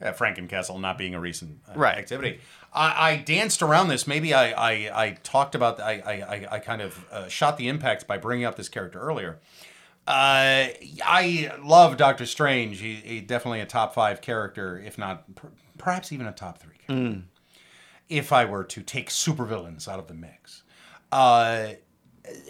Uh, 0.00 0.12
Frankencastle 0.12 0.80
not 0.80 0.96
being 0.96 1.14
a 1.14 1.20
recent 1.20 1.58
uh, 1.68 1.72
Right. 1.78 1.98
activity. 1.98 2.40
I, 2.72 3.10
I 3.12 3.16
danced 3.16 3.62
around 3.62 3.88
this. 3.88 4.06
Maybe 4.06 4.32
I, 4.34 4.50
I, 4.52 5.04
I 5.04 5.10
talked 5.22 5.54
about. 5.54 5.80
I, 5.80 6.00
I, 6.06 6.12
I- 6.12 6.46
I 6.52 6.58
kind 6.60 6.82
of 6.82 7.04
uh, 7.10 7.28
shot 7.28 7.56
the 7.56 7.68
impact 7.68 8.06
by 8.06 8.16
bringing 8.18 8.44
up 8.44 8.56
this 8.56 8.68
character 8.68 9.00
earlier. 9.00 9.38
Uh, 10.06 10.68
I 11.04 11.52
love 11.62 11.96
Doctor 11.96 12.26
Strange. 12.26 12.80
He, 12.80 12.94
he 12.94 13.20
definitely 13.20 13.60
a 13.60 13.66
top 13.66 13.94
five 13.94 14.20
character, 14.20 14.78
if 14.78 14.98
not 14.98 15.34
per, 15.34 15.48
perhaps 15.78 16.10
even 16.12 16.26
a 16.26 16.32
top 16.32 16.58
three. 16.58 16.76
Character. 16.86 17.22
If 18.08 18.32
I 18.32 18.44
were 18.44 18.64
to 18.64 18.82
take 18.82 19.08
supervillains 19.10 19.86
out 19.86 19.98
of 20.00 20.08
the 20.08 20.14
mix, 20.14 20.64
uh, 21.12 21.74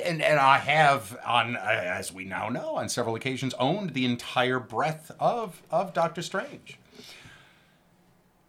and 0.05 0.23
and 0.23 0.39
I 0.41 0.57
have 0.59 1.19
on 1.27 1.57
uh, 1.57 1.61
as 1.61 2.13
we 2.13 2.25
now 2.25 2.49
know 2.49 2.77
on 2.77 2.89
several 2.89 3.15
occasions 3.15 3.53
owned 3.59 3.91
the 3.91 4.07
entire 4.07 4.59
breadth 4.59 5.11
of 5.21 5.61
of 5.71 5.93
Doctor 5.93 6.23
Strange. 6.23 6.79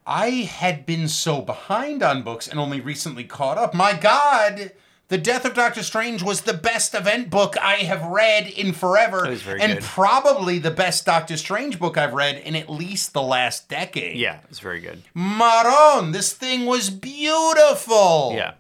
I 0.06 0.30
had 0.30 0.86
been 0.86 1.08
so 1.08 1.42
behind 1.42 2.02
on 2.04 2.24
books 2.24 2.48
and 2.48 2.60
only 2.60 2.82
recently 2.82 3.24
caught 3.24 3.58
up. 3.58 3.74
My 3.74 3.94
God, 3.94 4.72
The 5.10 5.18
Death 5.18 5.46
of 5.46 5.54
Doctor 5.54 5.84
Strange 5.84 6.24
was 6.24 6.42
the 6.42 6.54
best 6.54 6.96
event 6.96 7.30
book 7.30 7.56
I 7.62 7.76
have 7.76 8.04
read 8.06 8.48
in 8.48 8.74
forever, 8.74 9.26
and 9.26 9.38
good. 9.74 9.82
probably 9.84 10.58
the 10.58 10.72
best 10.72 11.06
Doctor 11.06 11.38
Strange 11.38 11.78
book 11.80 11.98
I've 11.98 12.14
read 12.14 12.38
in 12.38 12.56
at 12.56 12.70
least 12.70 13.14
the 13.14 13.22
last 13.22 13.70
decade. 13.70 14.18
yeah, 14.18 14.40
it's 14.50 14.60
very 14.60 14.80
good. 14.80 15.04
Maron, 15.14 16.12
this 16.14 16.34
thing 16.34 16.66
was 16.66 16.90
beautiful. 16.90 18.34
Yeah, 18.36 18.54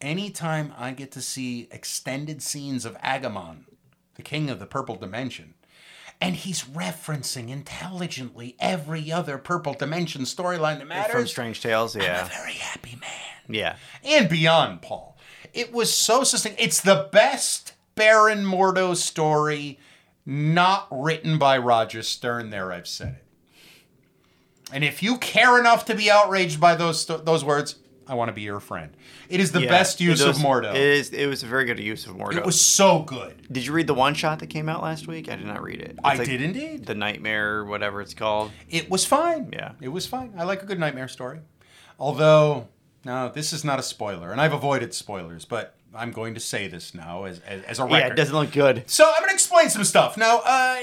Anytime 0.00 0.72
I 0.78 0.92
get 0.92 1.12
to 1.12 1.20
see 1.20 1.68
extended 1.70 2.42
scenes 2.42 2.84
of 2.86 2.96
Aggamon, 2.98 3.64
the 4.14 4.22
king 4.22 4.48
of 4.50 4.58
the 4.58 4.66
purple 4.66 4.96
dimension, 4.96 5.54
and 6.20 6.36
he's 6.36 6.64
referencing 6.64 7.48
intelligently 7.48 8.56
every 8.60 9.10
other 9.10 9.38
purple 9.38 9.74
dimension 9.74 10.22
storyline 10.22 10.78
that 10.78 10.86
matters. 10.86 11.12
from 11.12 11.26
Strange 11.26 11.60
Tales. 11.60 11.96
yeah. 11.96 12.20
I'm 12.20 12.26
a 12.26 12.28
very 12.28 12.52
happy 12.52 12.96
man. 13.00 13.10
yeah, 13.48 13.76
And 14.04 14.28
beyond, 14.28 14.82
Paul. 14.82 15.16
It 15.52 15.72
was 15.72 15.92
so 15.92 16.22
succinct. 16.22 16.60
It's 16.60 16.80
the 16.80 17.08
best 17.10 17.72
Baron 17.94 18.44
Mordo 18.44 18.94
story 18.94 19.78
not 20.24 20.86
written 20.90 21.38
by 21.38 21.58
Roger 21.58 22.02
Stern. 22.02 22.50
There, 22.50 22.72
I've 22.72 22.86
said 22.86 23.16
it. 23.16 23.24
And 24.72 24.84
if 24.84 25.02
you 25.02 25.18
care 25.18 25.58
enough 25.58 25.86
to 25.86 25.94
be 25.96 26.10
outraged 26.10 26.60
by 26.60 26.76
those 26.76 27.04
those 27.06 27.44
words, 27.44 27.76
I 28.06 28.14
want 28.14 28.28
to 28.28 28.32
be 28.32 28.42
your 28.42 28.60
friend. 28.60 28.96
It 29.30 29.40
is 29.40 29.52
the 29.52 29.62
Yeah, 29.62 29.68
best 29.68 30.00
use 30.00 30.20
of 30.20 30.28
was- 30.28 30.38
Mordo. 30.38 30.74
It 30.74 30.80
is. 30.80 31.10
It 31.10 31.26
was 31.26 31.42
a 31.42 31.46
very 31.46 31.64
good 31.64 31.78
use 31.78 32.06
of 32.06 32.16
Mordo. 32.16 32.36
It 32.36 32.44
was 32.44 32.60
so 32.60 33.00
good. 33.02 33.46
Did 33.50 33.64
you 33.64 33.72
read 33.72 33.86
the 33.86 33.94
one 33.94 34.14
shot 34.14 34.40
that 34.40 34.48
came 34.48 34.68
out 34.68 34.82
last 34.82 35.06
week? 35.06 35.30
I 35.30 35.36
did 35.36 35.46
not 35.46 35.62
read 35.62 35.80
it. 35.80 35.90
It's 35.92 36.00
I 36.04 36.16
like 36.16 36.26
did 36.28 36.42
indeed. 36.42 36.84
The 36.86 36.94
Nightmare, 36.94 37.64
whatever 37.64 38.00
it's 38.02 38.12
called. 38.14 38.50
It 38.68 38.90
was 38.90 39.06
fine. 39.06 39.50
Yeah. 39.52 39.72
It 39.80 39.88
was 39.88 40.06
fine. 40.06 40.34
I 40.36 40.42
like 40.44 40.62
a 40.62 40.66
good 40.66 40.78
nightmare 40.80 41.08
story. 41.08 41.38
Although 41.98 42.68
Now, 43.04 43.28
this 43.28 43.52
is 43.54 43.64
not 43.64 43.78
a 43.78 43.82
spoiler, 43.82 44.30
and 44.30 44.40
I've 44.42 44.52
avoided 44.52 44.92
spoilers, 44.92 45.46
but 45.46 45.74
I'm 45.94 46.12
going 46.12 46.34
to 46.34 46.40
say 46.40 46.68
this 46.68 46.94
now 46.94 47.24
as, 47.24 47.40
as, 47.40 47.62
as 47.64 47.78
a 47.78 47.84
record. 47.84 47.96
Yeah, 47.98 48.06
it 48.08 48.16
doesn't 48.16 48.34
look 48.34 48.52
good. 48.52 48.84
So 48.90 49.04
I'm 49.08 49.20
going 49.22 49.30
to 49.30 49.34
explain 49.34 49.70
some 49.70 49.84
stuff. 49.84 50.16
Now, 50.18 50.40
uh, 50.44 50.76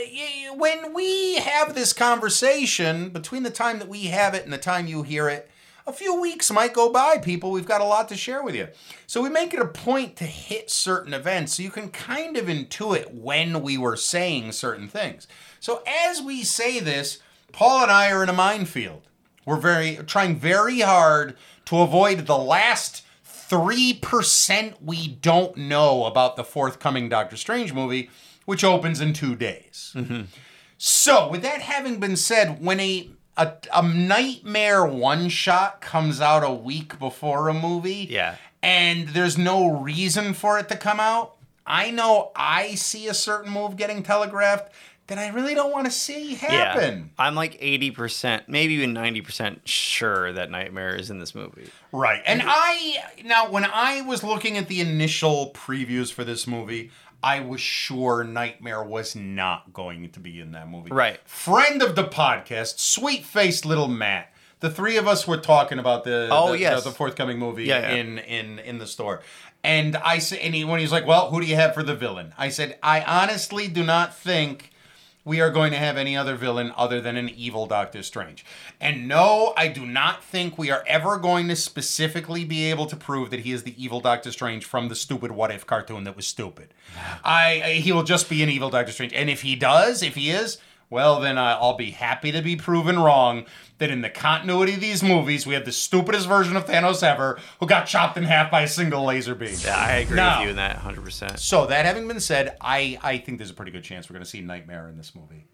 when 0.56 0.94
we 0.96 1.36
have 1.36 1.76
this 1.76 1.94
conversation, 1.94 3.10
between 3.10 3.44
the 3.44 3.50
time 3.52 3.80
that 3.80 3.88
we 3.88 4.06
have 4.06 4.34
it 4.34 4.44
and 4.44 4.52
the 4.52 4.58
time 4.58 4.88
you 4.88 5.04
hear 5.04 5.30
it, 5.30 5.50
a 5.88 5.94
few 5.94 6.20
weeks 6.20 6.52
might 6.52 6.74
go 6.74 6.92
by, 6.92 7.18
people. 7.18 7.50
We've 7.50 7.66
got 7.66 7.82
a 7.82 7.86
lot 7.86 8.10
to 8.10 8.18
share 8.18 8.44
with 8.44 8.54
you. 8.54 8.68
So 9.08 9.22
we 9.22 9.30
make 9.30 9.54
it 9.54 9.62
a 9.62 9.68
point 9.68 10.18
to 10.18 10.26
hit 10.26 10.70
certain 10.70 11.14
events 11.14 11.54
so 11.54 11.64
you 11.64 11.72
can 11.72 11.90
kind 11.90 12.36
of 12.36 12.48
intuit 12.48 13.14
when 13.14 13.62
we 13.62 13.78
were 13.78 13.96
saying 13.96 14.52
certain 14.52 14.90
things. 14.90 15.28
So 15.62 15.82
as 15.88 16.22
we 16.22 16.44
say 16.44 16.82
this, 16.82 17.20
Paul 17.54 17.84
and 17.84 17.92
I 17.92 18.12
are 18.12 18.22
in 18.22 18.30
a 18.30 18.34
minefield. 18.34 19.04
We're 19.46 19.56
very 19.56 19.96
trying 20.06 20.36
very 20.36 20.82
hard 20.82 21.38
to 21.66 21.80
avoid 21.80 22.28
the 22.28 22.38
last 22.38 23.06
3% 23.26 24.74
we 24.82 25.08
don't 25.08 25.56
know 25.56 26.06
about 26.06 26.36
the 26.36 26.44
forthcoming 26.44 27.08
Doctor 27.08 27.38
Strange 27.38 27.72
movie, 27.72 28.10
which 28.44 28.66
opens 28.66 29.00
in 29.00 29.14
two 29.14 29.36
days. 29.38 29.94
Mm-hmm. 29.96 30.24
So, 30.78 31.30
with 31.30 31.42
that 31.42 31.62
having 31.62 32.00
been 32.00 32.18
said, 32.18 32.64
when 32.64 32.80
a 32.80 33.10
a, 33.38 33.54
a 33.74 33.88
nightmare 33.88 34.86
one 34.86 35.30
shot 35.30 35.80
comes 35.82 36.20
out 36.22 36.44
a 36.44 36.52
week 36.52 36.98
before 37.00 37.48
a 37.50 37.54
movie, 37.54 38.08
Yeah. 38.10 38.36
and 38.64 39.10
there's 39.10 39.38
no 39.38 39.72
reason 39.72 40.34
for 40.34 40.58
it 40.60 40.68
to 40.70 40.76
come 40.76 41.00
out, 41.00 41.36
I 41.66 41.92
know 41.92 42.32
I 42.36 42.76
see 42.76 43.08
a 43.08 43.14
certain 43.14 43.52
move 43.52 43.78
getting 43.78 44.02
telegraphed 44.04 44.72
that 45.08 45.18
I 45.18 45.30
really 45.30 45.54
don't 45.56 45.72
want 45.72 45.86
to 45.86 45.92
see 45.92 46.36
happen. 46.36 46.98
Yeah. 47.18 47.26
I'm 47.26 47.36
like 47.36 47.60
80%, 47.62 48.44
maybe 48.48 48.74
even 48.74 48.94
90% 48.94 49.60
sure 49.66 50.34
that 50.34 50.52
Nightmare 50.52 50.96
is 50.96 51.10
in 51.10 51.20
this 51.20 51.34
movie. 51.34 51.70
Right. 51.94 52.22
And 52.26 52.42
I 52.46 52.98
now 53.24 53.50
when 53.50 53.64
I 53.66 54.02
was 54.02 54.22
looking 54.24 54.58
at 54.58 54.68
the 54.68 54.82
initial 54.82 55.52
previews 55.54 56.12
for 56.12 56.26
this 56.26 56.46
movie, 56.46 56.92
I 57.24 57.40
was 57.42 57.60
sure 57.62 58.24
Nightmare 58.24 58.84
was 58.84 59.16
not 59.16 59.74
going 59.74 60.10
to 60.12 60.20
be 60.20 60.40
in 60.40 60.52
that 60.52 60.70
movie. 60.70 60.92
Right. 60.92 61.20
Friend 61.28 61.82
of 61.82 61.96
the 61.96 62.04
podcast, 62.04 62.80
sweet 62.80 63.26
faced 63.26 63.66
little 63.66 63.88
Matt. 63.88 64.32
The 64.60 64.70
three 64.70 64.98
of 64.98 65.08
us 65.08 65.28
were 65.28 65.38
talking 65.38 65.78
about 65.80 66.04
the 66.04 66.30
Oh, 66.32 66.52
the, 66.52 66.60
yes. 66.60 66.84
the, 66.84 66.90
the 66.90 66.96
forthcoming 66.96 67.38
movie 67.38 67.66
Yeah, 67.66 67.80
yeah. 67.92 67.96
in 67.96 68.18
in 68.20 68.60
in 68.60 68.78
the 68.80 68.88
store. 68.88 69.22
And 69.64 69.96
I 69.98 70.20
said, 70.20 70.40
and 70.40 70.54
he, 70.56 70.64
when 70.64 70.80
he's 70.80 70.92
like, 70.92 71.06
"Well, 71.06 71.30
who 71.30 71.42
do 71.42 71.48
you 71.48 71.56
have 71.56 71.74
for 71.74 71.84
the 71.84 71.96
villain?" 71.96 72.34
I 72.38 72.50
said, 72.50 72.78
"I 72.82 73.02
honestly 73.02 73.68
do 73.68 73.84
not 73.84 74.16
think 74.16 74.72
we 75.28 75.42
are 75.42 75.50
going 75.50 75.72
to 75.72 75.78
have 75.78 75.98
any 75.98 76.16
other 76.16 76.38
villain 76.38 76.72
other 76.78 77.02
than 77.02 77.18
an 77.18 77.28
evil 77.28 77.66
Doctor 77.66 78.02
Strange. 78.02 78.46
And 78.80 79.10
no, 79.10 79.54
I 79.58 79.68
do 79.68 79.86
not 79.86 80.24
think 80.24 80.58
we 80.58 80.72
are 80.72 80.86
ever 80.88 81.18
going 81.18 81.50
to 81.50 81.56
specifically 81.58 82.46
be 82.46 82.70
able 82.72 82.86
to 82.86 82.96
prove 82.96 83.30
that 83.32 83.42
he 83.42 83.52
is 83.52 83.64
the 83.64 83.84
evil 83.84 84.00
Doctor 84.00 84.32
Strange 84.32 84.64
from 84.64 84.88
the 84.88 84.96
stupid 84.96 85.34
What 85.34 85.52
If 85.52 85.68
cartoon 85.68 86.06
that 86.06 86.16
was 86.16 86.26
stupid. 86.26 86.74
I, 87.26 87.62
I 87.62 87.74
he 87.74 87.92
will 87.92 88.04
just 88.04 88.30
be 88.30 88.42
an 88.42 88.50
evil 88.50 88.70
Doctor 88.70 88.94
Strange. 88.94 89.12
And 89.12 89.30
if 89.30 89.42
he 89.42 89.58
does, 89.58 90.02
if 90.02 90.16
he 90.16 90.30
is, 90.30 90.60
well 90.90 91.20
then 91.20 91.38
uh, 91.38 91.58
I'll 91.60 91.76
be 91.76 91.92
happy 91.92 92.32
to 92.32 92.42
be 92.42 92.56
proven 92.56 92.98
wrong 92.98 93.46
that 93.80 93.92
in 93.92 94.02
the 94.02 94.10
continuity 94.10 94.74
of 94.74 94.80
these 94.80 95.04
movies 95.04 95.46
we 95.46 95.54
have 95.54 95.64
the 95.66 95.72
stupidest 95.72 96.28
version 96.28 96.56
of 96.56 96.66
Thanos 96.66 97.04
ever 97.04 97.40
who 97.60 97.68
got 97.68 97.86
chopped 97.86 98.18
in 98.18 98.24
half 98.24 98.50
by 98.50 98.62
a 98.64 98.68
single 98.68 99.04
laser 99.06 99.36
beam. 99.36 99.56
Yeah, 99.64 99.78
I 99.78 99.98
agree 99.98 100.16
Now- 100.16 100.40
with 100.40 100.46
you 100.46 100.50
in 100.52 100.56
that 100.58 100.78
100%. 100.78 101.38
So 101.40 101.68
that 101.68 101.86
having 101.86 102.08
been 102.08 102.20
said, 102.20 102.58
I 102.62 102.98
I 103.04 103.18
think 103.20 103.38
there's 103.38 103.52
a 103.52 103.54
pretty 103.54 103.72
good 103.72 103.84
chance 103.84 104.10
we're 104.10 104.16
going 104.16 104.24
to 104.24 104.30
see 104.30 104.42
Nightmare 104.42 104.90
in 104.90 104.98
this 104.98 105.14
movie, 105.16 105.46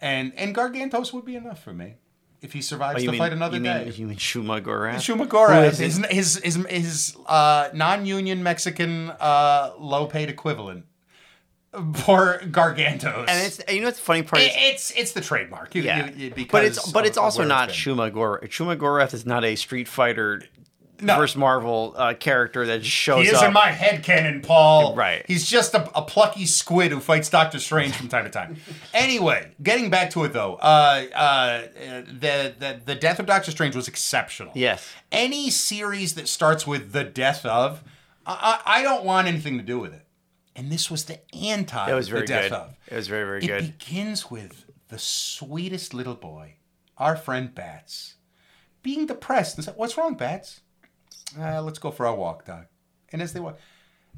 and 0.00 0.32
and 0.36 0.54
Gargantos 0.54 1.12
would 1.12 1.24
be 1.24 1.36
enough 1.36 1.62
for 1.62 1.72
me 1.72 1.94
if 2.42 2.52
he 2.54 2.62
survives 2.62 3.02
Oh, 3.02 3.06
to 3.06 3.10
mean, 3.12 3.18
fight 3.18 3.32
another 3.32 3.58
you 3.58 3.62
day. 3.62 3.84
Mean, 3.84 3.94
you 3.96 4.06
mean 4.06 4.16
Shuma 4.16 4.62
Gorath? 4.62 4.94
Shuma 4.96 5.26
Gorath, 5.28 5.56
Who 5.62 5.68
is 5.68 5.78
his, 5.78 5.96
his 6.10 6.36
his 6.42 6.54
his 6.68 7.16
uh, 7.26 7.68
non-union 7.74 8.42
Mexican 8.42 9.10
uh, 9.10 9.72
low-paid 9.78 10.28
equivalent 10.30 10.84
for 11.72 12.38
Gargantos. 12.46 13.26
And 13.28 13.46
it's 13.46 13.60
you 13.72 13.80
know 13.80 13.86
what's 13.86 13.98
the 13.98 14.04
funny 14.04 14.22
part? 14.22 14.42
It- 14.42 14.52
it's 14.54 14.90
it's 14.92 15.12
the 15.12 15.20
trademark. 15.20 15.74
You- 15.74 15.82
yeah, 15.82 16.10
you- 16.10 16.30
because 16.30 16.50
but 16.52 16.64
it's 16.64 16.92
but 16.92 17.06
it's 17.06 17.18
also 17.18 17.44
not 17.44 17.68
been. 17.68 17.76
Shuma 17.76 18.10
Gorath. 18.10 18.48
Shuma 18.48 18.76
Gorath 18.76 19.14
is 19.14 19.24
not 19.24 19.44
a 19.44 19.54
Street 19.56 19.86
Fighter 19.86 20.42
No. 21.00 21.16
versus 21.16 21.36
Marvel 21.36 21.94
uh, 21.96 22.14
character 22.14 22.66
that 22.66 22.80
just 22.80 22.90
shows 22.90 23.22
He 23.24 23.28
is 23.30 23.38
up. 23.38 23.44
in 23.46 23.52
my 23.52 23.68
head 23.70 24.02
canon, 24.02 24.40
Paul. 24.42 24.94
Right. 24.96 25.24
He's 25.28 25.46
just 25.48 25.72
a, 25.74 25.88
a 25.96 26.02
plucky 26.02 26.44
squid 26.44 26.90
who 26.92 26.98
fights 27.00 27.30
Doctor 27.30 27.58
Strange 27.60 27.94
from 27.94 28.08
time 28.08 28.24
to 28.24 28.30
time. 28.30 28.56
anyway, 28.92 29.52
getting 29.62 29.90
back 29.90 30.10
to 30.10 30.24
it 30.24 30.32
though, 30.32 30.56
uh, 30.56 31.04
uh, 31.14 31.62
the, 32.06 32.52
the 32.58 32.80
the 32.84 32.94
death 32.96 33.20
of 33.20 33.26
Doctor 33.26 33.50
Strange 33.52 33.76
was 33.76 33.86
exceptional. 33.86 34.52
Yes. 34.56 34.90
Any 35.12 35.50
series 35.50 36.14
that 36.16 36.26
starts 36.28 36.66
with 36.66 36.92
the 36.92 37.04
death 37.04 37.46
of, 37.46 37.82
I 38.26 38.60
I 38.66 38.82
don't 38.82 39.04
want 39.04 39.28
anything 39.28 39.56
to 39.58 39.64
do 39.64 39.78
with 39.78 39.94
it. 39.94 40.04
And 40.60 40.70
this 40.70 40.90
was 40.90 41.04
the 41.04 41.18
anti. 41.34 41.90
It 41.90 41.94
was 41.94 42.08
very 42.08 42.20
the 42.20 42.26
death 42.26 42.50
good. 42.50 42.52
Of. 42.52 42.76
It 42.86 42.94
was 42.94 43.08
very 43.08 43.24
very 43.24 43.38
It 43.42 43.46
good. 43.46 43.64
It 43.64 43.78
begins 43.78 44.30
with 44.30 44.66
the 44.88 44.98
sweetest 44.98 45.94
little 45.94 46.14
boy, 46.14 46.56
our 46.98 47.16
friend 47.16 47.54
Bats, 47.54 48.16
being 48.82 49.06
depressed 49.06 49.56
and 49.56 49.64
said, 49.64 49.72
"What's 49.78 49.96
wrong, 49.96 50.16
Bats? 50.16 50.60
Uh, 51.38 51.62
let's 51.62 51.78
go 51.78 51.90
for 51.90 52.04
a 52.04 52.14
walk, 52.14 52.44
Doc." 52.44 52.66
And 53.10 53.22
as 53.22 53.32
they 53.32 53.40
walk, 53.40 53.58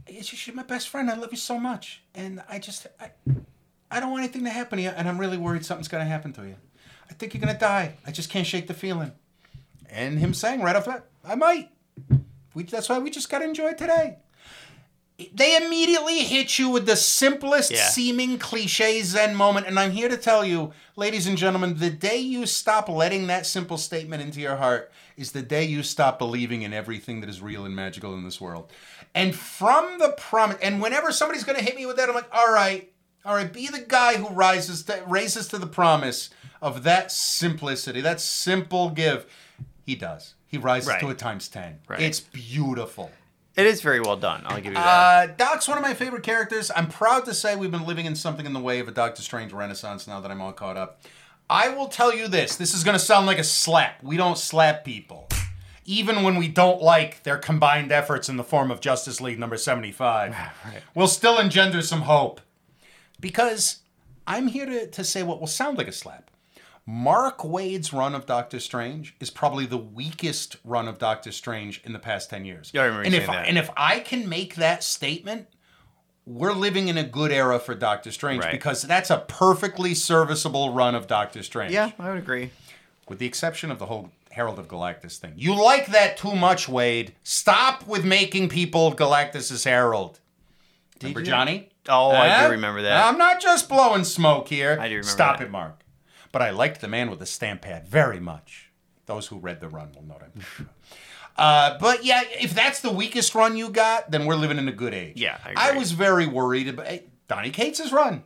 it's 0.08 0.30
just 0.30 0.44
you're 0.48 0.56
my 0.56 0.64
best 0.64 0.88
friend. 0.88 1.08
I 1.08 1.14
love 1.14 1.30
you 1.30 1.38
so 1.38 1.60
much, 1.60 2.02
and 2.12 2.42
I 2.48 2.58
just 2.58 2.88
I, 2.98 3.12
I 3.88 4.00
don't 4.00 4.10
want 4.10 4.24
anything 4.24 4.42
to 4.42 4.50
happen 4.50 4.78
to 4.78 4.82
you, 4.82 4.90
and 4.90 5.08
I'm 5.08 5.18
really 5.18 5.38
worried 5.38 5.64
something's 5.64 5.86
gonna 5.86 6.06
happen 6.06 6.32
to 6.32 6.42
you. 6.42 6.56
I 7.08 7.14
think 7.14 7.34
you're 7.34 7.40
gonna 7.40 7.56
die. 7.56 7.98
I 8.04 8.10
just 8.10 8.30
can't 8.30 8.48
shake 8.48 8.66
the 8.66 8.74
feeling. 8.74 9.12
And 9.88 10.18
him 10.18 10.34
saying 10.34 10.60
right 10.60 10.74
off 10.74 10.86
the 10.86 10.90
bat, 10.90 11.06
"I 11.24 11.36
might." 11.36 11.70
We, 12.52 12.64
that's 12.64 12.88
why 12.88 12.98
we 12.98 13.10
just 13.10 13.30
gotta 13.30 13.44
enjoy 13.44 13.74
today. 13.74 14.18
They 15.34 15.56
immediately 15.56 16.20
hit 16.20 16.58
you 16.58 16.68
with 16.68 16.86
the 16.86 16.96
simplest 16.96 17.70
Yeah. 17.70 17.88
seeming 17.88 18.38
cliche 18.38 19.02
Zen 19.02 19.34
moment. 19.34 19.66
And 19.66 19.78
I'm 19.78 19.90
here 19.92 20.08
to 20.08 20.16
tell 20.16 20.44
you, 20.44 20.72
ladies 20.96 21.26
and 21.26 21.36
gentlemen, 21.38 21.78
the 21.78 21.90
day 21.90 22.18
you 22.18 22.46
stop 22.46 22.88
letting 22.88 23.26
that 23.28 23.46
simple 23.46 23.76
statement 23.78 24.22
into 24.22 24.40
your 24.40 24.56
heart 24.56 24.90
is 25.16 25.32
the 25.32 25.42
day 25.42 25.64
you 25.64 25.82
stop 25.82 26.18
believing 26.18 26.62
in 26.62 26.72
everything 26.72 27.20
that 27.20 27.28
is 27.30 27.40
real 27.42 27.64
and 27.64 27.76
magical 27.76 28.14
in 28.14 28.24
this 28.24 28.40
world. 28.40 28.70
And 29.14 29.34
from 29.34 29.98
the 29.98 30.10
promise, 30.16 30.56
and 30.62 30.80
whenever 30.80 31.12
somebody's 31.12 31.44
going 31.44 31.58
to 31.58 31.64
hit 31.64 31.76
me 31.76 31.84
with 31.86 31.96
that, 31.96 32.08
I'm 32.08 32.14
like, 32.14 32.30
all 32.34 32.52
right, 32.52 32.90
all 33.24 33.34
right, 33.34 33.52
be 33.52 33.68
the 33.68 33.80
guy 33.86 34.16
who 34.16 34.28
rises 34.28 34.82
to, 34.84 35.02
raises 35.06 35.46
to 35.48 35.58
the 35.58 35.66
promise 35.66 36.30
of 36.62 36.82
that 36.84 37.12
simplicity, 37.12 38.00
that 38.00 38.20
simple 38.20 38.90
give. 38.90 39.26
He 39.84 39.94
does. 39.94 40.34
He 40.46 40.58
rises 40.58 40.88
Right. 40.88 41.00
to 41.00 41.08
a 41.10 41.14
times 41.14 41.48
10. 41.48 41.80
Right. 41.88 42.00
It's 42.00 42.20
beautiful. 42.20 43.10
It 43.54 43.66
is 43.66 43.82
very 43.82 44.00
well 44.00 44.16
done. 44.16 44.42
I'll 44.46 44.56
give 44.56 44.66
you 44.66 44.74
that. 44.74 45.30
Uh, 45.30 45.32
Doc's 45.36 45.68
one 45.68 45.76
of 45.76 45.82
my 45.82 45.92
favorite 45.92 46.22
characters. 46.22 46.70
I'm 46.74 46.88
proud 46.88 47.26
to 47.26 47.34
say 47.34 47.54
we've 47.54 47.70
been 47.70 47.86
living 47.86 48.06
in 48.06 48.16
something 48.16 48.46
in 48.46 48.54
the 48.54 48.60
way 48.60 48.78
of 48.80 48.88
a 48.88 48.92
Doctor 48.92 49.20
Strange 49.20 49.52
renaissance 49.52 50.06
now 50.06 50.20
that 50.20 50.30
I'm 50.30 50.40
all 50.40 50.52
caught 50.52 50.78
up. 50.78 51.02
I 51.50 51.68
will 51.68 51.88
tell 51.88 52.14
you 52.14 52.28
this 52.28 52.56
this 52.56 52.72
is 52.72 52.82
going 52.82 52.98
to 52.98 53.04
sound 53.04 53.26
like 53.26 53.38
a 53.38 53.44
slap. 53.44 54.02
We 54.02 54.16
don't 54.16 54.38
slap 54.38 54.84
people. 54.84 55.28
Even 55.84 56.22
when 56.22 56.36
we 56.36 56.48
don't 56.48 56.80
like 56.80 57.24
their 57.24 57.36
combined 57.36 57.92
efforts 57.92 58.28
in 58.28 58.36
the 58.36 58.44
form 58.44 58.70
of 58.70 58.80
Justice 58.80 59.20
League 59.20 59.38
number 59.38 59.58
75, 59.58 60.34
we'll 60.94 61.08
still 61.08 61.38
engender 61.38 61.82
some 61.82 62.02
hope. 62.02 62.40
Because 63.20 63.80
I'm 64.26 64.46
here 64.46 64.64
to, 64.66 64.86
to 64.86 65.04
say 65.04 65.22
what 65.22 65.40
will 65.40 65.46
sound 65.46 65.76
like 65.76 65.88
a 65.88 65.92
slap. 65.92 66.30
Mark 66.84 67.44
Waid's 67.44 67.92
run 67.92 68.14
of 68.14 68.26
Doctor 68.26 68.58
Strange 68.58 69.14
is 69.20 69.30
probably 69.30 69.66
the 69.66 69.76
weakest 69.78 70.56
run 70.64 70.88
of 70.88 70.98
Doctor 70.98 71.30
Strange 71.30 71.80
in 71.84 71.92
the 71.92 71.98
past 71.98 72.28
10 72.30 72.44
years. 72.44 72.70
Yeah, 72.74 72.82
I 72.82 72.84
remember 72.86 73.06
and 73.06 73.14
if 73.14 73.28
I, 73.28 73.34
that. 73.36 73.48
and 73.48 73.56
if 73.58 73.70
I 73.76 74.00
can 74.00 74.28
make 74.28 74.56
that 74.56 74.82
statement, 74.82 75.46
we're 76.26 76.52
living 76.52 76.88
in 76.88 76.98
a 76.98 77.04
good 77.04 77.30
era 77.30 77.58
for 77.60 77.74
Doctor 77.74 78.10
Strange 78.10 78.42
Right. 78.42 78.52
because 78.52 78.82
that's 78.82 79.10
a 79.10 79.18
perfectly 79.28 79.94
serviceable 79.94 80.72
run 80.72 80.94
of 80.96 81.06
Doctor 81.06 81.42
Strange. 81.44 81.72
yeah, 81.72 81.92
I 82.00 82.08
would 82.08 82.18
agree. 82.18 82.50
With 83.08 83.18
the 83.20 83.26
exception 83.26 83.70
of 83.70 83.78
the 83.78 83.86
whole 83.86 84.10
Herald 84.32 84.58
of 84.58 84.66
Galactus 84.66 85.18
thing. 85.18 85.34
You 85.36 85.54
like 85.62 85.86
that 85.88 86.16
too 86.16 86.34
much, 86.34 86.68
Wade. 86.68 87.14
Stop 87.22 87.86
with 87.86 88.04
making 88.04 88.48
people 88.48 88.92
Galactus's 88.92 89.64
Herald. 89.64 90.18
Remember 91.00 91.20
you? 91.20 91.26
Johnny? 91.26 91.68
Oh, 91.88 92.10
I 92.10 92.44
do 92.46 92.52
remember 92.52 92.82
that. 92.82 93.04
I'm 93.06 93.18
not 93.18 93.40
just 93.40 93.68
blowing 93.68 94.04
smoke 94.04 94.48
here. 94.48 94.78
I 94.80 94.88
do 94.88 94.94
remember 94.94 95.08
Stop 95.08 95.38
that. 95.38 95.46
it, 95.46 95.50
Mark. 95.50 95.81
But 96.32 96.42
I 96.42 96.50
liked 96.50 96.80
the 96.80 96.88
man 96.88 97.10
with 97.10 97.18
the 97.18 97.26
stamp 97.26 97.62
pad 97.62 97.86
very 97.86 98.18
much. 98.18 98.70
Those 99.06 99.26
who 99.26 99.38
read 99.38 99.60
the 99.60 99.68
run 99.68 99.92
will 99.94 100.02
know 100.02 100.14
what 100.14 100.22
I'm. 100.58 100.68
Uh, 101.36 101.78
but 101.78 102.04
yeah, 102.04 102.22
if 102.40 102.54
that's 102.54 102.80
the 102.80 102.92
weakest 102.92 103.34
run 103.34 103.56
you 103.56 103.70
got, 103.70 104.10
then 104.10 104.26
we're 104.26 104.36
living 104.36 104.58
in 104.58 104.68
a 104.68 104.72
good 104.72 104.92
age. 104.92 105.14
Yeah, 105.16 105.38
I 105.44 105.68
agree. 105.68 105.78
was 105.78 105.92
very 105.92 106.26
worried 106.26 106.68
about 106.68 106.86
hey, 106.86 107.04
Donny 107.28 107.50
Cates' 107.50 107.90
run. 107.90 108.24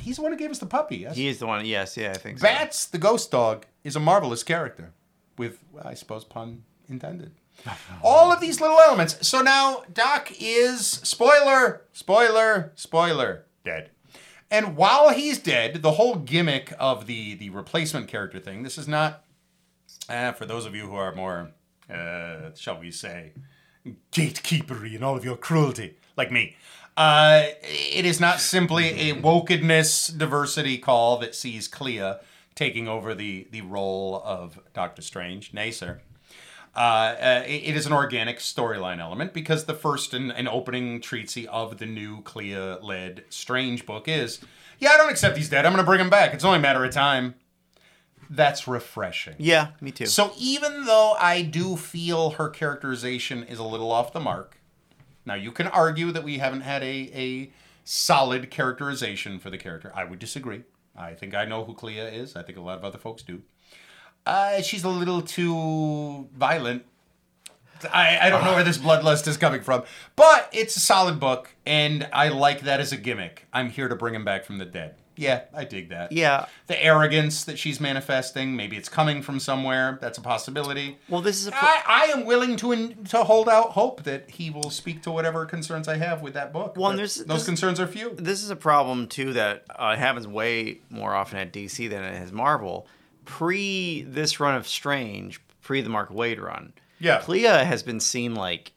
He's 0.00 0.16
the 0.16 0.22
one 0.22 0.32
who 0.32 0.38
gave 0.38 0.50
us 0.50 0.58
the 0.58 0.66
puppy. 0.66 0.98
Yes? 0.98 1.16
He 1.16 1.26
is 1.26 1.38
the 1.38 1.46
one. 1.46 1.64
Yes, 1.66 1.96
yeah, 1.96 2.10
I 2.10 2.18
think 2.18 2.38
so. 2.38 2.44
Bats, 2.44 2.86
the 2.86 2.98
ghost 2.98 3.30
dog, 3.30 3.66
is 3.82 3.96
a 3.96 4.00
marvelous 4.00 4.44
character, 4.44 4.92
with 5.36 5.58
I 5.82 5.94
suppose 5.94 6.24
pun 6.24 6.62
intended. 6.88 7.32
All 8.02 8.32
of 8.32 8.40
these 8.40 8.60
little 8.60 8.78
elements. 8.78 9.26
So 9.26 9.42
now 9.42 9.82
Doc 9.92 10.32
is 10.40 10.86
spoiler, 10.86 11.82
spoiler, 11.92 12.72
spoiler, 12.76 13.46
dead. 13.64 13.90
And 14.50 14.76
while 14.76 15.10
he's 15.10 15.38
dead, 15.38 15.82
the 15.82 15.92
whole 15.92 16.16
gimmick 16.16 16.72
of 16.78 17.06
the 17.06 17.34
the 17.34 17.50
replacement 17.50 18.08
character 18.08 18.38
thing. 18.38 18.62
This 18.62 18.78
is 18.78 18.88
not. 18.88 19.24
Uh, 20.08 20.32
for 20.32 20.44
those 20.44 20.66
of 20.66 20.74
you 20.74 20.88
who 20.88 20.96
are 20.96 21.14
more 21.14 21.52
uh, 21.92 22.50
shall 22.54 22.78
we 22.78 22.90
say, 22.90 23.32
gatekeepery 24.12 24.94
and 24.94 25.04
all 25.04 25.16
of 25.16 25.24
your 25.24 25.36
cruelty, 25.36 25.96
like 26.16 26.30
me. 26.30 26.56
Uh, 26.96 27.44
it 27.62 28.04
is 28.04 28.20
not 28.20 28.40
simply 28.40 29.10
a 29.10 29.14
wokedness 29.14 30.16
diversity 30.16 30.76
call 30.76 31.18
that 31.18 31.34
sees 31.34 31.66
Clea 31.66 32.14
taking 32.54 32.88
over 32.88 33.14
the, 33.14 33.48
the 33.50 33.62
role 33.62 34.20
of 34.24 34.60
Doctor 34.74 35.02
Strange. 35.02 35.54
Nay, 35.54 35.70
sir. 35.70 36.00
Uh, 36.80 37.14
uh, 37.20 37.44
it, 37.46 37.64
it 37.64 37.76
is 37.76 37.84
an 37.84 37.92
organic 37.92 38.38
storyline 38.38 39.00
element 39.00 39.34
because 39.34 39.66
the 39.66 39.74
first 39.74 40.14
and, 40.14 40.32
and 40.32 40.48
opening 40.48 40.98
treatise 40.98 41.46
of 41.50 41.76
the 41.76 41.84
new 41.84 42.22
Clea 42.22 42.78
led 42.80 43.22
Strange 43.28 43.84
book 43.84 44.08
is 44.08 44.40
yeah, 44.78 44.92
I 44.92 44.96
don't 44.96 45.10
accept 45.10 45.36
he's 45.36 45.50
dead. 45.50 45.66
I'm 45.66 45.72
going 45.72 45.84
to 45.84 45.86
bring 45.86 46.00
him 46.00 46.08
back. 46.08 46.32
It's 46.32 46.42
only 46.42 46.58
a 46.58 46.62
matter 46.62 46.82
of 46.82 46.90
time. 46.90 47.34
That's 48.30 48.66
refreshing. 48.66 49.34
Yeah, 49.36 49.72
me 49.82 49.90
too. 49.90 50.06
So 50.06 50.32
even 50.38 50.86
though 50.86 51.16
I 51.20 51.42
do 51.42 51.76
feel 51.76 52.30
her 52.30 52.48
characterization 52.48 53.42
is 53.42 53.58
a 53.58 53.64
little 53.64 53.92
off 53.92 54.14
the 54.14 54.20
mark, 54.20 54.56
now 55.26 55.34
you 55.34 55.52
can 55.52 55.66
argue 55.66 56.10
that 56.12 56.24
we 56.24 56.38
haven't 56.38 56.62
had 56.62 56.82
a, 56.82 57.10
a 57.12 57.52
solid 57.84 58.50
characterization 58.50 59.38
for 59.38 59.50
the 59.50 59.58
character. 59.58 59.92
I 59.94 60.04
would 60.04 60.18
disagree. 60.18 60.62
I 60.96 61.12
think 61.12 61.34
I 61.34 61.44
know 61.44 61.62
who 61.62 61.74
Clea 61.74 61.98
is. 61.98 62.36
I 62.36 62.42
think 62.42 62.56
a 62.56 62.62
lot 62.62 62.78
of 62.78 62.86
other 62.86 62.98
folks 62.98 63.22
do. 63.22 63.42
Uh, 64.26 64.60
she's 64.62 64.84
a 64.84 64.88
little 64.88 65.22
too 65.22 66.28
violent. 66.36 66.84
I, 67.92 68.18
I 68.26 68.30
don't 68.30 68.44
know 68.44 68.52
where 68.54 68.64
this 68.64 68.76
bloodlust 68.76 69.26
is 69.26 69.38
coming 69.38 69.62
from, 69.62 69.84
but 70.14 70.50
it's 70.52 70.76
a 70.76 70.80
solid 70.80 71.18
book, 71.18 71.54
and 71.64 72.06
I 72.12 72.28
like 72.28 72.60
that 72.62 72.78
as 72.78 72.92
a 72.92 72.96
gimmick. 72.98 73.46
I'm 73.54 73.70
here 73.70 73.88
to 73.88 73.96
bring 73.96 74.14
him 74.14 74.24
back 74.24 74.44
from 74.44 74.58
the 74.58 74.66
dead. 74.66 74.96
Yeah, 75.16 75.42
I 75.54 75.64
dig 75.64 75.88
that. 75.90 76.12
yeah. 76.12 76.46
The 76.66 76.82
arrogance 76.82 77.44
that 77.44 77.58
she's 77.58 77.78
manifesting, 77.80 78.54
maybe 78.56 78.76
it's 78.76 78.88
coming 78.88 79.20
from 79.22 79.38
somewhere. 79.40 79.98
That's 80.00 80.16
a 80.16 80.20
possibility. 80.22 80.98
Well, 81.10 81.20
this 81.20 81.40
is 81.40 81.48
a. 81.48 81.50
Pro- 81.52 81.68
I, 81.68 81.82
I 81.86 82.04
am 82.16 82.24
willing 82.26 82.56
to 82.56 82.72
in, 82.72 83.04
to 83.06 83.24
hold 83.24 83.48
out 83.48 83.70
hope 83.72 84.02
that 84.04 84.30
he 84.30 84.48
will 84.50 84.70
speak 84.70 85.02
to 85.02 85.10
whatever 85.10 85.44
concerns 85.46 85.88
I 85.88 85.96
have 85.96 86.22
with 86.22 86.34
that 86.34 86.52
book. 86.54 86.74
Well, 86.76 86.92
there's- 86.94 87.16
those 87.16 87.26
there's- 87.26 87.44
concerns 87.46 87.80
are 87.80 87.86
few. 87.86 88.14
this 88.14 88.42
is 88.42 88.50
a 88.50 88.56
problem 88.56 89.08
too 89.08 89.32
that 89.34 89.64
uh, 89.74 89.94
happens 89.96 90.26
way 90.26 90.80
more 90.90 91.14
often 91.14 91.38
at 91.38 91.52
DC 91.52 91.88
than 91.90 92.02
it 92.04 92.16
has 92.16 92.30
Marvel. 92.32 92.86
Pre 93.30 94.02
this 94.02 94.40
run 94.40 94.56
of 94.56 94.66
Strange, 94.66 95.40
pre 95.62 95.80
the 95.82 95.88
Mark 95.88 96.10
Waid 96.10 96.40
run, 96.40 96.72
Yeah. 96.98 97.20
Clea 97.20 97.42
has 97.44 97.82
been 97.84 98.00
seen 98.00 98.34
like 98.34 98.72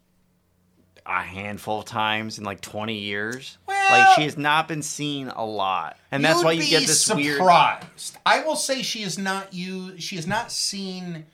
a 1.07 1.21
handful 1.21 1.79
of 1.79 1.85
times 1.85 2.37
in 2.37 2.43
like 2.45 2.61
20 2.61 2.97
years. 2.99 3.57
Well- 3.67 3.73
like 3.91 4.15
she 4.15 4.23
has 4.23 4.37
not 4.37 4.67
been 4.67 4.83
seen 4.83 5.27
a 5.29 5.43
lot, 5.43 5.97
and 6.11 6.23
that's 6.23 6.43
why 6.43 6.51
you 6.53 6.65
get 6.69 6.85
this 6.87 7.09
weird. 7.13 7.37
surprised. 7.37 8.17
I 8.25 8.41
will 8.43 8.55
say 8.55 8.81
she 8.83 9.01
is 9.03 9.17
not 9.17 9.53
you. 9.53 9.99
She 9.99 10.17
is 10.17 10.25
not 10.27 10.51
seen 10.51 11.25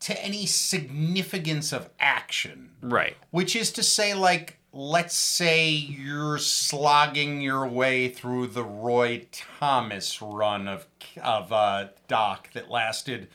to 0.00 0.24
any 0.24 0.44
significance 0.46 1.70
of 1.72 1.88
action. 2.00 2.70
Right. 2.80 3.16
Which 3.30 3.54
is 3.54 3.70
to 3.72 3.82
say, 3.82 4.14
like, 4.14 4.58
let's 4.74 5.14
say 5.14 5.68
you're 5.68 6.38
slogging 6.38 7.40
your 7.40 7.66
way 7.66 8.08
through 8.08 8.48
the 8.48 8.64
Roy 8.64 9.26
Thomas 9.30 10.20
run 10.20 10.66
of 10.68 10.86
of 11.22 11.52
uh, 11.52 11.88
Doc 12.08 12.50
that 12.54 12.70
lasted 12.70 13.28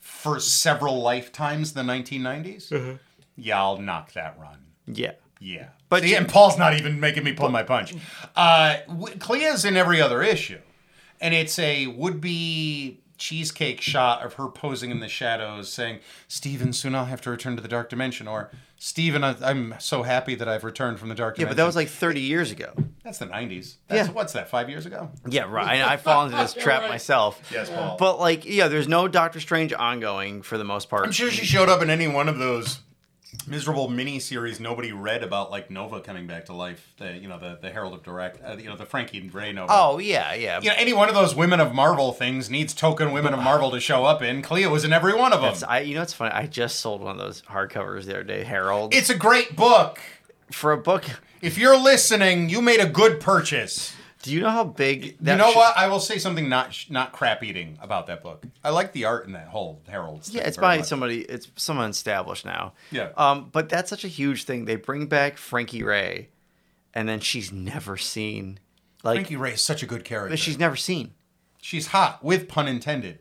for 0.00 0.38
several 0.38 1.00
lifetimes, 1.02 1.72
the 1.72 1.82
1990s. 1.82 2.98
Yeah, 3.36 3.60
I'll 3.60 3.78
knock 3.78 4.12
that 4.12 4.38
run. 4.40 4.58
Yeah. 4.86 5.12
Yeah. 5.40 5.68
But 5.88 6.04
See, 6.04 6.14
and 6.14 6.28
Paul's 6.28 6.56
not 6.56 6.74
even 6.78 7.00
making 7.00 7.24
me 7.24 7.32
pull 7.32 7.48
my 7.50 7.62
punch. 7.62 7.94
Uh, 8.36 8.76
Clea's 9.18 9.64
in 9.64 9.76
every 9.76 10.00
other 10.00 10.22
issue, 10.22 10.60
and 11.20 11.34
it's 11.34 11.58
a 11.58 11.88
would-be 11.88 13.00
cheesecake 13.18 13.80
shot 13.80 14.24
of 14.24 14.34
her 14.34 14.48
posing 14.48 14.90
in 14.90 15.00
the 15.00 15.08
shadows, 15.08 15.72
saying, 15.72 16.00
"Steven, 16.28 16.72
soon 16.72 16.94
I'll 16.94 17.04
have 17.06 17.20
to 17.22 17.30
return 17.30 17.56
to 17.56 17.62
the 17.62 17.68
dark 17.68 17.88
dimension," 17.90 18.26
or 18.28 18.50
"Steven, 18.76 19.22
I'm 19.24 19.74
so 19.78 20.02
happy 20.02 20.34
that 20.34 20.48
I've 20.48 20.64
returned 20.64 20.98
from 20.98 21.08
the 21.08 21.14
dark 21.14 21.38
Yeah, 21.38 21.46
but 21.46 21.56
that 21.56 21.64
was 21.64 21.76
like 21.76 21.88
30 21.88 22.20
years 22.20 22.50
ago. 22.50 22.72
that's 23.02 23.18
the 23.18 23.26
'90s. 23.26 23.76
That's, 23.88 24.08
Yeah. 24.08 24.12
what's 24.14 24.32
that? 24.34 24.48
Five 24.48 24.68
years 24.68 24.84
ago? 24.86 25.10
Yeah, 25.28 25.44
right. 25.48 25.80
I, 25.82 25.94
I 25.94 25.96
fall 25.96 26.24
into 26.26 26.36
this 26.36 26.52
trap 26.58 26.82
right. 26.82 26.90
myself. 26.90 27.40
Yes, 27.52 27.70
Paul. 27.70 27.96
But 27.98 28.18
like, 28.20 28.44
yeah, 28.44 28.68
there's 28.68 28.88
no 28.88 29.08
Doctor 29.08 29.40
Strange 29.40 29.72
ongoing 29.72 30.42
for 30.42 30.58
the 30.58 30.64
most 30.64 30.88
part. 30.90 31.04
I'm 31.06 31.12
sure 31.12 31.30
she 31.30 31.44
showed 31.46 31.68
up 31.68 31.82
in 31.82 31.90
any 31.90 32.08
one 32.08 32.28
of 32.28 32.38
those 32.38 32.80
miserable 33.46 33.88
mini 33.88 34.18
series 34.18 34.60
nobody 34.60 34.92
read 34.92 35.22
about, 35.22 35.50
like 35.50 35.70
Nova 35.70 36.00
coming 36.00 36.26
back 36.26 36.46
to 36.46 36.52
life. 36.52 36.92
The 36.98 37.16
you 37.16 37.28
know 37.28 37.38
the 37.38 37.58
the 37.60 37.70
Herald 37.70 37.94
of 37.94 38.02
Direct, 38.02 38.40
uh, 38.44 38.56
you 38.56 38.68
know 38.68 38.76
the 38.76 38.86
Frankie 38.86 39.18
and 39.18 39.32
Raye 39.34 39.52
Nova. 39.52 39.68
Oh 39.70 39.98
yeah, 39.98 40.34
yeah. 40.34 40.60
you 40.60 40.68
know, 40.68 40.74
any 40.76 40.92
one 40.92 41.08
of 41.08 41.14
those 41.14 41.34
women 41.34 41.60
of 41.60 41.74
Marvel 41.74 42.12
things 42.12 42.50
needs 42.50 42.74
token 42.74 43.12
women 43.12 43.34
of 43.34 43.40
Marvel 43.40 43.70
to 43.70 43.80
show 43.80 44.04
up 44.04 44.22
in. 44.22 44.42
Clea 44.42 44.66
was 44.66 44.84
in 44.84 44.92
every 44.92 45.14
one 45.14 45.32
of 45.32 45.40
them. 45.40 45.52
That's- 45.52 45.62
I, 45.62 45.80
you 45.80 45.94
know, 45.94 46.02
it's 46.02 46.12
funny. 46.12 46.32
I 46.32 46.46
just 46.46 46.80
sold 46.80 47.00
one 47.00 47.12
of 47.12 47.18
those 47.18 47.42
hardcovers 47.42 48.04
the 48.04 48.12
other 48.14 48.24
day, 48.24 48.44
Herald. 48.44 48.94
It's 48.94 49.10
a 49.10 49.16
great 49.16 49.56
book. 49.56 50.00
for 50.50 50.72
a 50.72 50.78
book. 50.78 51.04
If 51.42 51.58
you're 51.58 51.78
listening, 51.78 52.48
you 52.48 52.62
made 52.62 52.80
a 52.80 52.88
good 52.88 53.20
purchase. 53.20 53.94
Do 54.24 54.32
you 54.32 54.40
know 54.40 54.50
how 54.50 54.64
big? 54.64 55.18
That 55.20 55.32
you 55.32 55.38
know 55.38 55.52
sh- 55.52 55.56
what? 55.56 55.76
I 55.76 55.86
will 55.88 56.00
say 56.00 56.18
something 56.18 56.48
not 56.48 56.72
sh- 56.72 56.88
not 56.90 57.12
crap 57.12 57.42
eating 57.44 57.78
about 57.82 58.06
that 58.06 58.22
book. 58.22 58.44
I 58.64 58.70
like 58.70 58.92
the 58.92 59.04
art 59.04 59.26
in 59.26 59.32
that 59.32 59.48
whole 59.48 59.82
Herald. 59.88 60.26
Yeah, 60.30 60.42
it's 60.42 60.56
by 60.56 60.78
much. 60.78 60.86
somebody. 60.86 61.20
It's 61.20 61.48
someone 61.56 61.90
established 61.90 62.44
now. 62.46 62.72
Yeah. 62.90 63.10
Um, 63.16 63.50
but 63.52 63.68
that's 63.68 63.90
such 63.90 64.04
a 64.04 64.08
huge 64.08 64.44
thing. 64.44 64.64
They 64.64 64.76
bring 64.76 65.06
back 65.06 65.36
Frankie 65.36 65.82
Raye, 65.82 66.28
and 66.94 67.08
then 67.08 67.20
she's 67.20 67.52
never 67.52 67.96
seen. 67.96 68.58
Like 69.02 69.16
Frankie 69.16 69.36
Raye 69.36 69.52
is 69.52 69.60
such 69.62 69.82
a 69.82 69.86
good 69.86 70.04
character. 70.04 70.36
she's 70.38 70.58
never 70.58 70.76
seen. 70.76 71.12
She's 71.60 71.88
hot, 71.88 72.24
with 72.24 72.48
pun 72.48 72.66
intended. 72.66 73.18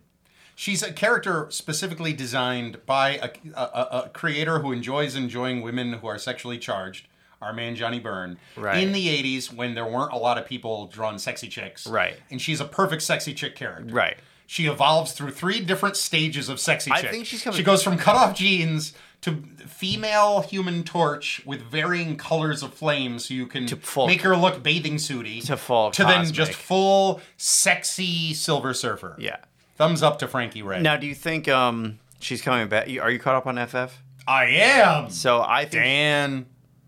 She's 0.55 0.83
a 0.83 0.93
character 0.93 1.47
specifically 1.49 2.13
designed 2.13 2.85
by 2.85 3.17
a, 3.17 3.31
a- 3.55 4.03
a 4.05 4.09
creator 4.13 4.59
who 4.59 4.71
enjoys 4.71 5.15
enjoying 5.15 5.61
women 5.61 5.93
who 5.93 6.07
are 6.07 6.17
sexually 6.19 6.57
charged. 6.59 7.07
Our 7.43 7.53
man 7.53 7.75
Johnny 7.75 7.99
Byrne. 7.99 8.37
Right. 8.55 8.81
In 8.81 8.91
the 8.93 9.07
'80s, 9.07 9.53
when 9.53 9.75
there 9.75 9.85
weren't 9.85 10.13
a 10.13 10.17
lot 10.17 10.37
of 10.37 10.45
people 10.45 10.87
drawing 10.87 11.17
sexy 11.17 11.47
chicks. 11.49 11.85
Right. 11.85 12.15
And 12.31 12.41
she's 12.41 12.59
a 12.61 12.65
perfect 12.65 13.01
sexy 13.03 13.33
chick 13.33 13.55
character. 13.55 13.93
Right. 13.93 14.17
She 14.47 14.65
evolves 14.67 15.13
through 15.13 15.31
three 15.31 15.59
different 15.61 15.95
stages 15.97 16.49
of 16.49 16.59
sexy 16.59 16.91
I 16.91 17.01
chick. 17.01 17.11
think 17.11 17.25
she's 17.25 17.41
coming- 17.41 17.57
She 17.57 17.63
goes 17.63 17.81
from 17.81 17.97
cut 17.97 18.15
off 18.15 18.35
jeans 18.35 18.93
to 19.21 19.41
female 19.67 20.41
human 20.41 20.83
torch 20.83 21.41
with 21.45 21.61
varying 21.61 22.17
colors 22.17 22.61
of 22.61 22.73
flame 22.73 23.19
so 23.19 23.33
you 23.33 23.47
can 23.47 23.67
make 24.05 24.21
her 24.21 24.35
look 24.35 24.61
bathing 24.61 24.95
suity. 24.95 25.43
To 25.45 25.55
full 25.57 25.91
To 25.91 26.03
then 26.03 26.31
just 26.33 26.53
full 26.53 27.21
sexy 27.37 28.33
silver 28.33 28.73
surfer. 28.73 29.15
Yeah. 29.17 29.37
Thumbs 29.77 30.03
up 30.03 30.19
to 30.19 30.27
Frankie 30.27 30.61
Raye. 30.61 30.81
Now, 30.81 30.97
do 30.97 31.07
you 31.07 31.15
think 31.15 31.47
um 31.47 31.99
she's 32.19 32.41
coming 32.41 32.67
back? 32.67 32.87
Are 33.01 33.09
you 33.09 33.19
caught 33.19 33.35
up 33.35 33.47
on 33.47 33.57
FF? 33.57 33.97
I 34.27 34.45
am. 34.45 35.09
So 35.09 35.41
I 35.41 35.61
think 35.61 35.71
Dan. 35.83 36.45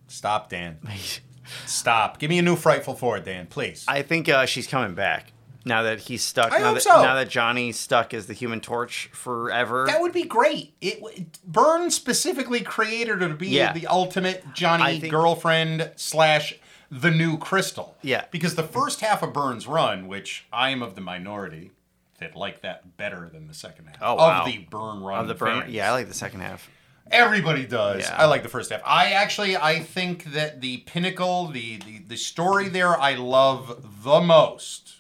Stop, 0.08 0.50
Dan. 0.50 0.78
Stop. 1.66 2.20
Give 2.20 2.30
me 2.30 2.40
a 2.40 2.42
new 2.42 2.56
Frightful 2.56 2.96
Four, 2.96 3.20
Dan, 3.20 3.48
please. 3.48 3.86
I 3.88 4.02
think 4.02 4.28
uh, 4.30 4.46
she's 4.46 4.68
coming 4.68 4.96
back 4.96 5.32
now 5.64 5.84
that 5.84 6.00
he's 6.02 6.24
stuck. 6.24 6.52
I 6.52 6.60
now 6.60 6.66
hope 6.66 6.74
that, 6.76 6.82
so. 6.84 7.02
Now 7.04 7.16
that 7.16 7.30
Johnny's 7.30 7.80
stuck 7.80 8.14
as 8.14 8.26
the 8.28 8.34
Human 8.34 8.62
Torch 8.62 9.10
forever. 9.14 9.86
that 9.88 10.02
would 10.02 10.14
be 10.14 10.24
great. 10.24 10.74
It 10.82 11.00
w- 11.02 11.26
Byrne 11.46 11.92
specifically 11.92 12.62
created 12.62 13.22
her 13.22 13.28
to 13.30 13.36
be 13.36 13.50
Yeah. 13.50 13.74
the 13.74 13.88
ultimate 13.88 14.44
Johnny 14.54 15.00
think- 15.00 15.12
girlfriend 15.12 15.92
slash 15.96 16.56
the 16.92 17.12
new 17.12 17.38
Crystal. 17.38 17.96
Yeah. 18.02 18.26
Because 18.32 18.56
the 18.56 18.64
first 18.64 19.02
half 19.02 19.22
of 19.24 19.34
Byrne's 19.34 19.68
run, 19.68 20.08
which 20.08 20.46
I 20.54 20.70
am 20.70 20.82
of 20.82 20.96
the 20.96 21.02
minority 21.02 21.72
that 22.20 22.36
like 22.36 22.62
that 22.62 22.96
better 22.98 23.30
than 23.32 23.48
the 23.48 23.54
second 23.54 23.88
half 23.88 23.98
Oh, 24.02 24.16
wow. 24.16 24.42
of 24.42 24.46
the 24.46 24.60
Byrne 24.60 25.02
run. 25.02 25.20
of 25.20 25.28
the 25.28 25.34
Byrne. 25.34 25.62
fans. 25.62 25.74
Yeah, 25.74 25.90
I 25.90 25.92
like 25.94 26.08
the 26.08 26.14
second 26.14 26.40
half. 26.42 26.70
Everybody 27.12 27.66
does. 27.66 28.04
Yeah. 28.04 28.16
I 28.18 28.26
like 28.26 28.44
the 28.44 28.50
first 28.50 28.72
half. 28.72 28.82
I 28.86 29.12
actually 29.12 29.56
I 29.56 29.80
think 29.80 30.26
that 30.26 30.62
the 30.62 30.78
pinnacle, 30.78 31.48
the 31.48 31.78
the, 31.78 32.00
the 32.08 32.18
story 32.18 32.68
there 32.70 33.00
I 33.00 33.16
love 33.16 34.04
the 34.04 34.22
most 34.22 34.98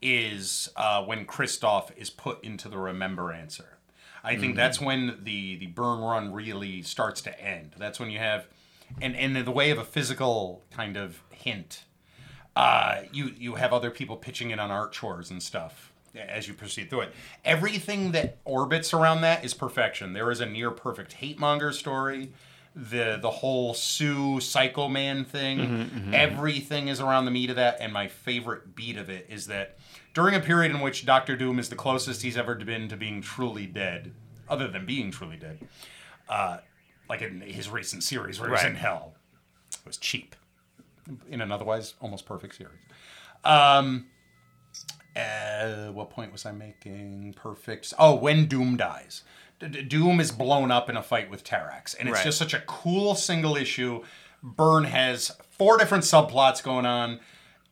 is 0.00 0.68
uh, 0.76 1.02
when 1.04 1.26
Kristoff 1.26 1.90
is 1.96 2.10
put 2.10 2.44
into 2.44 2.68
the 2.68 2.78
remember 2.78 3.32
answer. 3.32 3.78
I 4.22 4.36
think 4.36 4.56
that's 4.56 4.80
when 4.80 5.18
the 5.22 5.56
the 5.56 5.66
Byrne 5.66 6.00
run 6.00 6.32
really 6.32 6.82
starts 6.82 7.20
to 7.22 7.40
end. 7.40 7.74
That's 7.76 8.00
when 8.00 8.10
you 8.10 8.18
have 8.18 8.46
and 9.00 9.14
and 9.16 9.36
in 9.36 9.44
the 9.44 9.50
way 9.50 9.70
of 9.70 9.78
a 9.78 9.84
physical 9.84 10.62
kind 10.70 10.96
of 10.96 11.22
hint 11.30 11.84
uh, 12.56 13.02
you 13.12 13.32
you 13.36 13.56
have 13.56 13.72
other 13.72 13.90
people 13.90 14.16
pitching 14.16 14.50
in 14.50 14.58
on 14.58 14.70
art 14.70 14.92
chores 14.92 15.30
and 15.30 15.42
stuff 15.42 15.92
as 16.16 16.46
you 16.48 16.54
proceed 16.54 16.90
through 16.90 17.02
it. 17.02 17.14
Everything 17.44 18.12
that 18.12 18.38
orbits 18.44 18.92
around 18.94 19.22
that 19.22 19.44
is 19.44 19.54
perfection. 19.54 20.12
There 20.12 20.30
is 20.30 20.40
a 20.40 20.46
near 20.46 20.70
perfect 20.70 21.14
hate 21.14 21.38
monger 21.38 21.72
story. 21.72 22.32
The 22.76 23.18
the 23.22 23.30
whole 23.30 23.72
Sue 23.72 24.40
Psycho 24.40 24.88
Man 24.88 25.24
thing, 25.24 26.10
everything 26.12 26.88
is 26.88 27.00
around 27.00 27.24
the 27.24 27.30
meat 27.30 27.50
of 27.50 27.56
that. 27.56 27.76
And 27.80 27.92
my 27.92 28.08
favorite 28.08 28.74
beat 28.74 28.96
of 28.96 29.08
it 29.08 29.26
is 29.30 29.46
that 29.46 29.78
during 30.12 30.34
a 30.34 30.40
period 30.40 30.72
in 30.72 30.80
which 30.80 31.06
Doctor 31.06 31.36
Doom 31.36 31.58
is 31.60 31.68
the 31.68 31.76
closest 31.76 32.22
he's 32.22 32.36
ever 32.36 32.54
been 32.56 32.88
to 32.88 32.96
being 32.96 33.20
truly 33.22 33.66
dead, 33.66 34.12
other 34.48 34.66
than 34.66 34.86
being 34.86 35.12
truly 35.12 35.36
dead, 35.36 35.60
uh, 36.28 36.58
like 37.08 37.22
in 37.22 37.40
his 37.42 37.68
recent 37.68 38.02
series 38.02 38.40
where 38.40 38.50
he's 38.50 38.64
in 38.64 38.72
Right. 38.72 38.76
hell, 38.80 39.14
it 39.72 39.86
was 39.86 39.96
cheap 39.96 40.34
in 41.28 41.40
an 41.40 41.52
otherwise 41.52 41.94
almost 42.00 42.26
perfect 42.26 42.56
series. 42.56 42.78
Um, 43.44 44.06
uh, 45.16 45.92
what 45.92 46.10
point 46.10 46.32
was 46.32 46.44
I 46.46 46.52
making? 46.52 47.34
Perfect. 47.36 47.92
Oh, 47.98 48.14
when 48.14 48.46
Doom 48.46 48.76
dies. 48.76 49.22
D- 49.60 49.82
Doom 49.82 50.20
is 50.20 50.32
blown 50.32 50.70
up 50.70 50.90
in 50.90 50.96
a 50.96 51.02
fight 51.02 51.30
with 51.30 51.44
Terrax, 51.44 51.94
and 51.98 52.08
it's 52.08 52.16
Right. 52.18 52.24
just 52.24 52.38
such 52.38 52.54
a 52.54 52.60
cool 52.60 53.14
single 53.14 53.56
issue. 53.56 54.02
Byrne 54.42 54.84
has 54.84 55.30
four 55.50 55.78
different 55.78 56.04
subplots 56.04 56.62
going 56.62 56.86
on. 56.86 57.20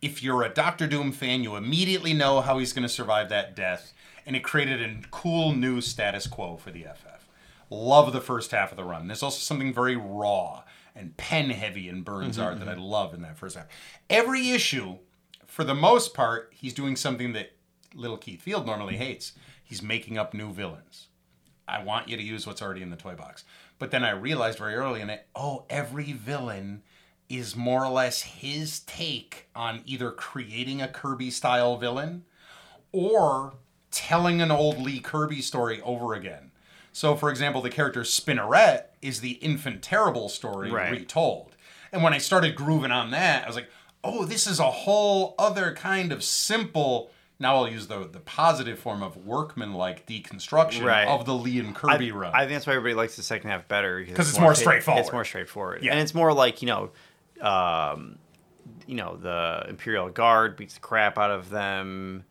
If 0.01 0.23
you're 0.23 0.43
a 0.43 0.49
Doctor 0.49 0.87
Doom 0.87 1.13
fan, 1.13 1.43
you 1.43 1.57
immediately 1.57 2.13
know 2.15 2.41
how 2.41 2.59
he's 2.59 2.73
going 2.73 2.83
to 2.85 2.89
survive 2.89 3.29
that 3.29 3.55
death, 3.57 3.93
and 4.27 4.35
it 4.37 4.45
created 4.45 4.81
a 4.83 5.07
cool 5.11 5.53
new 5.55 5.81
status 5.81 6.27
quo 6.27 6.57
for 6.57 6.71
the 6.71 6.85
FF. 6.85 7.29
Love 7.71 8.13
the 8.13 8.21
first 8.21 8.51
half 8.53 8.71
of 8.71 8.77
the 8.77 8.85
run. 8.85 9.07
There's 9.07 9.23
also 9.23 9.39
something 9.39 9.73
very 9.73 9.97
raw 9.97 10.63
and 10.95 11.17
pen 11.17 11.51
heavy 11.51 11.89
in 11.89 12.03
Byrne's 12.03 12.39
art 12.39 12.59
that 12.59 12.69
I 12.69 12.75
love 12.75 13.15
in 13.15 13.23
that 13.23 13.39
first 13.39 13.57
half. 13.57 13.67
Every 14.11 14.51
issue, 14.51 14.99
for 15.53 15.65
the 15.65 15.75
most 15.75 16.15
part, 16.15 16.51
he's 16.55 16.73
doing 16.73 16.97
something 16.97 17.35
that 17.35 17.53
little 17.95 18.17
Keith 18.17 18.41
Field 18.41 18.65
normally 18.65 18.97
hates. 18.97 19.33
He's 19.63 19.83
making 19.83 20.17
up 20.17 20.33
new 20.33 20.51
villains. 20.51 21.09
I 21.69 21.83
want 21.83 22.09
you 22.09 22.17
to 22.17 22.23
use 22.23 22.47
what's 22.47 22.63
already 22.63 22.81
in 22.81 22.89
the 22.89 22.97
toy 22.97 23.15
box. 23.15 23.45
But 23.79 23.91
then 23.91 24.03
I 24.03 24.13
realized 24.13 24.57
very 24.57 24.75
early 24.75 25.03
in 25.03 25.11
it, 25.11 25.27
oh, 25.37 25.67
every 25.69 26.13
villain 26.13 26.83
is 27.29 27.55
more 27.55 27.85
or 27.85 27.91
less 27.91 28.23
his 28.23 28.81
take 28.81 29.49
on 29.55 29.83
either 29.85 30.11
creating 30.11 30.81
a 30.81 30.89
Kirby 30.89 31.31
style 31.31 31.77
villain 31.77 32.25
or 32.91 33.53
telling 33.91 34.41
an 34.41 34.51
old 34.51 34.81
Lee 34.81 35.01
Kirby 35.01 35.43
story 35.43 35.83
over 35.83 36.15
again. 36.15 36.51
So, 36.95 37.15
for 37.15 37.29
example, 37.29 37.61
the 37.61 37.69
character 37.69 38.05
Spinneret 38.05 38.85
is 39.03 39.21
the 39.21 39.33
Infant 39.33 39.83
Terrible 39.83 40.31
story 40.31 40.71
Right. 40.71 40.91
retold. 40.93 41.57
And 41.93 42.03
when 42.03 42.15
I 42.15 42.19
started 42.19 42.55
grooving 42.55 42.91
on 42.91 43.11
that, 43.11 43.45
I 43.45 43.47
was 43.47 43.57
like, 43.57 43.69
oh, 44.05 44.25
this 44.25 44.47
is 44.47 44.59
a 44.59 44.71
whole 44.71 45.35
other 45.39 45.73
kind 45.75 46.13
of 46.13 46.23
simple. 46.25 47.11
Now 47.39 47.57
I'll 47.57 47.69
use 47.69 47.87
the 47.89 48.09
the 48.11 48.21
positive 48.21 48.79
form 48.79 49.03
of 49.03 49.17
workman-like 49.17 50.07
deconstruction 50.07 50.85
Right. 50.85 51.09
of 51.09 51.25
the 51.25 51.35
Lee 51.35 51.59
and 51.59 51.71
I, 51.71 51.73
Kirby 51.73 52.13
run. 52.13 52.33
I 52.35 52.41
think 52.41 52.53
that's 52.53 52.67
why 52.67 52.75
everybody 52.75 52.95
likes 52.95 53.17
the 53.17 53.23
second 53.23 53.51
half 53.51 53.67
better 53.69 54.05
'Cause 54.15 54.29
it's 54.29 54.39
more 54.39 54.53
it- 54.53 54.57
straightforward. 54.57 55.01
It's 55.03 55.13
more 55.13 55.25
straightforward, 55.25 55.83
Yeah. 55.83 55.93
and 55.93 56.01
it's 56.01 56.15
more 56.15 56.33
like 56.33 56.63
you 56.63 56.67
know, 56.69 56.91
um, 57.47 58.19
you 58.87 58.95
know, 58.95 59.17
the 59.17 59.67
Imperial 59.69 60.09
Guard 60.09 60.57
beats 60.57 60.75
the 60.75 60.81
crap 60.81 61.19
out 61.19 61.31
of 61.31 61.51
them. 61.51 62.25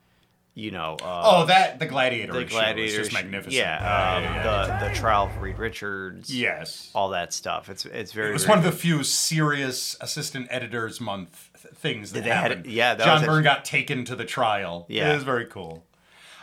You 0.53 0.69
know, 0.71 0.97
uh, 1.01 1.21
oh, 1.23 1.45
that 1.45 1.79
the 1.79 1.85
Gladiator 1.85 2.33
the 2.33 2.41
is 2.77 2.93
just 2.93 3.13
magnificent. 3.13 3.53
Yeah, 3.55 3.77
um, 3.77 4.43
the 4.81 4.89
the 4.89 4.93
trial 4.93 5.27
of 5.27 5.41
Reed 5.41 5.57
Richards. 5.57 6.29
yes. 6.33 6.91
all 6.93 7.09
that 7.09 7.31
stuff. 7.31 7.69
It's 7.69 7.85
it's 7.85 8.11
very. 8.11 8.31
It 8.31 8.33
was 8.33 8.43
very 8.43 8.57
one 8.57 8.65
of 8.65 8.65
the 8.65 8.77
few 8.77 9.01
serious 9.05 9.95
assistant 10.01 10.47
editors 10.49 10.99
month 10.99 11.49
th- 11.50 11.50
things 11.75 12.11
that 12.13 12.23
They 12.23 12.29
had- 12.29 12.51
happened. 12.51 12.65
yeah, 12.67 12.95
that 12.95 13.03
John 13.05 13.19
was 13.19 13.27
Byrne 13.27 13.29
actually- 13.39 13.43
got 13.43 13.65
taken 13.65 14.05
to 14.05 14.15
the 14.15 14.25
trial. 14.25 14.85
Yeah. 14.89 15.11
it 15.11 15.15
was 15.15 15.23
very 15.23 15.45
cool. 15.45 15.83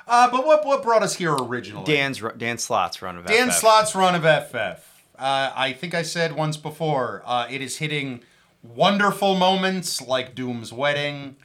Uh, 0.07 0.31
but 0.31 0.47
what 0.47 0.65
what 0.65 0.83
brought 0.83 1.03
us 1.03 1.17
here 1.17 1.35
originally? 1.35 1.85
Dan's 1.85 2.23
Dan 2.39 2.57
Slott's 2.59 3.03
run 3.03 3.17
of 3.19 3.27
Dan 3.27 3.49
FF. 3.51 3.55
Slott's 3.59 3.95
run 3.95 4.15
of 4.15 4.25
FF. 4.25 5.03
Uh, 5.19 5.53
I 5.55 5.73
think 5.73 5.95
I 5.95 6.03
said 6.03 6.33
once 6.35 6.57
before, 6.57 7.23
uh, 7.27 7.47
it 7.51 7.61
is 7.61 7.77
hitting 7.79 8.21
wonderful 8.63 9.35
moments 9.37 10.01
like 10.01 10.35
Doom's 10.35 10.73
wedding, 10.73 11.37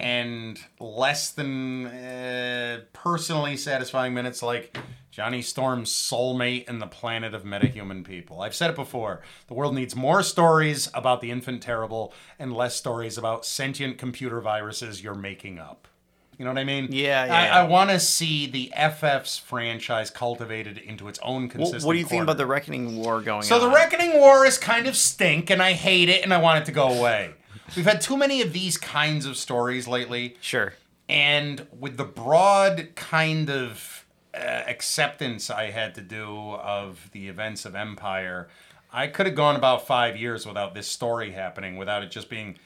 and 0.00 0.58
less 0.80 1.30
than 1.30 1.86
uh, 1.86 2.80
personally 2.92 3.56
satisfying 3.56 4.12
minutes 4.14 4.42
like 4.42 4.76
Johnny 5.14 5.42
Storm's 5.42 5.92
soulmate 5.92 6.68
in 6.68 6.80
the 6.80 6.88
planet 6.88 7.34
of 7.34 7.44
metahuman 7.44 8.04
people. 8.04 8.40
I've 8.42 8.54
said 8.54 8.70
it 8.70 8.74
before. 8.74 9.22
The 9.46 9.54
world 9.54 9.72
needs 9.72 9.94
more 9.94 10.24
stories 10.24 10.90
about 10.92 11.20
the 11.20 11.30
infant 11.30 11.62
terrible 11.62 12.12
and 12.36 12.52
less 12.52 12.74
stories 12.74 13.16
about 13.16 13.46
sentient 13.46 13.96
computer 13.96 14.40
viruses 14.40 15.04
you're 15.04 15.14
making 15.14 15.60
up. 15.60 15.86
You 16.36 16.44
know 16.44 16.50
what 16.50 16.58
I 16.58 16.64
mean? 16.64 16.88
Yeah, 16.90 17.22
I, 17.22 17.26
yeah. 17.26 17.60
I 17.60 17.62
want 17.62 17.90
to 17.90 18.00
see 18.00 18.48
the 18.48 18.72
FF's 18.76 19.38
franchise 19.38 20.10
cultivated 20.10 20.78
into 20.78 21.06
its 21.06 21.20
own 21.22 21.48
consistent. 21.48 21.84
what 21.84 21.92
do 21.92 22.00
you 22.00 22.04
think 22.06 22.24
about 22.24 22.36
the. 22.38 22.46
Reckoning 22.46 22.96
War 22.96 23.20
going 23.20 23.42
So 23.42 23.54
on? 23.54 23.60
So 23.60 23.68
the 23.68 23.72
Reckoning 23.72 24.14
War 24.14 24.44
is 24.44 24.58
kind 24.58 24.88
of 24.88 24.96
stink, 24.96 25.48
and 25.48 25.62
I 25.62 25.74
hate 25.74 26.08
it, 26.08 26.24
and 26.24 26.34
I 26.34 26.38
want 26.38 26.58
it 26.58 26.64
to 26.64 26.72
go 26.72 26.88
away. 26.88 27.34
We've 27.76 27.86
had 27.86 28.00
too 28.00 28.16
many 28.16 28.42
of 28.42 28.52
these 28.52 28.76
kinds 28.78 29.26
of 29.26 29.36
stories 29.36 29.86
lately, 29.86 30.36
Sure. 30.40 30.74
and 31.08 31.68
with 31.78 31.96
the 31.98 32.04
broad 32.04 32.88
kind 32.96 33.48
of 33.48 34.03
acceptance 34.36 35.50
I 35.50 35.70
had 35.70 35.94
to 35.96 36.00
do 36.00 36.52
of 36.54 37.10
the 37.12 37.28
events 37.28 37.64
of 37.64 37.74
Empire, 37.74 38.48
I 38.92 39.06
could 39.08 39.26
have 39.26 39.34
gone 39.34 39.56
about 39.56 39.86
five 39.86 40.16
years 40.16 40.46
without 40.46 40.74
this 40.74 40.86
story 40.88 41.32
happening, 41.32 41.76
without 41.76 42.02
it 42.02 42.10
just 42.10 42.28
being. 42.30 42.58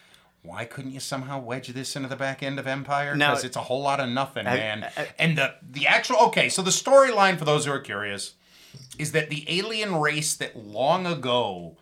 Why 0.43 0.65
couldn't 0.65 0.93
you 0.93 1.01
somehow 1.01 1.41
wedge 1.41 1.67
this 1.69 1.97
into 1.97 2.09
the 2.09 2.17
back 2.17 2.43
end 2.45 2.59
of 2.61 2.67
Empire? 2.67 3.15
Because 3.15 3.43
it's 3.45 3.57
a 3.57 3.63
whole 3.63 3.83
lot 3.83 3.99
of 3.99 4.09
nothing, 4.09 4.47
Have- 4.47 4.59
man. 4.59 4.85
uh, 4.85 5.05
and 5.19 5.37
the 5.37 5.57
the 5.69 5.87
actual 5.89 6.17
okay, 6.29 6.49
so 6.49 6.63
the 6.63 6.71
storyline 6.71 7.39
for 7.39 7.45
those 7.45 7.67
who 7.67 7.73
are 7.73 7.81
curious 7.81 8.35
is 8.99 9.13
that 9.13 9.31
the 9.31 9.45
alien 9.49 9.97
race 9.97 10.35
that 10.37 10.57
long 10.57 11.07
ago 11.07 11.77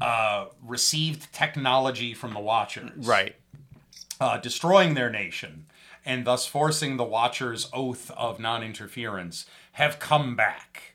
uh, 0.00 0.46
received 0.62 1.32
technology 1.32 2.14
from 2.14 2.32
the 2.32 2.40
Watchers, 2.40 2.90
Right. 3.06 3.34
uh, 4.20 4.38
destroying 4.38 4.94
their 4.94 5.10
nation 5.10 5.66
and 6.06 6.24
thus 6.24 6.46
forcing 6.46 6.96
the 6.96 7.04
Watchers' 7.04 7.68
oath 7.72 8.10
of 8.12 8.40
non-interference, 8.40 9.44
have 9.72 9.98
come 9.98 10.36
back, 10.36 10.94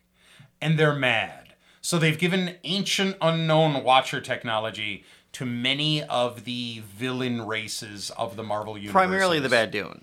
and 0.60 0.80
they're 0.80 0.96
mad. 0.96 1.54
So 1.82 2.00
they've 2.00 2.18
given 2.18 2.56
ancient 2.64 3.18
unknown 3.22 3.84
Watcher 3.84 4.22
technology 4.22 5.04
to 5.34 5.46
many 5.46 6.04
of 6.04 6.46
the 6.46 6.82
villain 6.86 7.46
races 7.46 8.12
of 8.18 8.36
the 8.36 8.44
Marvel 8.44 8.78
universe. 8.78 8.94
Primarily 8.94 9.40
the 9.40 9.50
Badoon. 9.50 10.02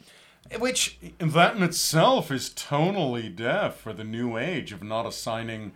Which, 0.58 0.98
that 1.18 1.56
in 1.56 1.62
itself 1.62 2.30
is 2.30 2.50
tonally 2.50 3.34
deaf 3.34 3.80
for 3.80 3.92
the 3.92 4.04
new 4.04 4.38
age 4.38 4.72
of 4.72 4.82
not 4.82 5.06
assigning 5.06 5.72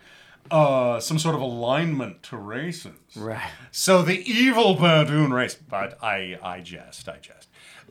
uh, 0.50 0.98
some 1.00 1.18
sort 1.18 1.34
of 1.34 1.40
alignment 1.40 2.22
to 2.24 2.36
races. 2.36 2.92
Right. 3.14 3.50
So 3.70 4.02
the 4.02 4.18
evil 4.30 4.76
Badoon 4.76 5.30
race, 5.32 5.54
but 5.54 6.02
I, 6.02 6.38
I 6.42 6.60
jest, 6.60 7.08
I 7.08 7.18
jest. 7.18 7.41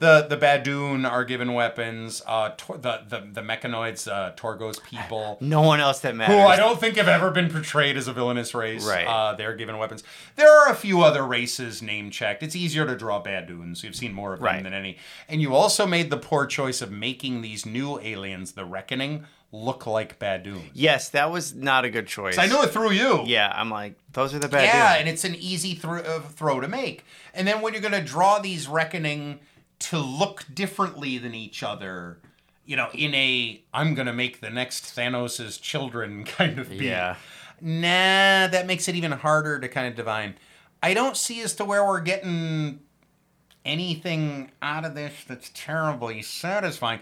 The 0.02 0.26
the 0.28 0.36
Badoon 0.36 1.08
are 1.10 1.24
given 1.24 1.54
weapons. 1.54 2.24
Uh, 2.26 2.50
Tor- 2.58 2.78
the 2.80 3.04
the 3.08 3.20
the 3.34 3.42
mechanoids, 3.42 4.12
uh, 4.12 4.32
Torgo's 4.36 4.80
people, 4.80 5.38
No 5.42 5.62
one 5.62 5.80
else 5.80 6.00
that 6.00 6.16
matters. 6.16 6.36
who 6.36 6.42
I 6.42 6.56
don't 6.58 6.80
think 6.80 6.98
have 6.98 7.08
ever 7.08 7.30
been 7.30 7.52
portrayed 7.52 7.96
as 7.98 8.08
a 8.08 8.14
villainous 8.14 8.56
race. 8.56 8.84
Right. 8.84 9.06
Uh, 9.06 9.36
they're 9.36 9.56
given 9.56 9.78
weapons. 9.78 10.04
There 10.38 10.50
are 10.52 10.72
a 10.72 10.76
few 10.76 11.04
other 11.04 11.24
races 11.24 11.84
name 11.84 12.10
checked. 12.10 12.42
It's 12.42 12.56
easier 12.56 12.86
to 12.88 12.96
draw 12.96 13.22
Badoons. 13.22 13.84
You've 13.84 13.96
seen 13.96 14.12
more 14.12 14.34
of 14.34 14.40
them 14.40 14.46
Right. 14.48 14.64
than 14.64 14.74
any. 14.74 14.98
And 15.30 15.40
you 15.40 15.54
also 15.54 15.86
made 15.86 16.10
the 16.10 16.18
poor 16.18 16.48
choice 16.48 16.82
of 16.82 16.92
making 16.92 17.42
these 17.44 17.66
new 17.68 18.00
aliens, 18.00 18.54
the 18.54 18.66
Reckoning, 18.66 19.26
look 19.52 19.86
like 19.86 20.18
Badoons. 20.18 20.70
Yes, 20.74 21.10
that 21.10 21.30
was 21.30 21.54
not 21.54 21.86
a 21.86 21.92
good 21.92 22.08
choice. 22.08 22.40
I 22.40 22.48
knew 22.48 22.64
it 22.64 22.72
through 22.72 22.92
you. 22.94 23.22
Yeah, 23.26 23.52
I'm 23.56 23.70
like, 23.70 23.96
those 24.14 24.34
are 24.34 24.40
the 24.40 24.48
Bad 24.48 24.64
Yeah, 24.64 24.96
and 24.96 25.08
it's 25.08 25.26
an 25.26 25.36
easy 25.36 25.76
thro- 25.76 26.02
uh, 26.02 26.22
throw 26.22 26.60
to 26.60 26.68
make. 26.68 27.06
And 27.36 27.48
then 27.48 27.62
when 27.62 27.74
you're 27.74 27.82
going 27.84 27.92
to 27.94 28.02
draw 28.02 28.40
these 28.40 28.68
reckoning 28.68 29.42
to 29.82 30.00
look 30.00 30.46
differently 30.54 31.18
than 31.18 31.34
each 31.34 31.64
other, 31.64 32.20
you 32.66 32.76
know, 32.76 32.90
in 32.94 33.14
a 33.14 33.62
I'm 33.74 33.96
to 33.96 34.14
make 34.14 34.42
the 34.42 34.50
next 34.50 34.96
thanos's 34.96 35.58
children 35.58 36.24
kind 36.26 36.60
of 36.60 36.70
beat. 36.70 36.82
Yeah. 36.82 37.16
Nah, 37.60 38.48
that 38.48 38.66
makes 38.66 38.88
it 38.88 38.96
even 38.96 39.12
harder 39.12 39.60
to 39.60 39.68
kind 39.68 39.88
of 39.88 39.96
divine. 39.96 40.36
I 40.82 40.94
don't 40.94 41.16
see 41.16 41.42
as 41.42 41.54
to 41.56 41.66
where 41.66 41.86
we're 41.86 42.02
getting 42.02 42.80
anything 43.64 44.52
out 44.62 44.86
of 44.86 44.96
this 44.96 45.14
that's 45.28 45.52
terribly 45.54 46.22
satisfying. 46.24 47.02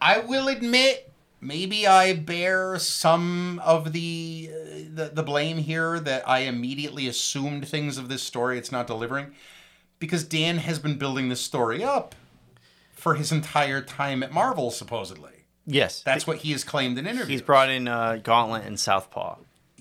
I 0.00 0.18
will 0.18 0.48
admit, 0.48 1.10
maybe 1.40 1.86
I 1.86 2.14
bear 2.14 2.78
some 2.78 3.60
of 3.64 3.92
the, 3.92 4.50
uh, 4.52 4.56
the 4.94 5.10
the 5.14 5.22
blame 5.22 5.58
here 5.58 5.98
that 6.00 6.28
I 6.28 6.40
immediately 6.40 7.08
assumed 7.08 7.66
things 7.68 7.96
of 7.96 8.08
this 8.08 8.22
story 8.22 8.58
it's 8.58 8.72
not 8.72 8.86
delivering, 8.86 9.32
because 10.04 10.24
Dan 10.24 10.58
has 10.58 10.78
been 10.78 10.96
building 10.96 11.28
this 11.28 11.40
story 11.40 11.82
up 11.82 12.14
for 12.92 13.14
his 13.14 13.32
entire 13.32 13.80
time 13.80 14.22
at 14.22 14.32
Marvel, 14.32 14.70
supposedly. 14.70 15.44
Yes. 15.66 16.02
That's 16.02 16.26
what 16.26 16.38
he 16.38 16.52
has 16.52 16.64
claimed 16.64 16.98
in 16.98 17.06
interviews. 17.06 17.28
He's 17.28 17.42
brought 17.42 17.70
in 17.70 17.88
uh, 17.88 18.18
Gauntlet 18.22 18.64
and 18.64 18.78
Southpaw. 18.78 19.36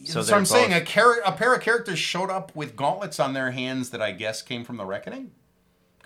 So 0.06 0.20
what 0.20 0.34
I'm 0.34 0.46
saying. 0.46 0.74
A, 0.74 0.84
char- 0.84 1.22
a 1.26 1.32
pair 1.32 1.54
of 1.54 1.62
characters 1.62 2.00
showed 2.00 2.30
up 2.30 2.54
with 2.56 2.76
gauntlets 2.76 3.20
on 3.20 3.34
their 3.34 3.52
hands 3.52 3.92
that 3.92 4.02
I 4.02 4.12
guess 4.12 4.42
came 4.42 4.64
from 4.64 4.78
the 4.78 4.86
Reckoning. 4.86 5.32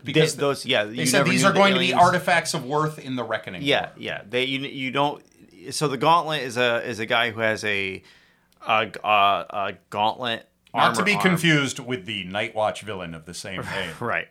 They- 0.04 0.26
those, 0.28 0.66
yeah. 0.66 0.84
They 0.84 0.94
you 0.94 1.06
said 1.06 1.26
these 1.26 1.44
are 1.44 1.52
the 1.52 1.58
going 1.60 1.74
to 1.74 1.80
be 1.80 1.94
artifacts 1.94 2.54
of 2.54 2.66
worth 2.66 3.00
in 3.00 3.16
the 3.16 3.24
Reckoning. 3.24 3.64
Yeah, 3.64 3.90
yeah. 3.98 4.22
They 4.30 4.44
you 4.44 4.60
you 4.60 4.92
don't. 4.92 5.24
So 5.72 5.88
the 5.88 5.98
Gauntlet 5.98 6.44
is 6.44 6.58
a 6.58 6.88
is 6.88 7.00
a 7.00 7.06
guy 7.08 7.32
who 7.32 7.40
has 7.40 7.64
a 7.64 8.04
a, 8.68 8.92
a, 9.04 9.08
a 9.50 9.74
gauntlet. 9.90 10.48
Not 10.78 10.96
to 10.96 11.04
be 11.04 11.14
arm. 11.14 11.22
confused 11.22 11.80
with 11.80 12.06
the 12.06 12.24
Night 12.26 12.56
Watch 12.56 12.82
villain 12.82 13.14
of 13.16 13.26
the 13.26 13.34
same 13.34 13.62
name. 13.76 13.92
Right. 14.00 14.28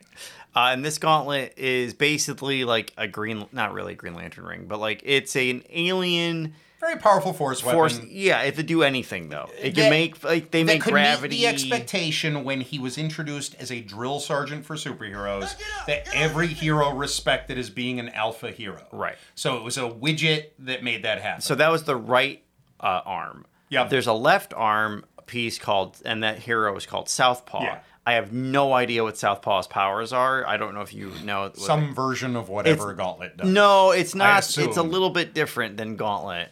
Uh, 0.54 0.70
and 0.72 0.84
this 0.84 0.98
gauntlet 0.98 1.54
is 1.58 1.92
basically 1.92 2.64
like 2.64 2.92
a 2.96 3.06
green, 3.06 3.46
not 3.52 3.74
really 3.74 3.92
a 3.92 3.96
Green 3.96 4.14
Lantern 4.14 4.44
ring, 4.46 4.66
but 4.66 4.78
like 4.80 5.02
it's 5.04 5.36
a, 5.36 5.50
an 5.50 5.62
alien 5.68 6.54
Very 6.80 6.96
powerful 6.96 7.34
force 7.34 7.62
weapon. 7.62 8.08
Yeah, 8.10 8.40
it 8.40 8.56
could 8.56 8.64
do 8.66 8.82
anything 8.82 9.28
though. 9.28 9.50
It 9.58 9.74
That- 9.74 9.82
can 9.82 9.90
make 9.90 10.24
like 10.24 10.50
they 10.52 10.62
that 10.62 10.66
make 10.72 10.82
could 10.82 10.92
gravity. 10.94 11.36
meet 11.36 11.42
the 11.42 11.46
expectation 11.48 12.42
when 12.42 12.62
he 12.62 12.78
was 12.78 12.96
introduced 12.96 13.54
as 13.56 13.70
a 13.70 13.82
drill 13.82 14.18
sergeant 14.18 14.64
for 14.64 14.76
superheroes 14.76 15.56
that 15.86 16.08
every 16.14 16.46
hero 16.46 16.90
respected 16.90 17.58
as 17.58 17.68
being 17.68 18.00
an 18.00 18.08
alpha 18.10 18.50
hero. 18.50 18.82
Right. 18.92 19.16
So 19.34 19.58
it 19.58 19.62
was 19.62 19.76
a 19.76 19.82
widget 19.90 20.46
that 20.60 20.82
made 20.82 21.02
that 21.02 21.20
happen. 21.20 21.42
So 21.42 21.54
that 21.56 21.70
was 21.70 21.84
the 21.84 21.96
right 21.96 22.42
uh, 22.80 23.02
arm. 23.04 23.44
Yep. 23.68 23.90
There's 23.90 24.06
a 24.06 24.12
left 24.14 24.54
arm 24.54 25.04
piece 25.26 25.58
called, 25.58 25.96
and 26.04 26.22
that 26.22 26.38
hero 26.38 26.76
is 26.76 26.86
called 26.86 27.08
Southpaw. 27.08 27.62
Yeah. 27.62 27.78
I 28.08 28.12
have 28.12 28.32
no 28.32 28.72
idea 28.72 29.02
what 29.02 29.18
Southpaw's 29.18 29.66
powers 29.66 30.12
are. 30.12 30.46
I 30.46 30.56
don't 30.56 30.74
know 30.74 30.82
if 30.82 30.94
you 30.94 31.10
know. 31.24 31.50
some 31.56 31.92
version 31.94 32.36
of 32.36 32.48
whatever 32.48 32.92
It's- 32.92 33.04
Gauntlet 33.04 33.36
does. 33.36 33.48
No, 33.48 33.90
it's 33.90 34.14
not. 34.14 34.38
It's 34.58 34.76
a 34.76 34.82
little 34.82 35.10
bit 35.10 35.34
different 35.34 35.76
than 35.76 35.96
Gauntlet. 35.96 36.48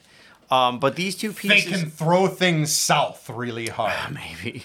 Um, 0.51 0.79
but 0.79 0.95
these 0.97 1.17
two 1.17 1.31
They 1.31 1.49
pieces, 1.49 1.81
can 1.83 1.91
throw 1.91 2.27
things 2.27 2.71
south 2.73 3.31
really 3.31 3.69
hard. 3.69 4.13
maybe 4.13 4.65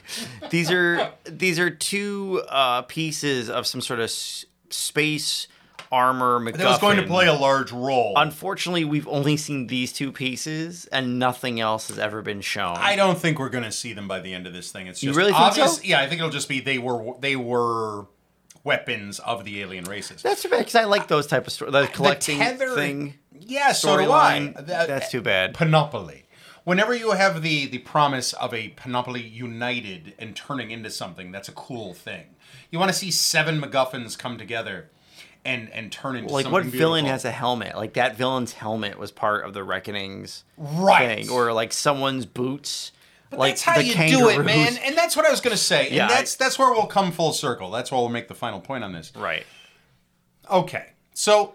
these 0.50 0.70
are 0.72 1.12
these 1.24 1.58
are 1.58 1.70
two 1.70 2.44
uh, 2.50 2.82
pieces 2.84 3.50
of 3.50 3.66
some 3.66 3.80
sort 3.82 4.00
of 4.00 4.06
s- 4.06 4.46
space 4.70 5.48
armor. 5.92 6.40
MacGuffin. 6.40 6.58
That 6.58 6.68
was 6.68 6.80
going 6.80 6.98
to 6.98 7.08
play 7.08 7.28
a 7.28 7.34
large 7.34 7.72
role. 7.72 8.14
Unfortunately, 8.16 8.86
we've 8.86 9.08
only 9.08 9.38
seen 9.38 9.68
these 9.68 9.92
two 9.94 10.12
pieces, 10.12 10.86
and 10.88 11.20
nothing 11.20 11.60
else 11.60 11.88
has 11.90 12.00
ever 12.00 12.22
been 12.22 12.42
shown. 12.42 12.78
I 12.78 12.96
don't 12.96 13.18
think 13.18 13.40
we're 13.40 13.50
going 13.50 13.64
to 13.64 13.72
see 13.72 13.94
them 13.94 14.08
by 14.08 14.20
the 14.20 14.34
end 14.34 14.48
of 14.48 14.54
this 14.54 14.72
thing. 14.72 14.88
It's 14.88 15.00
just 15.00 15.18
really 15.18 15.32
think 15.32 15.42
obvious. 15.42 15.78
so? 15.78 15.84
Yeah, 15.84 16.02
I 16.02 16.08
think 16.08 16.20
it'll 16.20 16.32
just 16.32 16.50
be 16.50 16.60
they 16.60 16.78
were 16.78 17.14
they 17.20 17.36
were 17.36 18.08
weapons 18.64 19.20
of 19.20 19.46
the 19.46 19.62
alien 19.62 19.86
races. 19.86 20.22
That's 20.22 20.42
too 20.42 20.50
bad 20.50 20.60
because 20.60 20.76
I 20.76 20.84
like 20.84 21.08
those 21.08 21.28
type 21.28 21.48
of 21.48 21.54
stories. 21.54 21.74
The 21.74 21.88
collecting 21.88 22.40
tether- 22.40 22.76
thing. 22.76 23.16
yeah, 23.40 23.72
so 23.72 23.98
do 23.98 24.12
I. 24.12 24.54
That- 24.56 24.88
that's 24.88 25.08
eh, 25.08 25.10
too 25.10 25.22
bad. 25.22 25.54
Panoply. 25.54 26.26
Whenever 26.66 26.94
you 26.94 27.12
have 27.12 27.42
the 27.42 27.66
the 27.66 27.80
promise 27.80 28.34
of 28.34 28.54
a 28.54 28.70
panoply 28.70 29.22
united 29.22 30.14
and 30.20 30.36
turning 30.36 30.72
into 30.72 30.90
something, 30.90 31.32
that's 31.32 31.50
a 31.50 31.54
cool 31.54 31.94
thing. 31.94 32.36
You 32.70 32.78
want 32.78 32.92
to 32.92 32.98
see 32.98 33.10
seven 33.10 33.60
MacGuffins 33.60 34.18
come 34.18 34.38
together 34.38 34.92
and 35.50 35.70
and 35.72 35.92
turn 35.92 36.16
into 36.16 36.34
Like 36.34 36.50
what 36.50 36.64
villain 36.66 37.04
beautiful. 37.04 37.12
has 37.12 37.26
a 37.26 37.32
helmet? 37.32 37.76
Like 37.76 37.94
that 37.94 38.16
villain's 38.16 38.54
helmet 38.54 38.98
was 38.98 39.12
part 39.12 39.46
of 39.46 39.54
the 39.54 39.64
Reckoning's 39.64 40.44
right 40.58 41.18
thing, 41.18 41.30
or 41.30 41.52
like 41.54 41.74
someone's 41.74 42.26
boots. 42.26 42.92
But 43.30 43.40
like 43.40 43.52
that's 43.54 43.62
how 43.64 43.80
you 43.80 43.94
do 43.94 44.30
it, 44.30 44.44
man. 44.44 44.78
And 44.78 44.98
that's 44.98 45.16
what 45.16 45.26
I 45.26 45.32
was 45.32 45.42
going 45.42 45.56
to 45.56 45.62
say. 45.62 45.90
Yeah, 45.92 46.04
and 46.04 46.12
that's 46.12 46.36
that's 46.36 46.58
where 46.58 46.72
we'll 46.72 46.88
come 46.88 47.12
full 47.12 47.34
circle. 47.34 47.70
That's 47.70 47.92
where 47.92 48.00
we'll 48.00 48.10
make 48.10 48.28
the 48.28 48.36
final 48.36 48.60
point 48.60 48.84
on 48.84 48.92
this. 48.94 49.12
Right. 49.16 49.46
Okay. 50.50 50.94
So 51.14 51.54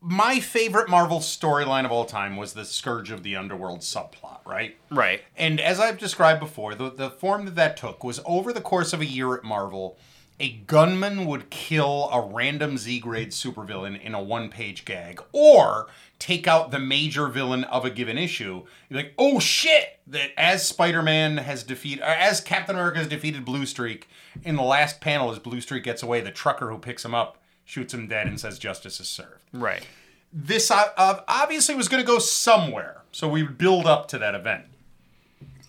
my 0.00 0.40
favorite 0.40 0.88
Marvel 0.88 1.20
storyline 1.20 1.84
of 1.84 1.92
all 1.92 2.04
time 2.04 2.36
was 2.36 2.54
the 2.54 2.64
Scourge 2.64 3.10
of 3.12 3.22
the 3.22 3.36
Underworld 3.36 3.80
subplot, 3.80 4.44
right? 4.44 4.76
Right. 4.90 5.22
And 5.36 5.60
as 5.60 5.78
I've 5.78 5.96
described 5.96 6.40
before, 6.40 6.74
the, 6.74 6.90
the 6.90 7.08
form 7.08 7.44
that 7.44 7.54
that 7.54 7.76
took 7.76 8.02
was 8.02 8.20
over 8.26 8.52
the 8.52 8.60
course 8.60 8.92
of 8.92 9.00
a 9.00 9.06
year 9.06 9.34
at 9.36 9.44
Marvel, 9.44 9.96
a 10.40 10.52
gunman 10.66 11.26
would 11.26 11.50
kill 11.50 12.08
a 12.12 12.20
random 12.20 12.76
Z 12.78 12.98
grade 13.00 13.30
supervillain 13.30 14.00
in 14.00 14.14
a 14.14 14.22
one 14.22 14.48
page 14.48 14.84
gag, 14.84 15.20
or 15.32 15.86
take 16.18 16.46
out 16.46 16.70
the 16.70 16.78
major 16.78 17.28
villain 17.28 17.64
of 17.64 17.84
a 17.84 17.90
given 17.90 18.16
issue. 18.18 18.62
You're 18.88 19.02
like, 19.02 19.14
oh 19.18 19.38
shit! 19.38 20.00
That 20.06 20.30
as 20.36 20.66
Spider 20.66 21.02
Man 21.02 21.36
has 21.36 21.62
defeated, 21.62 22.02
as 22.02 22.40
Captain 22.40 22.74
America 22.74 22.98
has 22.98 23.08
defeated 23.08 23.44
Blue 23.44 23.66
Streak, 23.66 24.08
in 24.44 24.56
the 24.56 24.62
last 24.62 25.00
panel, 25.00 25.30
as 25.30 25.38
Blue 25.38 25.60
Streak 25.60 25.84
gets 25.84 26.02
away, 26.02 26.20
the 26.20 26.30
trucker 26.30 26.70
who 26.70 26.78
picks 26.78 27.04
him 27.04 27.14
up 27.14 27.38
shoots 27.64 27.94
him 27.94 28.08
dead 28.08 28.26
and 28.26 28.40
says 28.40 28.58
justice 28.58 28.98
is 28.98 29.08
served 29.08 29.40
Right. 29.52 29.86
this 30.32 30.70
uh, 30.70 30.86
uh, 30.96 31.20
obviously 31.28 31.74
was 31.76 31.88
going 31.88 32.02
to 32.02 32.06
go 32.06 32.18
somewhere. 32.18 33.02
So 33.12 33.28
we 33.28 33.42
would 33.42 33.58
build 33.58 33.86
up 33.86 34.08
to 34.08 34.18
that 34.18 34.34
event. 34.34 34.64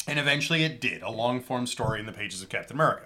And 0.07 0.17
eventually 0.17 0.63
it 0.63 0.81
did, 0.81 1.01
a 1.01 1.11
long 1.11 1.39
form 1.41 1.67
story 1.67 1.99
in 1.99 2.05
the 2.05 2.11
pages 2.11 2.41
of 2.41 2.49
Captain 2.49 2.75
America. 2.75 3.05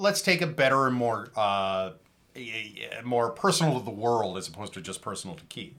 Let's 0.00 0.22
take 0.22 0.40
a 0.40 0.46
better 0.46 0.86
and 0.86 0.96
more, 0.96 1.28
uh, 1.36 1.90
more 3.04 3.28
personal 3.30 3.78
to 3.78 3.84
the 3.84 3.90
world 3.90 4.38
as 4.38 4.48
opposed 4.48 4.72
to 4.72 4.80
just 4.80 5.02
personal 5.02 5.36
to 5.36 5.44
Keith. 5.44 5.76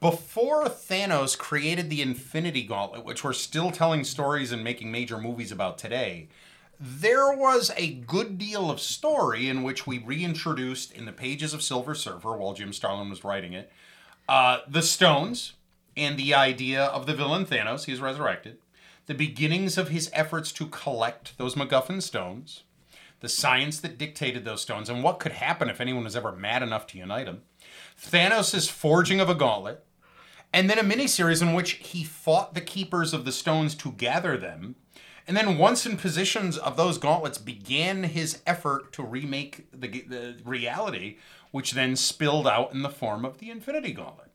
Before 0.00 0.64
Thanos 0.64 1.36
created 1.36 1.90
the 1.90 2.00
Infinity 2.00 2.62
Gauntlet, 2.62 3.04
which 3.04 3.22
we're 3.22 3.34
still 3.34 3.70
telling 3.70 4.04
stories 4.04 4.52
and 4.52 4.64
making 4.64 4.90
major 4.90 5.18
movies 5.18 5.52
about 5.52 5.76
today, 5.76 6.28
there 6.80 7.36
was 7.36 7.70
a 7.76 7.92
good 7.92 8.38
deal 8.38 8.70
of 8.70 8.80
story 8.80 9.50
in 9.50 9.62
which 9.62 9.86
we 9.86 9.98
reintroduced 9.98 10.90
in 10.90 11.04
the 11.04 11.12
pages 11.12 11.52
of 11.52 11.62
Silver 11.62 11.94
Surfer 11.94 12.34
while 12.34 12.54
Jim 12.54 12.72
Starlin 12.72 13.10
was 13.10 13.22
writing 13.22 13.52
it 13.52 13.70
uh, 14.30 14.60
the 14.66 14.80
stones 14.80 15.52
and 15.94 16.16
the 16.16 16.32
idea 16.32 16.84
of 16.84 17.04
the 17.04 17.14
villain 17.14 17.44
Thanos, 17.44 17.84
he's 17.84 18.00
resurrected, 18.00 18.56
the 19.04 19.14
beginnings 19.14 19.76
of 19.76 19.88
his 19.88 20.08
efforts 20.14 20.52
to 20.52 20.64
collect 20.66 21.36
those 21.36 21.54
MacGuffin 21.54 22.00
stones, 22.00 22.62
the 23.22 23.28
science 23.28 23.78
that 23.80 23.96
dictated 23.96 24.44
those 24.44 24.60
stones, 24.60 24.90
and 24.90 25.02
what 25.02 25.20
could 25.20 25.32
happen 25.32 25.70
if 25.70 25.80
anyone 25.80 26.04
was 26.04 26.16
ever 26.16 26.32
mad 26.32 26.62
enough 26.62 26.86
to 26.88 26.98
unite 26.98 27.26
them, 27.26 27.42
Thanos' 27.98 28.68
forging 28.68 29.20
of 29.20 29.30
a 29.30 29.34
gauntlet, 29.34 29.84
and 30.52 30.68
then 30.68 30.78
a 30.78 30.82
miniseries 30.82 31.40
in 31.40 31.54
which 31.54 31.72
he 31.74 32.04
fought 32.04 32.54
the 32.54 32.60
keepers 32.60 33.14
of 33.14 33.24
the 33.24 33.32
stones 33.32 33.74
to 33.76 33.92
gather 33.92 34.36
them. 34.36 34.74
And 35.26 35.36
then, 35.36 35.56
once 35.56 35.86
in 35.86 35.96
positions 35.96 36.58
of 36.58 36.76
those 36.76 36.98
gauntlets, 36.98 37.38
began 37.38 38.02
his 38.02 38.42
effort 38.44 38.92
to 38.94 39.04
remake 39.04 39.68
the, 39.72 39.86
the 40.02 40.36
reality, 40.44 41.18
which 41.52 41.72
then 41.72 41.94
spilled 41.94 42.48
out 42.48 42.72
in 42.74 42.82
the 42.82 42.90
form 42.90 43.24
of 43.24 43.38
the 43.38 43.50
Infinity 43.50 43.92
Gauntlet. 43.92 44.32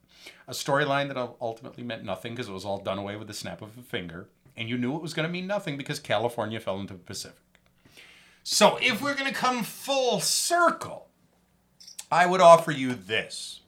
A 0.47 0.53
storyline 0.53 1.09
that 1.09 1.17
ultimately 1.41 1.83
meant 1.83 2.05
nothing 2.05 2.33
because 2.33 2.47
it 2.47 2.53
was 2.53 2.63
all 2.63 2.79
done 2.79 2.97
away 2.97 3.17
with 3.17 3.27
the 3.27 3.33
snap 3.33 3.61
of 3.61 3.77
a 3.77 3.81
finger, 3.81 4.29
and 4.55 4.69
you 4.69 4.77
knew 4.77 4.95
it 4.95 5.01
was 5.01 5.13
going 5.13 5.27
to 5.27 5.31
mean 5.31 5.45
nothing 5.45 5.75
because 5.75 5.99
California 5.99 6.59
fell 6.61 6.79
into 6.79 6.93
the 6.93 6.99
Pacific. 6.99 7.46
So, 8.49 8.77
if 8.81 9.01
we're 9.01 9.13
going 9.13 9.27
to 9.27 9.37
come 9.37 9.61
full 9.61 10.21
circle, 10.21 11.09
I 12.09 12.25
would 12.25 12.39
offer 12.39 12.71
you 12.71 12.93
this. 12.93 13.59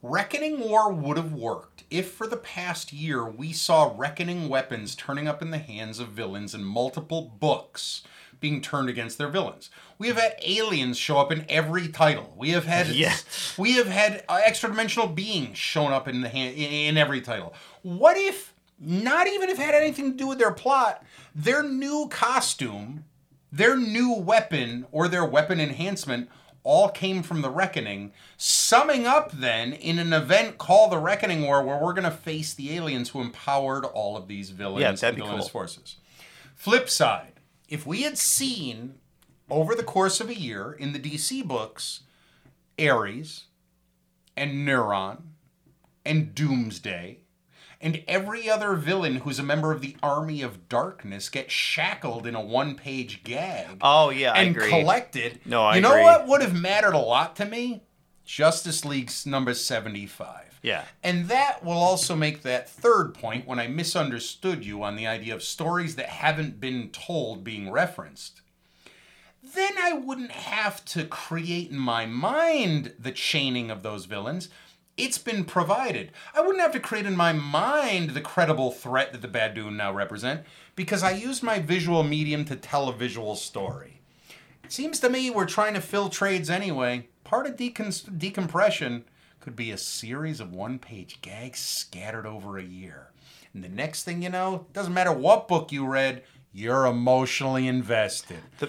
Reckoning 0.00 0.60
War 0.60 0.92
would 0.92 1.16
have 1.16 1.32
worked 1.32 1.82
if 1.90 2.12
for 2.12 2.28
the 2.28 2.36
past 2.36 2.92
year 2.92 3.26
we 3.26 3.52
saw 3.52 3.92
reckoning 3.96 4.48
weapons 4.48 4.94
turning 4.94 5.26
up 5.26 5.42
in 5.42 5.50
the 5.50 5.58
hands 5.58 5.98
of 5.98 6.10
villains 6.10 6.54
in 6.54 6.62
multiple 6.62 7.32
books 7.40 8.02
being 8.38 8.60
turned 8.60 8.88
against 8.88 9.18
their 9.18 9.26
villains. 9.26 9.70
We 9.98 10.06
have 10.06 10.18
had 10.18 10.36
aliens 10.44 10.98
show 10.98 11.18
up 11.18 11.32
in 11.32 11.44
every 11.48 11.88
title. 11.88 12.32
We 12.36 12.50
have 12.50 12.64
had 12.64 12.86
Yeah. 12.90 13.16
we 13.58 13.72
have 13.72 13.88
had 13.88 14.22
uh, 14.28 14.40
extra 14.44 14.68
dimensional 14.68 15.08
beings 15.08 15.58
shown 15.58 15.90
up 15.90 16.06
in 16.06 16.20
the 16.20 16.28
hand, 16.28 16.54
in, 16.54 16.70
in 16.70 16.96
every 16.96 17.22
title. 17.22 17.54
What 17.82 18.16
if 18.16 18.54
not 18.78 19.26
even 19.26 19.48
if 19.48 19.58
it 19.58 19.64
had 19.64 19.74
anything 19.74 20.12
to 20.12 20.16
do 20.16 20.28
with 20.28 20.38
their 20.38 20.52
plot, 20.52 21.04
their 21.34 21.64
new 21.64 22.06
costume, 22.08 23.04
their 23.52 23.76
new 23.76 24.12
weapon 24.14 24.86
or 24.90 25.06
their 25.08 25.24
weapon 25.24 25.60
enhancement 25.60 26.28
all 26.64 26.88
came 26.88 27.22
from 27.22 27.42
the 27.42 27.50
Reckoning, 27.50 28.12
summing 28.36 29.06
up 29.06 29.32
then 29.32 29.72
in 29.72 29.98
an 29.98 30.12
event 30.12 30.58
called 30.58 30.92
the 30.92 30.98
Reckoning 30.98 31.42
War, 31.42 31.62
where 31.62 31.76
we're 31.76 31.92
going 31.92 32.04
to 32.04 32.10
face 32.10 32.54
the 32.54 32.72
aliens 32.74 33.10
who 33.10 33.20
empowered 33.20 33.84
all 33.84 34.16
of 34.16 34.28
these 34.28 34.50
villains 34.50 35.02
Yeah, 35.02 35.08
and 35.08 35.16
villainous 35.16 35.44
cool. 35.44 35.48
forces. 35.50 35.96
Flip 36.54 36.88
side, 36.88 37.40
if 37.68 37.84
we 37.84 38.02
had 38.02 38.16
seen 38.16 38.94
over 39.50 39.74
the 39.74 39.82
course 39.82 40.20
of 40.20 40.28
a 40.30 40.38
year 40.38 40.72
in 40.72 40.92
the 40.92 41.00
DC 41.00 41.44
books, 41.46 42.00
Ares 42.80 43.46
and 44.36 44.66
Neron 44.66 45.22
and 46.06 46.32
Doomsday 46.34 47.18
and 47.82 48.02
every 48.08 48.48
other 48.48 48.74
villain 48.74 49.16
who's 49.16 49.38
a 49.38 49.42
member 49.42 49.72
of 49.72 49.80
the 49.80 49.96
Army 50.02 50.40
of 50.42 50.68
Darkness 50.68 51.28
get 51.28 51.50
shackled 51.50 52.26
in 52.26 52.34
a 52.34 52.40
one-page 52.40 53.24
gag 53.24 53.78
Oh 53.80 54.10
yeah, 54.10 54.32
I 54.32 54.42
and 54.42 54.56
collected. 54.56 55.40
No, 55.44 55.62
I 55.64 55.76
You 55.76 55.80
know 55.82 55.90
agree. 55.92 56.02
what 56.04 56.28
would 56.28 56.42
have 56.42 56.54
mattered 56.58 56.94
a 56.94 56.98
lot 56.98 57.36
to 57.36 57.44
me? 57.44 57.82
Justice 58.24 58.84
League's 58.84 59.26
number 59.26 59.52
75. 59.52 60.60
Yeah. 60.62 60.84
And 61.02 61.26
that 61.26 61.64
will 61.64 61.72
also 61.72 62.14
make 62.14 62.42
that 62.42 62.70
third 62.70 63.14
point 63.14 63.48
when 63.48 63.58
I 63.58 63.66
misunderstood 63.66 64.64
you 64.64 64.82
on 64.84 64.94
the 64.94 65.08
idea 65.08 65.34
of 65.34 65.42
stories 65.42 65.96
that 65.96 66.06
haven't 66.08 66.60
been 66.60 66.90
told 66.90 67.42
being 67.42 67.68
referenced. 67.70 68.40
Then 69.42 69.72
I 69.82 69.92
wouldn't 69.92 70.30
have 70.30 70.84
to 70.86 71.04
create 71.04 71.70
in 71.70 71.78
my 71.78 72.06
mind 72.06 72.94
the 72.98 73.10
chaining 73.10 73.70
of 73.72 73.82
those 73.82 74.04
villains. 74.04 74.48
It's 74.96 75.18
been 75.18 75.44
provided. 75.44 76.12
I 76.34 76.40
wouldn't 76.42 76.60
have 76.60 76.72
to 76.72 76.80
create 76.80 77.06
in 77.06 77.16
my 77.16 77.32
mind 77.32 78.10
the 78.10 78.20
credible 78.20 78.70
threat 78.70 79.12
that 79.12 79.22
the 79.22 79.28
Badoon 79.28 79.76
now 79.76 79.92
represent 79.92 80.42
because 80.76 81.02
I 81.02 81.12
used 81.12 81.42
my 81.42 81.60
visual 81.60 82.02
medium 82.02 82.44
to 82.46 82.56
tell 82.56 82.88
a 82.88 82.92
visual 82.92 83.34
story. 83.34 84.02
It 84.62 84.72
seems 84.72 85.00
to 85.00 85.08
me 85.08 85.30
we're 85.30 85.46
trying 85.46 85.74
to 85.74 85.80
fill 85.80 86.08
trades 86.08 86.50
anyway. 86.50 87.08
Part 87.24 87.46
of 87.46 87.56
decon- 87.56 88.18
decompression 88.18 89.04
could 89.40 89.56
be 89.56 89.70
a 89.70 89.78
series 89.78 90.40
of 90.40 90.54
one 90.54 90.78
page 90.78 91.20
gags 91.22 91.58
scattered 91.58 92.26
over 92.26 92.58
a 92.58 92.62
year. 92.62 93.08
And 93.54 93.64
the 93.64 93.68
next 93.68 94.04
thing 94.04 94.22
you 94.22 94.30
know, 94.30 94.66
doesn't 94.72 94.94
matter 94.94 95.12
what 95.12 95.48
book 95.48 95.72
you 95.72 95.86
read, 95.86 96.22
you're 96.52 96.86
emotionally 96.86 97.66
invested. 97.66 98.40
the 98.58 98.68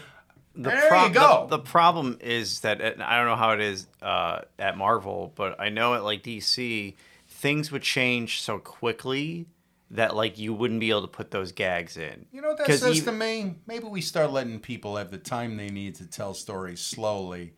There 0.56 0.88
prob- 0.88 1.08
you 1.10 1.14
go. 1.14 1.48
The, 1.50 1.58
the 1.58 1.64
problem 1.64 2.18
is 2.22 2.60
that 2.62 2.80
and 2.82 3.02
I 3.02 3.18
don't 3.18 3.28
know 3.28 3.36
how 3.36 3.52
it 3.52 3.62
is 3.62 3.88
uh, 4.02 4.42
at 4.60 4.78
Marvel, 4.78 5.32
but 5.36 5.60
I 5.60 5.70
know 5.70 5.96
at 5.96 6.04
like 6.04 6.24
DC, 6.24 6.96
things 7.28 7.72
would 7.72 7.82
change 7.82 8.42
so 8.42 8.60
quickly 8.60 9.48
that 9.92 10.16
like 10.16 10.38
you 10.38 10.54
wouldn't 10.54 10.80
be 10.80 10.90
able 10.90 11.02
to 11.02 11.08
put 11.08 11.32
those 11.32 11.52
gags 11.52 11.98
in. 11.98 12.26
You 12.32 12.42
know 12.42 12.50
what 12.50 12.58
that 12.60 12.68
says 12.68 12.98
even- 12.98 13.14
to 13.14 13.20
me? 13.20 13.56
Maybe 13.68 13.86
we 13.86 14.02
start 14.02 14.32
letting 14.32 14.60
people 14.60 14.98
have 14.98 15.12
the 15.12 15.18
time 15.18 15.58
they 15.58 15.70
need 15.70 15.96
to 15.96 16.06
tell 16.06 16.34
stories 16.34 16.82
slowly 16.82 17.54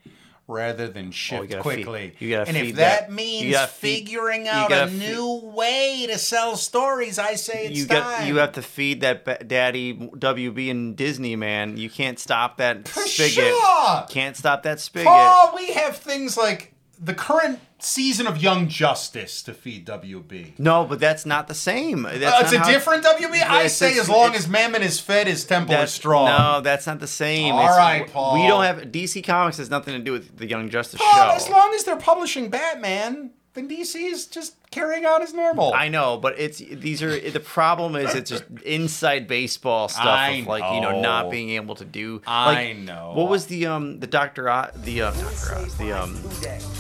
rather 0.48 0.88
than 0.88 1.08
oh, 1.08 1.12
shift 1.12 1.50
gotta 1.50 1.62
quickly. 1.62 2.14
feed- 2.20 2.22
you 2.26 2.36
gotta 2.36 2.50
and 2.50 2.58
if 2.58 2.76
that, 2.76 3.08
that- 3.08 3.12
means 3.12 3.56
feed- 3.56 3.70
figuring 4.06 4.46
you 4.46 4.52
out 4.52 4.68
a 4.68 4.70
gotta 4.70 4.92
new 4.92 5.42
way 5.44 6.06
to 6.08 6.18
sell 6.20 6.56
stories, 6.56 7.18
I 7.18 7.34
say 7.36 7.66
it's 7.68 7.80
you 7.80 7.88
time. 7.88 7.98
got 7.98 8.28
you 8.28 8.38
have 8.38 8.52
to 8.54 8.62
feed 8.62 9.02
that 9.02 9.48
daddy 9.48 9.96
WB 9.96 10.70
and 10.70 10.96
Disney 10.96 11.36
man. 11.36 11.78
You 11.78 11.90
can't 11.90 12.20
stop 12.20 12.58
that 12.58 12.88
spigot. 12.88 13.32
Sure. 13.32 14.06
Can't 14.10 14.38
stop 14.38 14.62
that 14.64 14.80
spigot. 14.80 15.08
Oh, 15.12 15.54
we 15.56 15.72
have 15.74 15.98
things 15.98 16.38
like 16.38 16.74
the 17.00 17.14
current 17.14 17.60
season 17.80 18.26
of 18.28 18.38
Young 18.42 18.68
Justice 18.68 19.42
to 19.44 19.54
feed 19.54 19.86
WB. 19.86 20.54
No, 20.58 20.86
but 20.86 21.00
that's 21.00 21.26
not 21.26 21.48
the 21.48 21.54
same. 21.54 22.04
That's 22.04 22.24
Uh, 22.24 22.40
it's 22.42 22.54
a 22.54 22.60
how- 22.60 22.70
different 22.72 23.04
WB. 23.04 23.42
I 23.42 23.68
say 23.68 23.98
as 24.00 24.10
long 24.10 24.34
as 24.36 24.48
Mammon 24.48 24.82
is 24.82 25.00
fed, 25.00 25.28
his 25.28 25.44
temple 25.46 25.76
is 25.76 25.92
strong. 25.92 26.26
No, 26.28 26.62
that's 26.62 26.88
not 26.88 27.00
the 27.00 27.08
same. 27.08 27.54
All 27.54 27.62
It's- 27.64 27.78
right, 27.78 28.12
Paul. 28.12 28.42
We 28.42 28.48
don't 28.48 28.64
have 28.64 28.92
DC 28.92 29.22
Comics 29.22 29.58
has 29.58 29.70
nothing 29.70 29.94
to 29.94 30.00
do 30.00 30.12
with 30.14 30.38
the 30.38 30.48
Young 30.48 30.70
Justice 30.70 31.00
Well, 31.00 31.30
show. 31.32 31.36
as 31.36 31.50
long 31.50 31.74
as 31.76 31.84
they're 31.84 31.96
publishing 31.98 32.50
Batman, 32.50 33.32
then 33.54 33.68
DC 33.68 33.96
is 34.08 34.26
just 34.26 34.56
carrying 34.76 35.06
on 35.06 35.22
as 35.22 35.34
normal. 35.34 35.74
I 35.74 35.88
know, 35.88 36.18
but 36.18 36.38
it's 36.38 36.60
these 36.60 37.02
are 37.02 37.18
the 37.18 37.40
problem 37.40 37.96
is 37.96 38.14
it's 38.14 38.30
just 38.30 38.44
inside 38.64 39.28
baseball 39.28 39.88
stuff 39.88 40.06
I 40.06 40.30
of 40.32 40.48
like 40.48 40.74
you 40.74 40.82
know 40.82 40.92
know. 40.92 41.02
not 41.02 41.32
being 41.32 41.52
able 41.52 41.76
to 41.76 41.86
do. 41.86 42.22
I 42.28 42.54
like, 42.54 42.78
know. 42.78 43.14
What 43.16 43.30
was 43.30 43.48
the 43.48 43.68
um 43.68 44.00
the 44.00 44.08
Doctor 44.08 44.50
Oz, 44.50 44.72
the 44.76 45.04
uh, 45.04 45.12
Doctor 45.12 45.56
Oz 45.56 45.78
the 45.78 45.94
um 45.94 46.22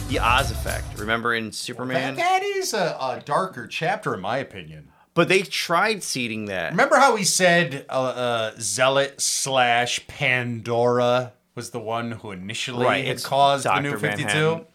the 0.10 0.20
Oz 0.20 0.52
effect? 0.52 1.00
Remember 1.00 1.34
in 1.34 1.52
Superman? 1.52 2.16
That, 2.16 2.42
that 2.42 2.44
is 2.44 2.74
a, 2.74 2.98
a 3.00 3.22
darker 3.24 3.66
chapter, 3.68 4.14
in 4.14 4.20
my 4.20 4.38
opinion. 4.38 4.90
But 5.14 5.30
they 5.30 5.44
tried 5.44 6.04
seeding 6.04 6.46
that. 6.46 6.72
Remember 6.72 6.98
how 6.98 7.16
he 7.16 7.24
said 7.24 7.86
uh, 7.90 7.94
uh, 7.94 8.52
Zealot 8.60 9.22
slash 9.22 10.06
Pandora 10.08 11.32
was 11.56 11.70
the 11.70 11.80
one 11.80 12.12
who 12.12 12.32
initially 12.32 12.86
Right, 12.86 13.06
had 13.06 13.24
caused 13.24 13.66
the 13.66 13.80
New 13.80 13.98
52? 13.98 14.26
Manhattan. 14.26 14.66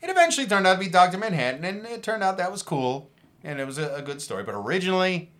It 0.00 0.10
eventually 0.10 0.46
turned 0.46 0.66
out 0.66 0.74
to 0.74 0.80
be 0.80 0.88
Dr. 0.88 1.18
Manhattan, 1.18 1.64
and 1.64 1.84
it 1.86 2.02
turned 2.02 2.22
out 2.22 2.36
that 2.36 2.52
was 2.52 2.62
cool, 2.62 3.10
and 3.42 3.60
it 3.60 3.66
was 3.66 3.78
a, 3.78 3.94
a 3.94 4.02
good 4.02 4.22
story. 4.22 4.44
But 4.44 4.54
originally, 4.54 5.32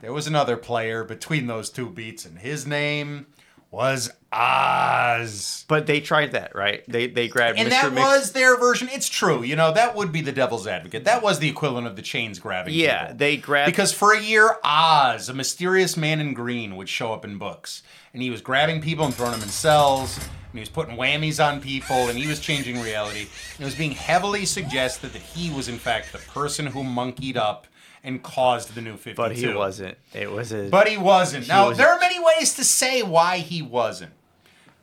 there 0.00 0.12
was 0.12 0.26
another 0.26 0.56
player 0.56 1.04
between 1.04 1.46
those 1.46 1.70
two 1.70 1.88
beats, 1.88 2.24
and 2.24 2.38
his 2.38 2.66
name 2.66 3.26
was 3.70 4.10
Oz. 4.32 5.64
But 5.68 5.86
they 5.86 6.00
tried 6.00 6.32
that, 6.32 6.54
right? 6.54 6.82
They 6.88 7.06
they 7.06 7.28
grabbed 7.28 7.58
And 7.58 7.68
Mr. 7.68 7.70
that 7.70 7.92
Mix- 7.92 8.06
was 8.06 8.32
their 8.32 8.58
version. 8.58 8.88
It's 8.90 9.08
true. 9.08 9.42
You 9.42 9.56
know, 9.56 9.72
that 9.72 9.94
would 9.94 10.10
be 10.10 10.22
the 10.22 10.32
devil's 10.32 10.66
advocate. 10.66 11.04
That 11.04 11.22
was 11.22 11.38
the 11.38 11.48
equivalent 11.48 11.86
of 11.86 11.96
the 11.96 12.02
chains 12.02 12.38
grabbing 12.38 12.74
yeah. 12.74 13.02
people. 13.02 13.16
They 13.18 13.36
grabbed 13.36 13.70
Because 13.70 13.92
for 13.92 14.12
a 14.12 14.20
year, 14.20 14.56
Oz, 14.64 15.28
a 15.28 15.34
mysterious 15.34 15.96
man 15.96 16.20
in 16.20 16.34
green, 16.34 16.76
would 16.76 16.88
show 16.88 17.12
up 17.12 17.24
in 17.24 17.38
books. 17.38 17.82
And 18.12 18.22
he 18.22 18.30
was 18.30 18.40
grabbing 18.40 18.80
people 18.82 19.04
and 19.04 19.14
throwing 19.14 19.32
them 19.32 19.42
in 19.42 19.48
cells. 19.48 20.18
And 20.52 20.58
he 20.58 20.60
was 20.60 20.68
putting 20.68 20.96
whammies 20.96 21.44
on 21.44 21.60
people. 21.60 22.08
And 22.08 22.18
he 22.18 22.26
was 22.26 22.40
changing 22.40 22.80
reality. 22.82 23.20
And 23.20 23.60
it 23.60 23.64
was 23.64 23.74
being 23.74 23.92
heavily 23.92 24.44
suggested 24.44 25.12
that 25.12 25.22
he 25.22 25.50
was, 25.50 25.68
in 25.68 25.78
fact, 25.78 26.12
the 26.12 26.18
person 26.18 26.66
who 26.66 26.82
monkeyed 26.82 27.36
up 27.36 27.66
and 28.02 28.22
caused 28.22 28.74
the 28.74 28.80
new 28.80 28.96
52. 28.96 29.14
but 29.16 29.36
he 29.36 29.46
wasn't. 29.54 29.96
It 30.14 30.30
was 30.32 30.52
a 30.52 30.68
But 30.68 30.88
he 30.88 30.96
wasn't. 30.96 31.46
now, 31.48 31.68
was- 31.68 31.78
there 31.78 31.88
are 31.92 31.98
many 32.00 32.18
ways 32.18 32.54
to 32.54 32.64
say 32.64 33.02
why 33.02 33.38
he 33.38 33.60
wasn't. 33.62 34.12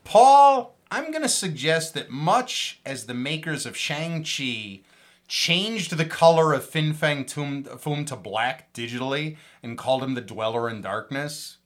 Paul, 0.03 0.75
I'm 0.91 1.11
going 1.11 1.23
to 1.23 1.29
suggest 1.29 1.93
that 1.95 2.09
much 2.09 2.79
as 2.85 3.05
the 3.07 3.13
makers 3.13 3.65
of 3.65 3.75
Shang-Chi 3.75 4.81
changed 5.27 5.97
the 5.97 6.05
color 6.05 6.53
of 6.53 6.63
Fin 6.63 6.93
Fang 6.93 7.25
Foom 7.25 8.07
to 8.07 8.15
black 8.15 8.71
digitally 8.73 9.35
and 9.61 9.77
called 9.77 10.01
him 10.03 10.13
the 10.13 10.21
Dweller 10.21 10.69
in 10.69 10.81
Darkness, 10.81 11.56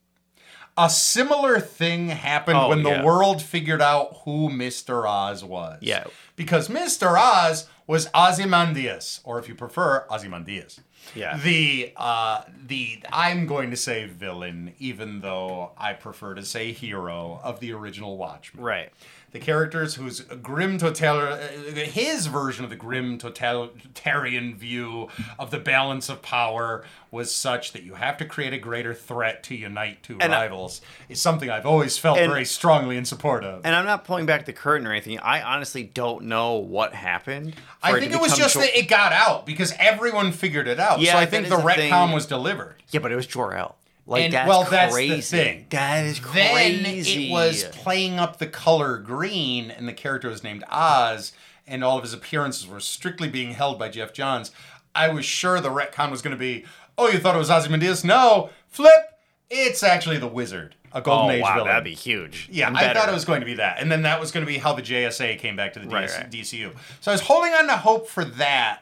a 0.78 0.88
similar 0.88 1.60
thing 1.60 2.08
happened 2.08 2.56
Oh, 2.58 2.68
when 2.68 2.82
the 2.82 3.02
world 3.04 3.42
figured 3.42 3.82
out 3.82 4.18
who 4.24 4.48
Mr. 4.48 5.06
Oz 5.08 5.44
was. 5.44 5.78
Yeah. 5.82 6.04
Because 6.36 6.68
Mr. 6.68 7.14
Oz 7.18 7.68
was 7.86 8.08
Ozymandias, 8.14 9.20
or 9.24 9.38
if 9.38 9.48
you 9.48 9.54
prefer, 9.54 10.06
Ozymandias. 10.10 10.80
Yeah. 11.14 11.36
The 11.38 11.92
uh 11.96 12.42
the 12.66 13.02
I'm 13.12 13.46
going 13.46 13.70
to 13.70 13.76
say 13.76 14.06
villain, 14.06 14.72
even 14.78 15.20
though 15.20 15.72
I 15.76 15.92
prefer 15.94 16.34
to 16.34 16.44
say 16.44 16.72
hero 16.72 17.40
of 17.42 17.58
the 17.60 17.72
original 17.72 18.16
Watchmen. 18.16 18.62
right. 18.64 18.92
The 19.32 19.38
characters 19.38 19.94
whose 19.94 20.20
grim 20.20 20.76
total 20.76 21.18
uh, 21.20 21.38
his 21.38 22.26
version 22.26 22.64
of 22.64 22.70
the 22.70 22.76
grim 22.76 23.16
totalitarian 23.16 24.54
view 24.54 25.08
of 25.38 25.50
the 25.50 25.58
balance 25.58 26.08
of 26.08 26.20
power 26.22 26.84
was 27.10 27.34
such 27.34 27.72
that 27.72 27.82
you 27.82 27.94
have 27.94 28.16
to 28.18 28.24
create 28.26 28.52
a 28.52 28.58
greater 28.58 28.92
threat 28.94 29.42
to 29.44 29.54
unite 29.54 30.02
two 30.02 30.18
And 30.20 30.34
I- 30.34 30.42
rivals 30.42 30.82
is 31.08 31.20
something 31.20 31.48
I've 31.50 31.64
always 31.66 31.96
felt 31.98 32.18
And- 32.18 32.30
very 32.30 32.44
strongly 32.44 32.96
in 32.98 33.04
support 33.06 33.42
of. 33.44 33.62
And 33.64 33.74
I'm 33.74 33.86
not 33.86 34.04
pulling 34.04 34.26
back 34.26 34.44
the 34.44 34.52
curtain 34.52 34.86
or 34.86 34.90
anything. 34.92 35.18
I 35.20 35.40
honestly 35.40 35.82
don't 35.82 36.24
know 36.24 36.54
what 36.56 36.94
happened. 36.94 37.54
I 37.82 37.98
think 37.98 38.12
to 38.12 38.18
it 38.18 38.20
was 38.20 38.36
just 38.36 38.54
that 38.56 38.78
it 38.78 38.86
got 38.88 39.12
out 39.12 39.46
because 39.46 39.72
everyone 39.78 40.32
figured 40.32 40.68
it 40.68 40.78
out. 40.78 41.00
Yeah, 41.00 41.12
so 41.12 41.18
I 41.18 41.26
think 41.26 41.48
the 41.48 41.56
retcon 41.56 42.12
was 42.14 42.26
delivered. 42.26 42.76
Yeah, 42.90 43.00
but 43.00 43.10
it 43.12 43.16
was 43.16 43.26
Jor-El. 43.26 43.76
Like 44.06 44.24
And, 44.24 44.32
that's 44.32 44.48
well, 44.48 44.64
that's 44.64 44.96
the 44.96 45.20
thing. 45.20 45.66
That 45.70 46.04
is 46.04 46.18
crazy. 46.18 46.42
Then 46.82 46.84
crazy. 46.84 47.28
it 47.28 47.32
was 47.32 47.64
playing 47.64 48.18
up 48.18 48.38
the 48.38 48.46
color 48.48 48.98
green, 48.98 49.70
and 49.70 49.86
the 49.88 49.92
character 49.92 50.28
was 50.28 50.42
named 50.42 50.64
Oz, 50.68 51.32
and 51.66 51.84
all 51.84 51.96
of 51.98 52.02
his 52.02 52.12
appearances 52.12 52.66
were 52.66 52.80
strictly 52.80 53.28
being 53.28 53.52
held 53.52 53.78
by 53.78 53.88
Geoff 53.88 54.12
Johns. 54.12 54.50
I 54.94 55.08
was 55.08 55.24
sure 55.24 55.60
the 55.60 55.70
retcon 55.70 56.10
was 56.10 56.20
going 56.20 56.32
to 56.36 56.38
be, 56.38 56.64
oh, 56.98 57.08
you 57.08 57.18
thought 57.18 57.34
it 57.34 57.38
was 57.38 57.50
Ozymandias? 57.50 58.04
No, 58.04 58.50
flip, 58.68 59.18
it's 59.48 59.82
actually 59.82 60.18
the 60.18 60.26
Wizard, 60.26 60.74
a 60.92 61.00
Golden 61.00 61.30
oh 61.30 61.34
Age 61.34 61.42
wow, 61.42 61.54
villain. 61.54 61.68
that'd 61.68 61.84
be 61.84 61.94
huge. 61.94 62.48
Yeah, 62.50 62.66
And 62.68 62.76
I 62.76 62.82
better. 62.82 62.98
thought 62.98 63.08
it 63.08 63.14
was 63.14 63.24
going 63.24 63.40
to 63.40 63.46
be 63.46 63.54
that. 63.54 63.80
And 63.80 63.90
then 63.90 64.02
that 64.02 64.18
was 64.20 64.32
going 64.32 64.44
to 64.44 64.52
be 64.52 64.58
how 64.58 64.72
the 64.74 64.82
JSA 64.82 65.38
came 65.38 65.54
back 65.56 65.72
to 65.74 65.78
the 65.78 65.86
Right, 65.86 66.08
DC, 66.08 66.16
right. 66.18 66.30
DCU. 66.30 66.72
So 67.00 67.10
I 67.10 67.14
was 67.14 67.20
holding 67.22 67.52
on 67.54 67.68
to 67.68 67.76
hope 67.76 68.08
for 68.08 68.24
that. 68.24 68.80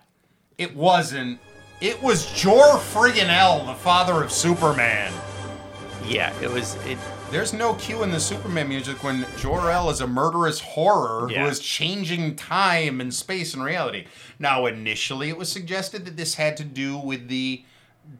It 0.58 0.74
wasn't. 0.74 1.38
It 1.80 2.02
was 2.02 2.30
Jor 2.32 2.76
friggin' 2.78 3.28
L, 3.28 3.64
the 3.64 3.74
father 3.74 4.22
of 4.22 4.30
Superman. 4.30 5.12
Yeah, 6.06 6.32
it 6.42 6.50
was. 6.50 6.74
It. 6.86 6.98
There's 7.30 7.52
no 7.52 7.74
cue 7.74 8.02
in 8.02 8.10
the 8.10 8.18
Superman 8.18 8.68
music 8.68 9.04
when 9.04 9.24
Jor-El 9.38 9.88
is 9.90 10.00
a 10.00 10.06
murderous 10.06 10.58
horror 10.58 11.30
Yeah. 11.30 11.44
who 11.44 11.48
is 11.48 11.60
changing 11.60 12.34
time 12.34 13.00
and 13.00 13.14
space 13.14 13.54
and 13.54 13.62
reality. 13.62 14.06
Now, 14.40 14.66
initially, 14.66 15.28
it 15.28 15.38
was 15.38 15.50
suggested 15.50 16.04
that 16.06 16.16
this 16.16 16.34
had 16.34 16.56
to 16.56 16.64
do 16.64 16.96
with 16.98 17.28
the 17.28 17.64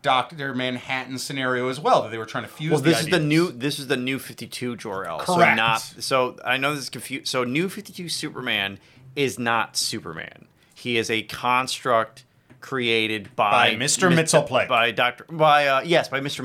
Doctor 0.03 0.55
Manhattan 0.55 1.19
scenario 1.19 1.69
as 1.69 1.81
well, 1.81 2.03
that 2.03 2.13
they 2.13 2.19
were 2.19 2.27
trying 2.27 2.45
to 2.45 2.51
fuse. 2.51 2.71
Well, 2.71 2.81
the 2.81 2.91
this 2.91 3.01
is 3.01 3.07
the 3.07 3.17
ideas. 3.17 3.29
new. 3.29 3.51
This 3.51 3.79
is 3.81 3.89
the 3.89 3.97
new 3.97 4.21
Fifty 4.21 4.47
Two 4.47 4.77
Jor-El. 4.77 5.27
So 5.27 5.35
Correct. 5.35 5.57
not. 5.57 5.81
So 5.81 6.37
I 6.45 6.57
know 6.57 6.75
this 6.75 6.85
is 6.85 6.91
confused. 6.91 7.27
So 7.27 7.43
new 7.43 7.69
Fifty 7.69 7.93
Two 7.93 8.09
Superman 8.09 8.79
is 9.17 9.39
not 9.39 9.77
Superman. 9.77 10.47
He 10.77 10.97
is 10.97 11.11
a 11.11 11.23
construct 11.23 12.23
created 12.61 13.35
by, 13.37 13.71
By 13.71 13.77
Mr. 13.77 14.13
Mxyzptlk. 14.13 14.69
By 14.69 14.91
Doctor. 14.91 15.25
By 15.31 15.67
uh, 15.67 15.81
yes, 15.83 16.09
by 16.09 16.21
Mr. 16.21 16.45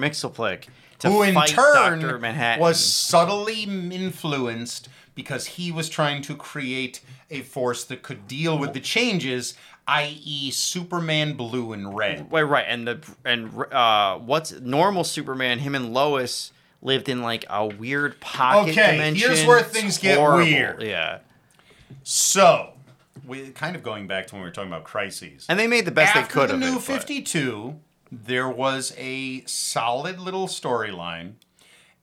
To 0.99 1.09
who 1.09 1.23
in 1.23 1.35
turn 1.35 1.99
Dr. 1.99 2.19
Manhattan. 2.19 2.61
was 2.61 2.79
subtly 2.79 3.63
influenced 3.63 4.87
because 5.13 5.45
he 5.45 5.71
was 5.71 5.89
trying 5.89 6.21
to 6.23 6.35
create 6.35 7.01
a 7.29 7.41
force 7.41 7.83
that 7.85 8.01
could 8.03 8.27
deal 8.27 8.57
with 8.57 8.73
the 8.73 8.79
changes, 8.79 9.55
i.e., 9.87 10.51
Superman 10.51 11.33
Blue 11.33 11.73
and 11.73 11.95
Red. 11.95 12.31
Right, 12.31 12.43
right, 12.43 12.65
and 12.67 12.87
the 12.87 12.99
and 13.25 13.51
uh, 13.73 14.17
what's 14.19 14.51
normal 14.59 15.03
Superman? 15.03 15.59
Him 15.59 15.75
and 15.75 15.93
Lois 15.93 16.51
lived 16.81 17.09
in 17.09 17.21
like 17.21 17.45
a 17.49 17.65
weird 17.65 18.19
pocket 18.21 18.71
Okay, 18.71 18.91
dimension. 18.91 19.29
here's 19.29 19.45
where 19.45 19.63
things 19.63 19.97
get 19.97 20.17
Horrible, 20.17 20.43
weird. 20.45 20.81
Yeah, 20.81 21.19
So, 22.03 22.73
we 23.25 23.49
kind 23.51 23.75
of 23.75 23.83
going 23.83 24.07
back 24.07 24.27
to 24.27 24.35
when 24.35 24.41
we 24.43 24.47
were 24.49 24.53
talking 24.53 24.71
about 24.71 24.83
crises. 24.83 25.45
and 25.47 25.59
they 25.59 25.67
made 25.67 25.85
the 25.85 25.91
best 25.91 26.15
After 26.15 26.27
they 26.27 26.41
could 26.41 26.49
the 26.49 26.53
of 26.55 26.59
new 26.59 26.67
it. 26.71 26.73
but- 26.75 26.81
52, 26.81 27.79
there 28.11 28.49
was 28.49 28.93
a 28.97 29.43
solid 29.45 30.19
little 30.19 30.47
storyline 30.47 31.33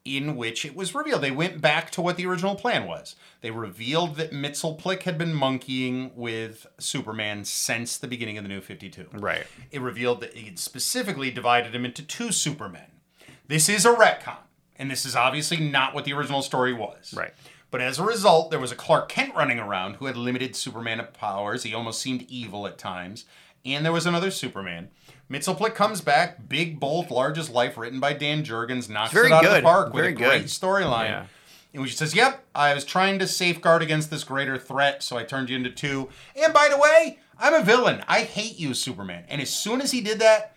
in 0.04 0.34
which 0.34 0.64
it 0.64 0.74
was 0.74 0.94
revealed. 0.96 1.22
They 1.22 1.30
went 1.30 1.60
back 1.60 1.90
to 1.92 2.00
what 2.02 2.16
the 2.16 2.26
original 2.26 2.56
plan 2.56 2.86
was. 2.88 3.14
They 3.40 3.52
revealed 3.52 4.16
that 4.16 4.32
Mxyzptlk 4.32 5.02
had 5.04 5.16
been 5.16 5.32
monkeying 5.32 6.10
with 6.16 6.66
Superman 6.78 7.44
since 7.44 7.96
the 7.98 8.08
beginning 8.08 8.36
of 8.36 8.42
the 8.42 8.48
new 8.48 8.60
52. 8.60 9.06
Right. 9.12 9.46
It 9.70 9.80
revealed 9.80 10.20
that 10.22 10.36
it 10.36 10.58
specifically 10.58 11.30
divided 11.30 11.72
him 11.74 11.84
into 11.84 12.02
two 12.02 12.32
Supermen. 12.32 12.90
This 13.46 13.68
is 13.68 13.84
a 13.86 13.94
retcon, 13.94 14.38
and 14.76 14.90
this 14.90 15.04
is 15.06 15.14
obviously 15.14 15.58
not 15.58 15.94
what 15.94 16.04
the 16.04 16.14
original 16.14 16.42
story 16.42 16.72
was. 16.72 17.14
Right. 17.16 17.32
But 17.72 17.80
as 17.80 17.98
a 17.98 18.04
result, 18.04 18.50
there 18.50 18.60
was 18.60 18.70
a 18.70 18.76
Clark 18.76 19.08
Kent 19.08 19.34
running 19.34 19.58
around 19.58 19.94
who 19.94 20.04
had 20.04 20.16
limited 20.16 20.54
Superman 20.54 21.04
powers. 21.14 21.62
He 21.62 21.72
almost 21.74 22.00
seemed 22.02 22.22
evil 22.28 22.66
at 22.66 22.76
times. 22.76 23.24
And 23.64 23.82
there 23.82 23.92
was 23.92 24.04
another 24.04 24.30
Superman. 24.30 24.90
Mxyzptlk 25.30 25.74
comes 25.74 26.02
back, 26.02 26.48
big, 26.48 26.78
bold, 26.78 27.10
largest 27.10 27.50
life, 27.50 27.78
written 27.78 27.98
by 27.98 28.12
Dan 28.12 28.44
Jurgens, 28.44 28.90
knocks 28.90 29.12
very 29.12 29.28
it 29.28 29.32
out 29.32 29.44
of 29.44 29.50
the 29.50 29.56
good. 29.56 29.64
park 29.64 29.94
Very 29.94 30.12
with 30.12 30.20
a 30.20 30.24
great 30.24 30.44
storyline. 30.44 31.06
Yeah. 31.06 31.26
in 31.72 31.80
which 31.80 31.92
he 31.92 31.96
says, 31.96 32.14
Yep, 32.14 32.44
I 32.54 32.74
was 32.74 32.84
trying 32.84 33.18
to 33.20 33.26
safeguard 33.26 33.80
against 33.80 34.10
this 34.10 34.22
greater 34.22 34.58
threat, 34.58 35.02
so 35.02 35.16
I 35.16 35.24
turned 35.24 35.48
you 35.48 35.56
into 35.56 35.70
two. 35.70 36.10
And 36.36 36.52
by 36.52 36.68
the 36.68 36.76
way, 36.76 37.20
I'm 37.38 37.54
a 37.54 37.64
villain. 37.64 38.04
I 38.06 38.20
hate 38.20 38.58
you, 38.58 38.74
Superman. 38.74 39.24
And 39.30 39.40
as 39.40 39.48
soon 39.48 39.80
as 39.80 39.92
he 39.92 40.02
did 40.02 40.18
that, 40.18 40.52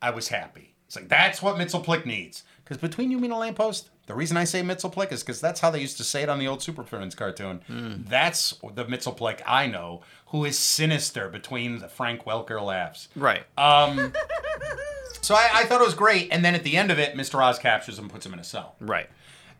I 0.00 0.08
was 0.08 0.28
happy. 0.28 0.74
It's 0.86 0.96
like, 0.96 1.08
that's 1.08 1.42
what 1.42 1.56
Mitzelplick 1.56 2.06
needs. 2.06 2.44
Because 2.64 2.78
between 2.78 3.10
you 3.10 3.22
and 3.22 3.32
a 3.32 3.36
lamppost, 3.36 3.90
the 4.06 4.14
reason 4.14 4.36
I 4.36 4.44
say 4.44 4.62
Mitzelplick 4.62 5.12
is 5.12 5.22
because 5.22 5.40
that's 5.40 5.60
how 5.60 5.70
they 5.70 5.80
used 5.80 5.96
to 5.98 6.04
say 6.04 6.22
it 6.22 6.28
on 6.28 6.38
the 6.38 6.46
old 6.48 6.62
Super 6.62 6.82
Friends 6.84 7.14
cartoon. 7.14 8.04
That's 8.08 8.50
the 8.74 8.84
Mitzelplick 8.84 9.40
I 9.46 9.66
know, 9.66 10.02
who 10.26 10.44
is 10.44 10.58
sinister 10.58 11.28
between 11.28 11.78
the 11.80 11.88
Frank 11.88 12.24
Welker 12.24 12.64
laughs. 12.64 13.08
Right. 13.16 13.44
Um, 13.58 14.12
so 15.22 15.34
I, 15.34 15.48
I 15.54 15.64
thought 15.64 15.80
it 15.80 15.84
was 15.84 15.94
great. 15.94 16.28
And 16.32 16.44
then 16.44 16.54
at 16.54 16.62
the 16.62 16.76
end 16.76 16.90
of 16.90 16.98
it, 16.98 17.14
Mr. 17.16 17.44
Oz 17.44 17.58
captures 17.58 17.98
him 17.98 18.04
and 18.04 18.12
puts 18.12 18.24
him 18.24 18.32
in 18.32 18.38
a 18.38 18.44
cell. 18.44 18.76
right. 18.80 19.08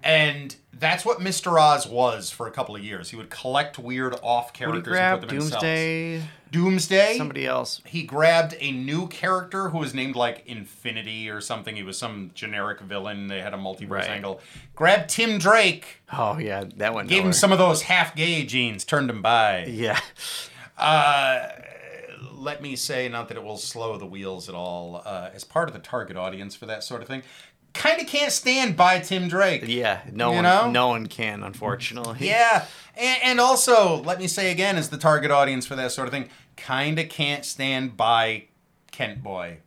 And 0.07 0.55
that's 0.73 1.05
what 1.05 1.19
Mr. 1.19 1.61
Oz 1.61 1.87
was 1.87 2.31
for 2.31 2.47
a 2.47 2.51
couple 2.51 2.77
of 2.77 2.85
years. 2.85 3.11
He 3.11 3.17
would 3.17 3.29
collect 3.31 3.79
weird 3.79 4.15
off 4.23 4.53
characters 4.53 4.97
and 4.97 5.21
put 5.21 5.29
them 5.29 5.37
in 5.37 5.43
cells. 5.43 5.53
Doomsday. 5.63 6.23
Doomsday. 6.53 7.19
Somebody 7.19 7.45
else. 7.45 7.83
He 7.85 8.05
grabbed 8.05 8.55
a 8.61 8.71
new 8.71 9.09
character 9.09 9.71
who 9.71 9.79
was 9.79 9.95
named 9.95 10.15
like 10.15 10.45
Infinity 10.47 11.29
or 11.29 11.41
something. 11.41 11.75
He 11.75 11.83
was 11.83 11.99
some 11.99 12.31
generic 12.35 12.81
villain. 12.81 13.27
They 13.27 13.41
had 13.41 13.53
a 13.53 13.57
multiverse 13.57 13.91
Right. 13.91 14.11
angle. 14.11 14.41
Grabbed 14.77 15.11
Tim 15.11 15.39
Drake, 15.39 16.03
Oh 16.13 16.39
yeah, 16.39 16.65
that 16.77 16.95
one. 16.95 17.09
gave 17.09 17.25
him 17.25 17.33
some 17.33 17.51
of 17.51 17.59
those 17.59 17.83
half 17.83 18.15
gay 18.15 18.45
genes, 18.45 18.85
turned 18.85 19.11
him 19.11 19.23
by. 19.23 19.65
Yeah. 19.65 19.99
Uh, 20.79 21.49
let 22.33 22.63
me 22.63 22.77
say, 22.77 23.09
not 23.09 23.29
that 23.29 23.37
it 23.37 23.43
will 23.43 23.57
slow 23.57 23.97
the 23.97 24.07
wheels 24.07 24.49
at 24.49 24.55
all, 24.55 25.03
uh, 25.05 25.31
as 25.35 25.43
part 25.43 25.69
of 25.69 25.73
the 25.73 25.81
target 25.81 26.17
audience 26.17 26.55
for 26.55 26.67
that 26.67 26.85
sort 26.85 27.03
of 27.03 27.09
thing, 27.09 27.23
kind 27.77 28.01
of 28.01 28.07
can't 28.07 28.33
stand 28.33 28.77
by 28.77 28.99
Tim 29.01 29.29
Drake. 29.29 29.65
Yeah. 29.67 30.01
No 30.13 30.33
one. 30.33 30.43
know? 30.43 30.71
No 30.71 30.89
one 30.89 31.07
can, 31.07 31.43
unfortunately. 31.43 32.27
Yeah, 32.27 32.65
and, 32.97 33.19
and 33.23 33.41
also, 33.41 34.03
let 34.03 34.19
me 34.19 34.27
say 34.27 34.51
again, 34.51 34.77
as 34.77 34.89
the 34.91 34.99
target 34.99 35.31
audience 35.31 35.67
for 35.67 35.77
that 35.77 35.93
sort 35.93 36.09
of 36.09 36.13
thing, 36.13 36.29
kind 36.57 36.99
of 36.99 37.09
can't 37.09 37.45
stand 37.45 37.97
by 37.97 38.45
Kent 38.91 39.23
Boy. 39.23 39.59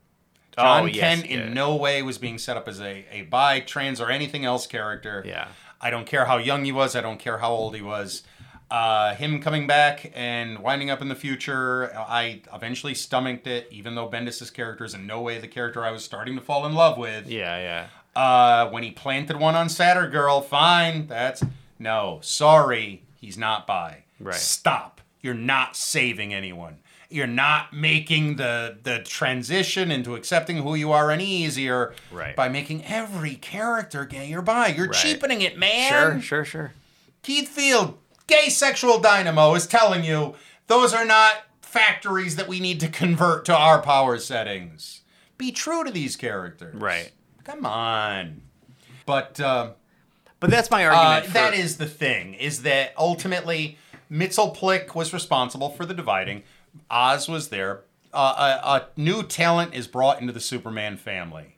Jon 0.57 0.83
Oh, 0.83 0.85
yes, 0.85 0.99
Kent 0.99 1.29
yeah. 1.29 1.37
in 1.37 1.53
no 1.53 1.75
way 1.75 2.01
was 2.01 2.17
being 2.17 2.37
set 2.37 2.57
up 2.57 2.67
as 2.67 2.81
a, 2.81 3.05
a 3.11 3.21
bi, 3.23 3.59
trans, 3.59 4.01
or 4.01 4.09
anything 4.09 4.45
else 4.45 4.67
character. 4.67 5.23
Yeah. 5.25 5.47
I 5.79 5.89
don't 5.89 6.05
care 6.05 6.25
how 6.25 6.37
young 6.37 6.65
he 6.65 6.71
was. 6.71 6.95
I 6.95 7.01
don't 7.01 7.19
care 7.19 7.37
how 7.37 7.51
old 7.51 7.75
he 7.75 7.81
was. 7.81 8.23
Uh, 8.71 9.15
him 9.15 9.41
coming 9.41 9.65
back 9.65 10.11
and 10.13 10.59
winding 10.59 10.91
up 10.91 11.01
in 11.01 11.07
the 11.07 11.15
future, 11.15 11.91
I 11.97 12.41
eventually 12.53 12.93
stomached 12.93 13.47
it, 13.47 13.67
even 13.71 13.95
though 13.95 14.07
Bendis' 14.07 14.53
character 14.53 14.83
is 14.85 14.93
in 14.93 15.07
no 15.07 15.21
way 15.21 15.39
the 15.39 15.47
character 15.47 15.83
I 15.83 15.89
was 15.91 16.03
starting 16.03 16.35
to 16.35 16.41
fall 16.41 16.65
in 16.67 16.73
love 16.73 16.97
with. 16.97 17.27
Yeah. 17.27 17.57
Yeah. 17.57 17.87
Uh, 18.19 18.69
when 18.69 18.83
he 18.83 18.91
planted 18.91 19.37
one 19.37 19.55
on 19.55 19.69
Saturn 19.69 20.11
Girl, 20.11 20.41
fine. 20.41 21.07
That's 21.07 21.41
no, 21.79 22.19
sorry, 22.21 23.03
he's 23.15 23.37
not 23.37 23.65
by. 23.65 24.03
Right. 24.19 24.35
Stop. 24.35 24.99
You're 25.21 25.33
not 25.33 25.77
saving 25.77 26.33
anyone. 26.33 26.79
You're 27.09 27.27
not 27.27 27.71
making 27.71 28.35
the 28.35 28.77
the 28.83 28.99
transition 28.99 29.89
into 29.89 30.15
accepting 30.15 30.57
who 30.57 30.75
you 30.75 30.91
are 30.91 31.09
any 31.11 31.25
easier 31.25 31.93
Right. 32.11 32.35
by 32.35 32.49
making 32.49 32.83
every 32.85 33.35
character 33.35 34.03
gay 34.05 34.33
or 34.33 34.41
bi. 34.41 34.67
You're 34.67 34.87
Right. 34.87 34.95
cheapening 34.95 35.41
it, 35.41 35.57
man. 35.57 36.19
Sure. 36.19 36.21
Sure. 36.21 36.45
Sure. 36.45 36.73
Keith 37.23 37.47
Field, 37.47 37.97
gay 38.27 38.49
sexual 38.49 38.99
dynamo, 38.99 39.55
is 39.55 39.65
telling 39.65 40.03
you 40.03 40.35
those 40.67 40.93
are 40.93 41.05
not 41.05 41.45
factories 41.61 42.35
that 42.35 42.47
we 42.49 42.59
need 42.59 42.79
to 42.81 42.89
convert 42.89 43.45
to 43.45 43.55
our 43.55 43.81
power 43.81 44.17
settings. 44.17 45.01
Be 45.37 45.51
true 45.53 45.85
to 45.85 45.91
these 45.91 46.17
characters. 46.17 46.75
Right. 46.75 47.11
Come 47.49 47.65
on. 47.65 48.41
But 49.05 49.39
uh, 49.39 49.71
But 50.39 50.49
that's 50.51 50.69
my 50.69 50.85
uh, 50.85 50.93
argument. 50.93 51.25
for, 51.27 51.33
that 51.33 51.53
is 51.53 51.77
the 51.77 51.87
thing, 51.87 52.33
is 52.35 52.61
that 52.61 52.93
ultimately 52.97 53.77
Mxyzptlk 54.11 54.93
was 54.95 55.13
responsible 55.13 55.69
for 55.69 55.85
the 55.85 55.93
dividing. 55.93 56.43
Oz 56.89 57.27
was 57.27 57.49
there. 57.49 57.81
Uh, 58.13 58.59
a, 58.63 58.67
a 58.67 58.87
new 58.99 59.23
talent 59.23 59.73
is 59.73 59.87
brought 59.87 60.19
into 60.21 60.33
the 60.33 60.39
Superman 60.39 60.97
family. 60.97 61.57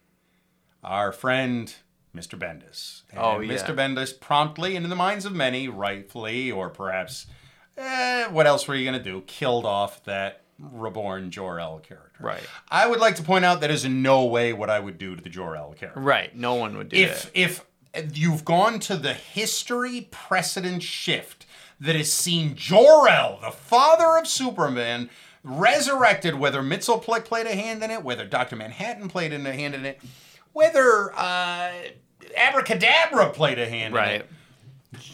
Our 0.83 1.11
friend, 1.11 1.73
Mr. 2.15 2.37
Bendis. 2.37 3.03
And 3.11 3.19
Oh, 3.19 3.39
yeah. 3.39 3.53
Mr. 3.53 3.75
Bendis 3.75 4.17
promptly, 4.19 4.75
and 4.75 4.85
in 4.85 4.89
the 4.89 4.95
minds 4.95 5.25
of 5.25 5.33
many, 5.33 5.67
rightfully, 5.67 6.51
or 6.51 6.69
perhaps, 6.69 7.27
eh, 7.77 8.27
what 8.27 8.47
else 8.47 8.67
were 8.67 8.75
you 8.75 8.89
going 8.89 9.01
to 9.01 9.03
do? 9.03 9.21
Killed 9.27 9.65
off 9.65 10.03
that 10.05 10.40
reborn 10.62 11.32
Jor-El 11.32 11.80
character. 11.80 12.24
Right. 12.24 12.43
I 12.70 12.88
would 12.88 12.99
like 12.99 13.16
to 13.16 13.24
point 13.24 13.45
out 13.45 13.62
that 13.62 13.72
is 13.72 13.84
in 13.86 14.01
no 14.01 14.26
way 14.26 14.53
what 14.53 14.70
I 14.70 14.80
would 14.80 14.97
do 14.97 15.16
to 15.16 15.22
the 15.22 15.30
Jor-El 15.30 15.74
character 15.74 15.99
Right. 15.99 16.36
No 16.36 16.53
one 16.55 16.78
would 16.78 16.89
do 16.89 16.97
if 16.97 17.24
that. 17.24 17.32
if 17.34 17.66
you've 18.14 18.45
gone 18.45 18.80
to 18.82 18.95
the 18.95 19.14
history 19.14 20.07
precedent 20.12 20.84
shift 20.84 21.45
that 21.80 21.95
has 21.95 22.12
seen 22.14 22.55
Jor-El, 22.55 23.39
the 23.41 23.51
father 23.51 24.18
of 24.18 24.28
Superman, 24.28 25.09
resurrected, 25.43 26.36
whether 26.36 26.62
Mxyzptlk 26.62 27.26
played 27.26 27.47
a 27.47 27.55
hand 27.55 27.84
in 27.84 27.89
it, 27.91 28.03
whether 28.03 28.26
Dr. 28.26 28.55
Manhattan 28.55 29.07
played 29.09 29.34
a 29.34 29.39
hand 29.51 29.74
in 29.76 29.86
it, 29.86 29.99
whether 30.53 31.12
uh, 31.18 31.72
Abracadabra 32.38 33.32
played 33.32 33.59
a 33.59 33.68
hand 33.68 33.93
in 33.93 33.99
Right. 33.99 34.12
it. 34.22 34.30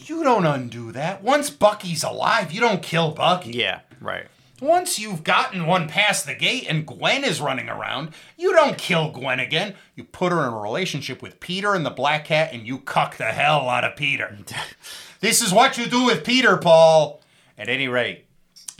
You 0.06 0.24
don't 0.24 0.44
undo 0.44 0.92
that. 0.92 1.22
Once 1.22 1.50
Bucky's 1.50 2.02
alive, 2.02 2.50
you 2.52 2.60
don't 2.60 2.82
kill 2.82 3.12
Bucky. 3.12 3.50
Yeah. 3.52 3.80
Right. 4.00 4.26
Once 4.60 4.98
you've 4.98 5.22
gotten 5.22 5.66
one 5.66 5.88
past 5.88 6.26
the 6.26 6.34
gate 6.34 6.66
and 6.68 6.86
Gwen 6.86 7.22
is 7.22 7.40
running 7.40 7.68
around, 7.68 8.10
you 8.36 8.52
don't 8.52 8.76
kill 8.76 9.10
Gwen 9.10 9.38
again. 9.38 9.74
You 9.94 10.04
put 10.04 10.32
her 10.32 10.46
in 10.46 10.52
a 10.52 10.58
relationship 10.58 11.22
with 11.22 11.38
Peter 11.38 11.74
and 11.74 11.86
the 11.86 11.90
Black 11.90 12.24
Cat 12.24 12.52
and 12.52 12.66
you 12.66 12.78
cuck 12.78 13.16
the 13.16 13.26
hell 13.26 13.68
out 13.68 13.84
of 13.84 13.96
Peter. 13.96 14.38
this 15.20 15.40
is 15.40 15.52
what 15.52 15.78
you 15.78 15.86
do 15.86 16.04
with 16.04 16.24
Peter, 16.24 16.56
Paul. 16.56 17.22
At 17.56 17.68
any 17.68 17.88
rate, 17.88 18.24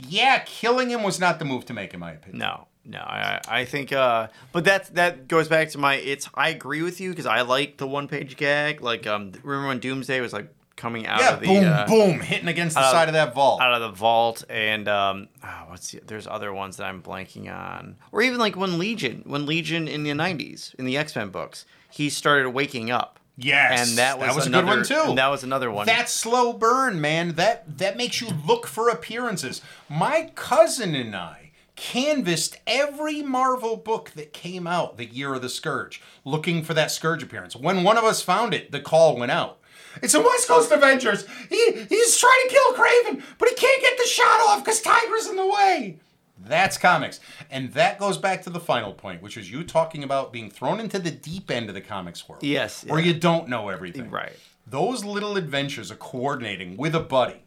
yeah, 0.07 0.39
killing 0.45 0.89
him 0.89 1.03
was 1.03 1.19
not 1.19 1.37
the 1.37 1.43
move 1.43 1.65
to 1.65 1.73
make, 1.73 1.93
in 1.93 1.99
my 1.99 2.13
opinion. 2.13 2.39
No, 2.39 2.67
no, 2.85 2.99
I, 2.99 3.41
I 3.45 3.65
think, 3.65 3.91
uh, 3.91 4.27
but 4.53 4.63
that 4.63 4.95
that 4.95 5.27
goes 5.27 5.49
back 5.49 5.69
to 5.71 5.77
my. 5.77 5.95
It's 5.95 6.29
I 6.33 6.49
agree 6.49 6.81
with 6.81 7.01
you 7.01 7.09
because 7.09 7.25
I 7.25 7.41
like 7.41 7.75
the 7.75 7.87
one 7.87 8.07
page 8.07 8.37
gag. 8.37 8.81
Like, 8.81 9.05
um, 9.05 9.33
remember 9.43 9.67
when 9.67 9.79
Doomsday 9.79 10.21
was 10.21 10.31
like 10.31 10.47
coming 10.79 11.05
out 11.05 11.19
Yeah, 11.19 11.33
of 11.35 11.39
the 11.41 11.45
boom, 11.45 11.63
uh, 11.65 11.85
boom, 11.85 12.19
hitting 12.21 12.47
against 12.47 12.75
the 12.75 12.91
side 12.91 13.07
of 13.09 13.13
that 13.13 13.35
vault. 13.35 13.61
out 13.61 13.73
of 13.73 13.81
the 13.81 13.91
vault, 13.95 14.43
and 14.49 14.87
um, 14.87 15.27
oh, 15.43 15.63
what's 15.67 15.91
the, 15.91 16.01
there's 16.07 16.25
other 16.25 16.51
ones 16.53 16.77
that 16.77 16.85
I'm 16.85 17.03
blanking 17.03 17.53
on, 17.53 17.97
or 18.11 18.21
even 18.21 18.39
like 18.39 18.55
when 18.55 18.79
Legion, 18.79 19.23
when 19.27 19.45
Legion 19.45 19.87
in 19.87 20.03
the 20.03 20.11
'90s 20.11 20.73
in 20.75 20.85
the 20.85 20.97
X 20.97 21.15
Men 21.15 21.29
books, 21.29 21.65
he 21.91 22.09
started 22.09 22.49
waking 22.51 22.89
up. 22.89 23.19
Yes, 23.41 23.87
and 23.89 23.97
that 23.99 24.17
was, 24.19 24.27
that 24.27 24.35
was 24.35 24.45
a 24.45 24.49
another, 24.49 24.83
good 24.83 24.89
one, 24.97 25.07
too. 25.07 25.15
that 25.15 25.27
was 25.27 25.43
another 25.43 25.71
one. 25.71 25.85
That 25.85 26.09
slow 26.09 26.51
burn, 26.53 26.99
man, 26.99 27.35
that 27.35 27.77
that 27.77 27.95
makes 27.95 28.19
you 28.21 28.27
look 28.47 28.65
for 28.65 28.89
appearances. 28.89 29.61
My 29.89 30.31
cousin 30.35 30.95
and 30.95 31.15
I 31.15 31.51
canvassed 31.77 32.57
every 32.67 33.21
Marvel 33.21 33.77
book 33.77 34.11
that 34.15 34.33
came 34.33 34.67
out 34.67 34.97
the 34.97 35.05
year 35.05 35.33
of 35.33 35.41
the 35.41 35.47
Scourge, 35.47 36.01
looking 36.25 36.61
for 36.63 36.73
that 36.73 36.91
Scourge 36.91 37.23
appearance. 37.23 37.55
When 37.55 37.83
one 37.83 37.97
of 37.97 38.03
us 38.03 38.21
found 38.21 38.53
it, 38.53 38.71
the 38.71 38.81
call 38.81 39.15
went 39.17 39.31
out. 39.31 39.58
It's 40.01 40.13
a 40.13 40.21
West 40.21 40.47
Coast 40.47 40.71
Avengers. 40.71 41.25
He, 41.49 41.71
he's 41.89 42.17
trying 42.17 42.47
to 42.47 42.49
kill 42.49 42.73
Craven, 42.73 43.23
but 43.37 43.49
he 43.49 43.55
can't 43.55 43.81
get 43.81 43.97
the 43.97 44.05
shot 44.07 44.39
off 44.47 44.63
because 44.63 44.81
Tiger's 44.81 45.27
in 45.27 45.35
the 45.35 45.47
way. 45.47 45.99
That's 46.45 46.77
comics. 46.77 47.19
And 47.51 47.73
that 47.73 47.99
goes 47.99 48.17
back 48.17 48.43
to 48.43 48.49
the 48.49 48.59
final 48.59 48.93
point, 48.93 49.21
which 49.21 49.35
is 49.35 49.51
you 49.51 49.63
talking 49.63 50.03
about 50.03 50.31
being 50.31 50.49
thrown 50.49 50.79
into 50.79 50.99
the 50.99 51.11
deep 51.11 51.51
end 51.51 51.67
of 51.67 51.75
the 51.75 51.81
comics 51.81 52.27
world. 52.27 52.43
Yes, 52.43 52.85
Where 52.85 52.99
yeah. 52.99 53.13
you 53.13 53.19
don't 53.19 53.49
know 53.49 53.69
everything. 53.69 54.09
Right. 54.09 54.33
Those 54.65 55.03
little 55.03 55.35
adventures 55.35 55.91
of 55.91 55.99
coordinating 55.99 56.77
with 56.77 56.95
a 56.95 56.99
buddy. 56.99 57.43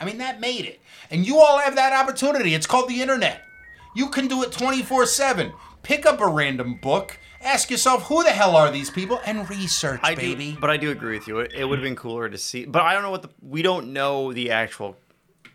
I 0.00 0.04
mean, 0.04 0.18
that 0.18 0.40
made 0.40 0.64
it. 0.64 0.80
And 1.10 1.26
you 1.26 1.38
all 1.38 1.58
have 1.58 1.76
that 1.76 1.92
opportunity. 1.92 2.54
It's 2.54 2.66
called 2.66 2.88
the 2.88 3.02
internet. 3.02 3.42
You 3.94 4.08
can 4.08 4.26
do 4.26 4.42
it 4.42 4.50
24 4.50 5.06
7. 5.06 5.52
Pick 5.82 6.06
up 6.06 6.20
a 6.20 6.26
random 6.26 6.78
book, 6.82 7.18
ask 7.44 7.70
yourself, 7.70 8.04
who 8.04 8.24
the 8.24 8.30
hell 8.30 8.56
are 8.56 8.70
these 8.70 8.90
people? 8.90 9.20
And 9.24 9.48
research, 9.48 10.00
I 10.02 10.14
baby. 10.14 10.52
do, 10.52 10.58
but 10.60 10.70
I 10.70 10.76
do 10.76 10.90
agree 10.90 11.16
with 11.18 11.28
you. 11.28 11.38
It, 11.40 11.52
it 11.54 11.64
would 11.64 11.78
have 11.78 11.84
been 11.84 11.96
cooler 11.96 12.28
to 12.28 12.38
see, 12.38 12.64
but 12.64 12.82
I 12.82 12.92
don't 12.94 13.02
know 13.02 13.10
what 13.10 13.22
the 13.22 13.30
we 13.42 13.62
don't 13.62 13.92
know 13.92 14.32
the 14.32 14.50
actual. 14.50 14.96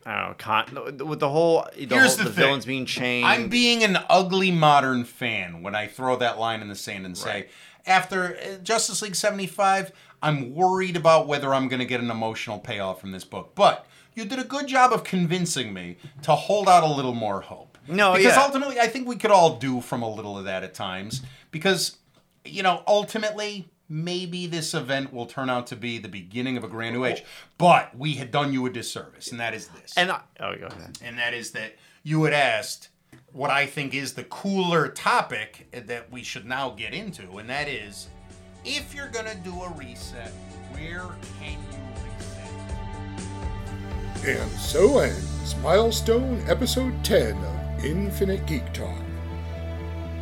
I 0.05 0.15
don't 0.21 0.29
know. 0.29 0.35
Con, 0.37 1.07
with 1.09 1.19
the 1.19 1.29
whole 1.29 1.67
the, 1.77 1.85
Here's 1.95 2.15
whole, 2.15 2.23
the 2.23 2.29
the, 2.29 2.35
thing. 2.35 2.45
villains 2.45 2.65
being 2.65 2.85
changed. 2.85 3.27
I'm 3.27 3.49
being 3.49 3.83
an 3.83 3.97
ugly 4.09 4.49
modern 4.51 5.03
fan 5.03 5.61
when 5.61 5.75
I 5.75 5.87
throw 5.87 6.15
that 6.17 6.39
line 6.39 6.61
in 6.61 6.69
the 6.69 6.75
sand 6.75 7.05
and 7.05 7.17
say, 7.17 7.29
Right. 7.31 7.49
after 7.85 8.37
uh, 8.37 8.57
Justice 8.63 9.01
League 9.01 9.15
75, 9.15 9.91
I'm 10.23 10.55
worried 10.55 10.95
about 10.95 11.27
whether 11.27 11.53
I'm 11.53 11.67
going 11.67 11.79
to 11.81 11.85
get 11.85 11.99
an 12.01 12.09
emotional 12.09 12.59
payoff 12.59 13.01
from 13.01 13.11
this 13.11 13.25
book. 13.25 13.53
But 13.55 13.85
you 14.15 14.25
did 14.25 14.39
a 14.39 14.43
good 14.45 14.67
job 14.67 14.93
of 14.93 15.03
convincing 15.03 15.73
me 15.73 15.97
to 16.23 16.33
hold 16.33 16.67
out 16.69 16.83
a 16.83 16.87
little 16.91 17.13
more 17.13 17.41
hope. 17.41 17.68
No, 17.89 18.13
because 18.13 18.35
yeah. 18.35 18.43
ultimately, 18.43 18.79
I 18.79 18.87
think 18.87 19.07
we 19.07 19.15
could 19.15 19.31
all 19.31 19.57
do 19.57 19.81
from 19.81 20.01
a 20.01 20.09
little 20.09 20.37
of 20.37 20.45
that 20.45 20.63
at 20.63 20.73
times. 20.73 21.21
Because, 21.51 21.97
you 22.45 22.61
know, 22.61 22.83
ultimately, 22.87 23.67
maybe 23.89 24.45
this 24.45 24.73
event 24.75 25.11
will 25.11 25.25
turn 25.25 25.49
out 25.49 25.67
to 25.67 25.75
be 25.75 25.97
the 25.97 26.07
beginning 26.07 26.55
of 26.55 26.63
a 26.63 26.67
grand 26.67 26.95
new 26.95 27.03
age. 27.03 27.23
But 27.57 27.97
we 27.97 28.13
had 28.13 28.31
done 28.31 28.53
you 28.53 28.65
a 28.67 28.69
disservice, 28.69 29.31
and 29.31 29.39
that 29.39 29.53
is 29.53 29.67
this 29.69 29.93
and 29.97 30.11
I, 30.11 30.21
oh, 30.39 30.55
go 30.55 30.67
ahead. 30.67 30.99
and 31.03 31.17
that 31.17 31.33
is 31.33 31.51
that 31.51 31.73
you 32.03 32.23
had 32.23 32.33
asked 32.33 32.89
what 33.33 33.49
I 33.49 33.65
think 33.65 33.93
is 33.93 34.13
the 34.13 34.23
cooler 34.25 34.87
topic 34.87 35.67
that 35.71 36.11
we 36.11 36.23
should 36.23 36.45
now 36.45 36.69
get 36.69 36.93
into, 36.93 37.37
and 37.37 37.49
that 37.49 37.67
is 37.67 38.07
if 38.63 38.93
you're 38.93 39.09
gonna 39.09 39.35
do 39.35 39.63
a 39.63 39.69
reset, 39.71 40.31
where 40.71 41.05
can 41.39 41.57
you 41.71 41.79
reset? 44.15 44.37
And 44.37 44.51
so 44.59 44.99
ends 44.99 45.55
Milestone 45.63 46.43
Episode 46.47 47.03
10 47.03 47.33
of 47.37 47.59
Infinite 47.84 48.45
Geek 48.45 48.73
Talk. 48.73 49.01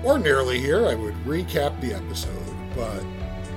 Ordinarily, 0.03 0.59
here 0.59 0.85
I 0.85 0.95
would 0.95 1.15
recap 1.25 1.79
the 1.81 1.93
episode, 1.93 2.55
but 2.75 3.03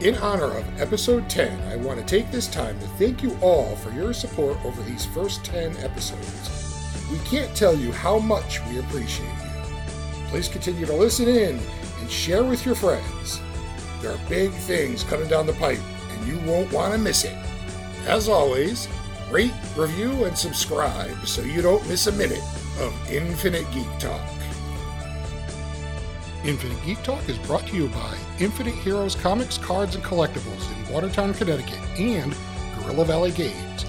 in 0.00 0.16
honor 0.16 0.56
of 0.56 0.80
Episode 0.80 1.28
10, 1.28 1.60
I 1.68 1.76
want 1.76 2.00
to 2.00 2.06
take 2.06 2.30
this 2.30 2.46
time 2.46 2.78
to 2.80 2.86
thank 2.86 3.22
you 3.22 3.36
all 3.42 3.76
for 3.76 3.90
your 3.90 4.14
support 4.14 4.56
over 4.64 4.82
these 4.82 5.04
first 5.04 5.44
10 5.44 5.76
episodes. 5.78 7.06
We 7.12 7.18
can't 7.18 7.54
tell 7.54 7.74
you 7.74 7.92
how 7.92 8.18
much 8.18 8.64
we 8.66 8.78
appreciate 8.78 9.26
you. 9.26 10.24
Please 10.28 10.48
continue 10.48 10.86
to 10.86 10.94
listen 10.94 11.28
in 11.28 11.60
and 12.00 12.10
share 12.10 12.44
with 12.44 12.64
your 12.64 12.74
friends. 12.74 13.40
There 14.00 14.12
are 14.12 14.28
big 14.28 14.52
things 14.52 15.04
coming 15.04 15.28
down 15.28 15.46
the 15.46 15.52
pipe, 15.54 15.80
and 16.10 16.26
you 16.26 16.38
won't 16.50 16.72
want 16.72 16.94
to 16.94 16.98
miss 16.98 17.24
it. 17.24 17.36
As 18.06 18.28
always, 18.28 18.88
rate, 19.30 19.52
review, 19.76 20.24
and 20.24 20.36
subscribe 20.36 21.26
so 21.26 21.42
you 21.42 21.60
don't 21.60 21.86
miss 21.86 22.06
a 22.06 22.12
minute 22.12 22.42
of 22.80 23.12
Infinite 23.12 23.70
Geek 23.72 23.86
Talk. 23.98 24.20
Infinite 26.44 26.82
Geek 26.82 27.02
Talk 27.02 27.28
is 27.28 27.36
brought 27.38 27.66
to 27.66 27.76
you 27.76 27.88
by 27.88 28.16
Infinite 28.38 28.74
Heroes 28.76 29.14
Comics, 29.14 29.58
Cards, 29.58 29.94
and 29.94 30.02
Collectibles 30.02 30.86
in 30.86 30.92
Watertown, 30.92 31.34
Connecticut, 31.34 31.78
and 31.98 32.34
Gorilla 32.78 33.04
Valley 33.04 33.32
Games. 33.32 33.84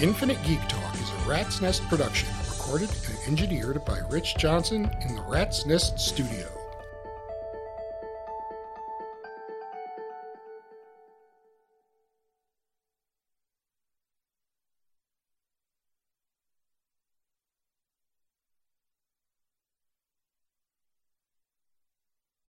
Infinite 0.00 0.42
Geek 0.44 0.66
Talk 0.68 0.94
is 0.94 1.10
a 1.10 1.28
Rat's 1.28 1.60
Nest 1.60 1.82
production, 1.88 2.28
recorded 2.48 2.90
and 3.08 3.18
engineered 3.28 3.84
by 3.84 3.98
Rich 4.08 4.36
Johnson 4.36 4.90
in 5.02 5.14
the 5.14 5.22
Rat's 5.22 5.66
Nest 5.66 5.98
Studio. 6.00 6.61